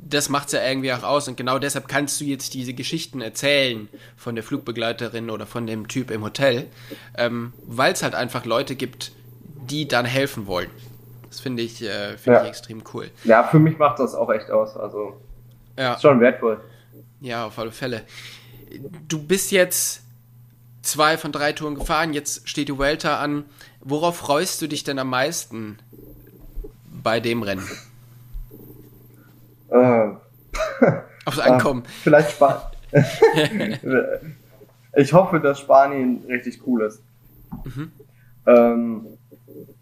das 0.00 0.28
macht's 0.28 0.52
ja 0.52 0.64
irgendwie 0.66 0.92
auch 0.92 1.02
aus 1.02 1.28
und 1.28 1.36
genau 1.36 1.58
deshalb 1.58 1.88
kannst 1.88 2.20
du 2.20 2.24
jetzt 2.24 2.54
diese 2.54 2.72
Geschichten 2.72 3.20
erzählen 3.20 3.88
von 4.16 4.34
der 4.34 4.44
Flugbegleiterin 4.44 5.28
oder 5.30 5.46
von 5.46 5.66
dem 5.66 5.88
Typ 5.88 6.10
im 6.10 6.22
Hotel, 6.22 6.66
ähm, 7.16 7.52
weil 7.66 7.92
es 7.92 8.02
halt 8.02 8.14
einfach 8.14 8.44
Leute 8.44 8.74
gibt, 8.76 9.12
die 9.68 9.86
dann 9.88 10.04
helfen 10.06 10.46
wollen. 10.46 10.70
Das 11.28 11.40
finde 11.40 11.62
ich, 11.62 11.82
äh, 11.82 12.16
finde 12.16 12.38
Ja. 12.38 12.42
ich 12.44 12.48
extrem 12.50 12.82
cool. 12.94 13.10
Ja, 13.24 13.44
für 13.44 13.58
mich 13.58 13.76
macht 13.78 13.98
das 13.98 14.14
auch 14.14 14.30
echt 14.30 14.50
aus. 14.50 14.76
Also 14.76 15.20
Ja, 15.76 15.94
ist 15.94 16.02
schon 16.02 16.20
wertvoll. 16.20 16.60
ja, 17.20 17.46
auf 17.46 17.58
alle 17.58 17.72
Fälle. 17.72 18.02
Du 19.08 19.20
bist 19.22 19.50
jetzt 19.50 20.02
zwei 20.82 21.18
von 21.18 21.32
drei 21.32 21.52
Touren 21.52 21.74
gefahren, 21.74 22.14
jetzt 22.14 22.48
steht 22.48 22.68
die 22.68 22.78
Welter 22.78 23.18
an. 23.18 23.44
Worauf 23.80 24.16
freust 24.16 24.62
du 24.62 24.68
dich 24.68 24.84
denn 24.84 24.98
am 24.98 25.10
meisten 25.10 25.78
bei 27.02 27.20
dem 27.20 27.42
Rennen? 27.42 27.66
Äh, 29.70 30.08
Aufs 31.24 31.38
Ankommen. 31.38 31.82
vielleicht 32.02 32.32
Spanien. 32.32 32.62
ich 34.94 35.12
hoffe, 35.12 35.40
dass 35.40 35.60
Spanien 35.60 36.24
richtig 36.28 36.66
cool 36.66 36.82
ist. 36.82 37.02
Mhm. 37.64 37.92
Ähm, 38.46 39.06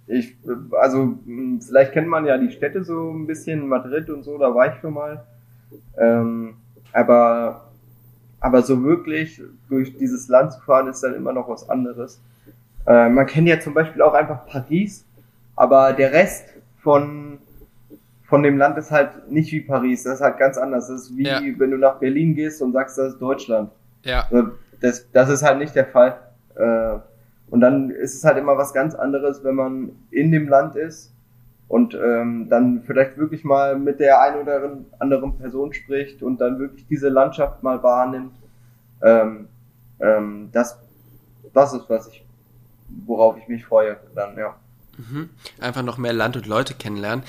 ich, 0.07 0.37
also 0.81 1.17
mh, 1.25 1.61
vielleicht 1.67 1.93
kennt 1.93 2.09
man 2.09 2.27
ja 2.27 2.39
die 2.39 2.51
Städte 2.51 2.85
so 2.85 3.11
ein 3.11 3.27
bisschen, 3.27 3.67
Madrid 3.69 4.09
und 4.11 4.23
so, 4.23 4.39
da 4.39 4.55
war 4.55 4.75
ich 4.75 4.81
schon 4.81 4.95
mal. 4.95 5.25
Ähm, 5.99 6.55
aber, 6.93 7.69
aber 8.41 8.63
so 8.63 8.83
wirklich 8.83 9.41
durch 9.69 9.97
dieses 9.99 10.29
Land 10.29 10.53
zu 10.53 10.61
fahren 10.61 10.89
ist 10.89 11.03
dann 11.03 11.15
immer 11.15 11.33
noch 11.33 11.49
was 11.49 11.69
anderes. 11.69 12.21
Äh, 12.87 13.09
man 13.09 13.27
kennt 13.27 13.49
ja 13.49 13.59
zum 13.61 13.75
Beispiel 13.75 14.03
auch 14.03 14.15
einfach 14.15 14.47
Paris, 14.47 15.05
aber 15.57 15.93
der 15.93 16.13
Rest 16.13 16.45
von 16.87 17.39
von 18.29 18.43
dem 18.43 18.59
Land 18.59 18.77
ist 18.79 18.91
halt 18.91 19.31
nicht 19.31 19.51
wie 19.53 19.61
Paris, 19.61 20.03
das 20.05 20.15
ist 20.17 20.21
halt 20.21 20.39
ganz 20.39 20.57
anders. 20.59 20.89
Das 20.89 21.03
ist 21.03 21.17
wie 21.17 21.25
Ja. 21.27 21.41
wenn 21.59 21.71
du 21.73 21.79
nach 21.79 21.97
Berlin 21.99 22.35
gehst 22.35 22.61
und 22.63 22.73
sagst, 22.73 22.97
das 22.99 23.13
ist 23.15 23.19
Deutschland. 23.21 23.71
Ja, 24.05 24.27
Also 24.31 24.51
Das, 24.81 25.11
das 25.13 25.29
ist 25.29 25.43
halt 25.43 25.59
nicht 25.59 25.75
der 25.75 25.87
Fall. 25.87 26.19
Äh, 26.55 26.99
Und 27.51 27.61
dann 27.61 27.91
ist 27.91 28.15
es 28.17 28.25
halt 28.25 28.37
immer 28.39 28.57
was 28.59 28.73
ganz 28.73 28.95
anderes, 28.95 29.43
wenn 29.45 29.55
man 29.55 29.91
in 30.11 30.33
dem 30.33 30.49
Land 30.49 30.75
ist 30.77 31.13
und 31.69 31.95
ähm, 31.95 32.49
dann 32.49 32.83
vielleicht 32.83 33.17
wirklich 33.19 33.45
mal 33.45 33.79
mit 33.79 34.01
der 34.01 34.21
einen 34.21 34.43
oder 34.43 34.57
anderen 34.99 35.37
Person 35.39 35.73
spricht 35.73 36.23
und 36.23 36.41
dann 36.41 36.59
wirklich 36.59 36.85
diese 36.89 37.09
Landschaft 37.09 37.63
mal 37.63 37.81
wahrnimmt. 37.83 38.35
Ähm, 39.03 39.47
ähm, 40.01 40.49
das, 40.53 40.79
das 41.55 41.73
ist, 41.75 41.89
was 41.89 42.09
ich, 42.09 42.25
worauf 43.07 43.37
ich 43.39 43.47
mich 43.49 43.65
freue. 43.65 43.97
Dann, 44.17 44.37
ja. 44.37 44.57
Mhm. 44.97 45.31
Einfach 45.61 45.83
noch 45.83 45.99
mehr 45.99 46.13
Land 46.13 46.37
und 46.37 46.47
Leute 46.47 46.75
kennenlernen. 46.75 47.25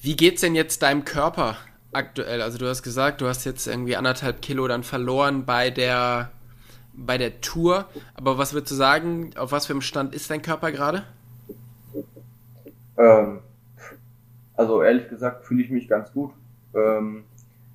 Wie 0.00 0.16
geht's 0.16 0.40
denn 0.40 0.54
jetzt 0.54 0.82
deinem 0.82 1.04
Körper 1.04 1.56
aktuell? 1.92 2.42
Also 2.42 2.58
du 2.58 2.68
hast 2.68 2.82
gesagt, 2.82 3.20
du 3.20 3.26
hast 3.28 3.44
jetzt 3.44 3.66
irgendwie 3.66 3.96
anderthalb 3.96 4.42
Kilo 4.42 4.66
dann 4.68 4.82
verloren 4.84 5.44
bei 5.44 5.70
der 5.70 6.30
bei 6.92 7.18
der 7.18 7.40
Tour. 7.42 7.86
Aber 8.14 8.38
was 8.38 8.52
würdest 8.54 8.72
du 8.72 8.76
sagen, 8.76 9.30
auf 9.36 9.52
was 9.52 9.66
für 9.66 9.72
einem 9.74 9.82
Stand 9.82 10.14
ist 10.14 10.30
dein 10.30 10.42
Körper 10.42 10.72
gerade? 10.72 11.04
Ähm, 12.98 13.40
Also 14.54 14.82
ehrlich 14.82 15.08
gesagt 15.08 15.44
fühle 15.44 15.62
ich 15.62 15.70
mich 15.70 15.88
ganz 15.88 16.12
gut. 16.12 16.32
Ähm, 16.74 17.24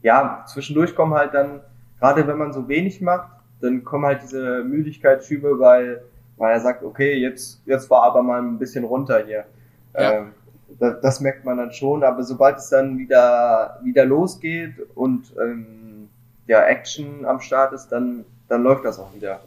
ja, 0.01 0.45
zwischendurch 0.47 0.95
kommen 0.95 1.13
halt 1.13 1.33
dann, 1.33 1.61
gerade 1.99 2.27
wenn 2.27 2.37
man 2.37 2.53
so 2.53 2.67
wenig 2.67 3.01
macht, 3.01 3.29
dann 3.61 3.83
kommen 3.83 4.05
halt 4.05 4.23
diese 4.23 4.63
Müdigkeitsschübe, 4.63 5.59
weil, 5.59 6.03
weil 6.37 6.53
er 6.53 6.59
sagt, 6.59 6.83
okay, 6.83 7.13
jetzt, 7.15 7.61
jetzt 7.65 7.89
war 7.89 8.03
aber 8.03 8.23
mal 8.23 8.41
ein 8.41 8.57
bisschen 8.57 8.83
runter 8.83 9.23
hier. 9.25 9.45
Ja. 9.93 10.11
Ähm, 10.13 10.33
das, 10.79 11.01
das, 11.01 11.19
merkt 11.19 11.43
man 11.43 11.57
dann 11.57 11.71
schon, 11.71 12.03
aber 12.03 12.23
sobald 12.23 12.57
es 12.57 12.69
dann 12.69 12.97
wieder, 12.97 13.79
wieder 13.83 14.05
losgeht 14.05 14.75
und 14.95 15.33
ähm, 15.41 16.09
ja, 16.47 16.65
Action 16.65 17.25
am 17.25 17.39
Start 17.39 17.73
ist, 17.73 17.89
dann, 17.89 18.25
dann 18.47 18.63
läuft 18.63 18.85
das 18.85 18.99
auch 18.99 19.13
wieder. 19.13 19.41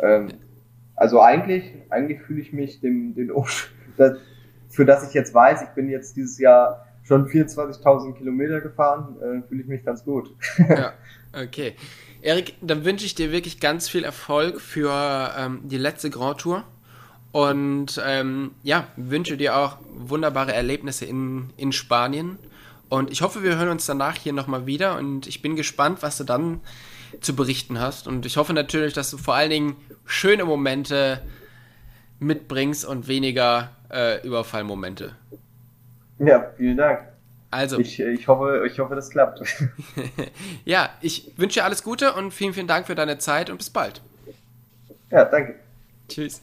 Ähm, 0.00 0.28
also 0.96 1.20
eigentlich, 1.20 1.74
eigentlich 1.90 2.20
fühle 2.20 2.40
ich 2.40 2.52
mich 2.52 2.80
dem, 2.80 3.14
den 3.14 3.32
das, 3.96 4.18
für 4.68 4.84
das 4.84 5.08
ich 5.08 5.14
jetzt 5.14 5.32
weiß, 5.34 5.62
ich 5.62 5.68
bin 5.70 5.88
jetzt 5.88 6.16
dieses 6.16 6.38
Jahr 6.38 6.86
schon 7.02 7.26
24.000 7.28 8.14
Kilometer 8.14 8.60
gefahren, 8.60 9.16
äh, 9.20 9.46
fühle 9.46 9.62
ich 9.62 9.68
mich 9.68 9.84
ganz 9.84 10.04
gut. 10.04 10.34
ja, 10.68 10.92
okay. 11.42 11.74
Erik, 12.24 12.54
dann 12.62 12.86
wünsche 12.86 13.04
ich 13.04 13.14
dir 13.14 13.32
wirklich 13.32 13.60
ganz 13.60 13.86
viel 13.86 14.02
Erfolg 14.02 14.58
für 14.58 15.34
ähm, 15.36 15.60
die 15.64 15.76
letzte 15.76 16.08
Grand 16.08 16.38
Tour. 16.38 16.64
Und 17.32 18.00
ähm, 18.02 18.52
ja, 18.62 18.86
wünsche 18.96 19.36
dir 19.36 19.56
auch 19.56 19.76
wunderbare 19.92 20.54
Erlebnisse 20.54 21.04
in, 21.04 21.50
in 21.58 21.72
Spanien. 21.72 22.38
Und 22.88 23.10
ich 23.10 23.20
hoffe, 23.20 23.42
wir 23.42 23.58
hören 23.58 23.68
uns 23.68 23.84
danach 23.84 24.16
hier 24.16 24.32
nochmal 24.32 24.64
wieder. 24.64 24.96
Und 24.96 25.26
ich 25.26 25.42
bin 25.42 25.54
gespannt, 25.54 25.98
was 26.00 26.16
du 26.16 26.24
dann 26.24 26.60
zu 27.20 27.36
berichten 27.36 27.78
hast. 27.78 28.08
Und 28.08 28.24
ich 28.24 28.38
hoffe 28.38 28.54
natürlich, 28.54 28.94
dass 28.94 29.10
du 29.10 29.18
vor 29.18 29.34
allen 29.34 29.50
Dingen 29.50 29.76
schöne 30.06 30.46
Momente 30.46 31.20
mitbringst 32.20 32.86
und 32.86 33.06
weniger 33.06 33.70
äh, 33.92 34.26
Überfallmomente. 34.26 35.14
Ja, 36.20 36.52
vielen 36.56 36.78
Dank. 36.78 37.00
Also. 37.54 37.78
Ich, 37.78 38.00
ich, 38.00 38.26
hoffe, 38.26 38.66
ich 38.66 38.80
hoffe, 38.80 38.96
das 38.96 39.10
klappt. 39.10 39.40
ja, 40.64 40.90
ich 41.00 41.30
wünsche 41.36 41.60
dir 41.60 41.64
alles 41.64 41.84
Gute 41.84 42.12
und 42.14 42.32
vielen, 42.32 42.52
vielen 42.52 42.66
Dank 42.66 42.86
für 42.88 42.96
deine 42.96 43.18
Zeit 43.18 43.48
und 43.48 43.58
bis 43.58 43.70
bald. 43.70 44.02
Ja, 45.10 45.24
danke. 45.24 45.54
Tschüss. 46.08 46.42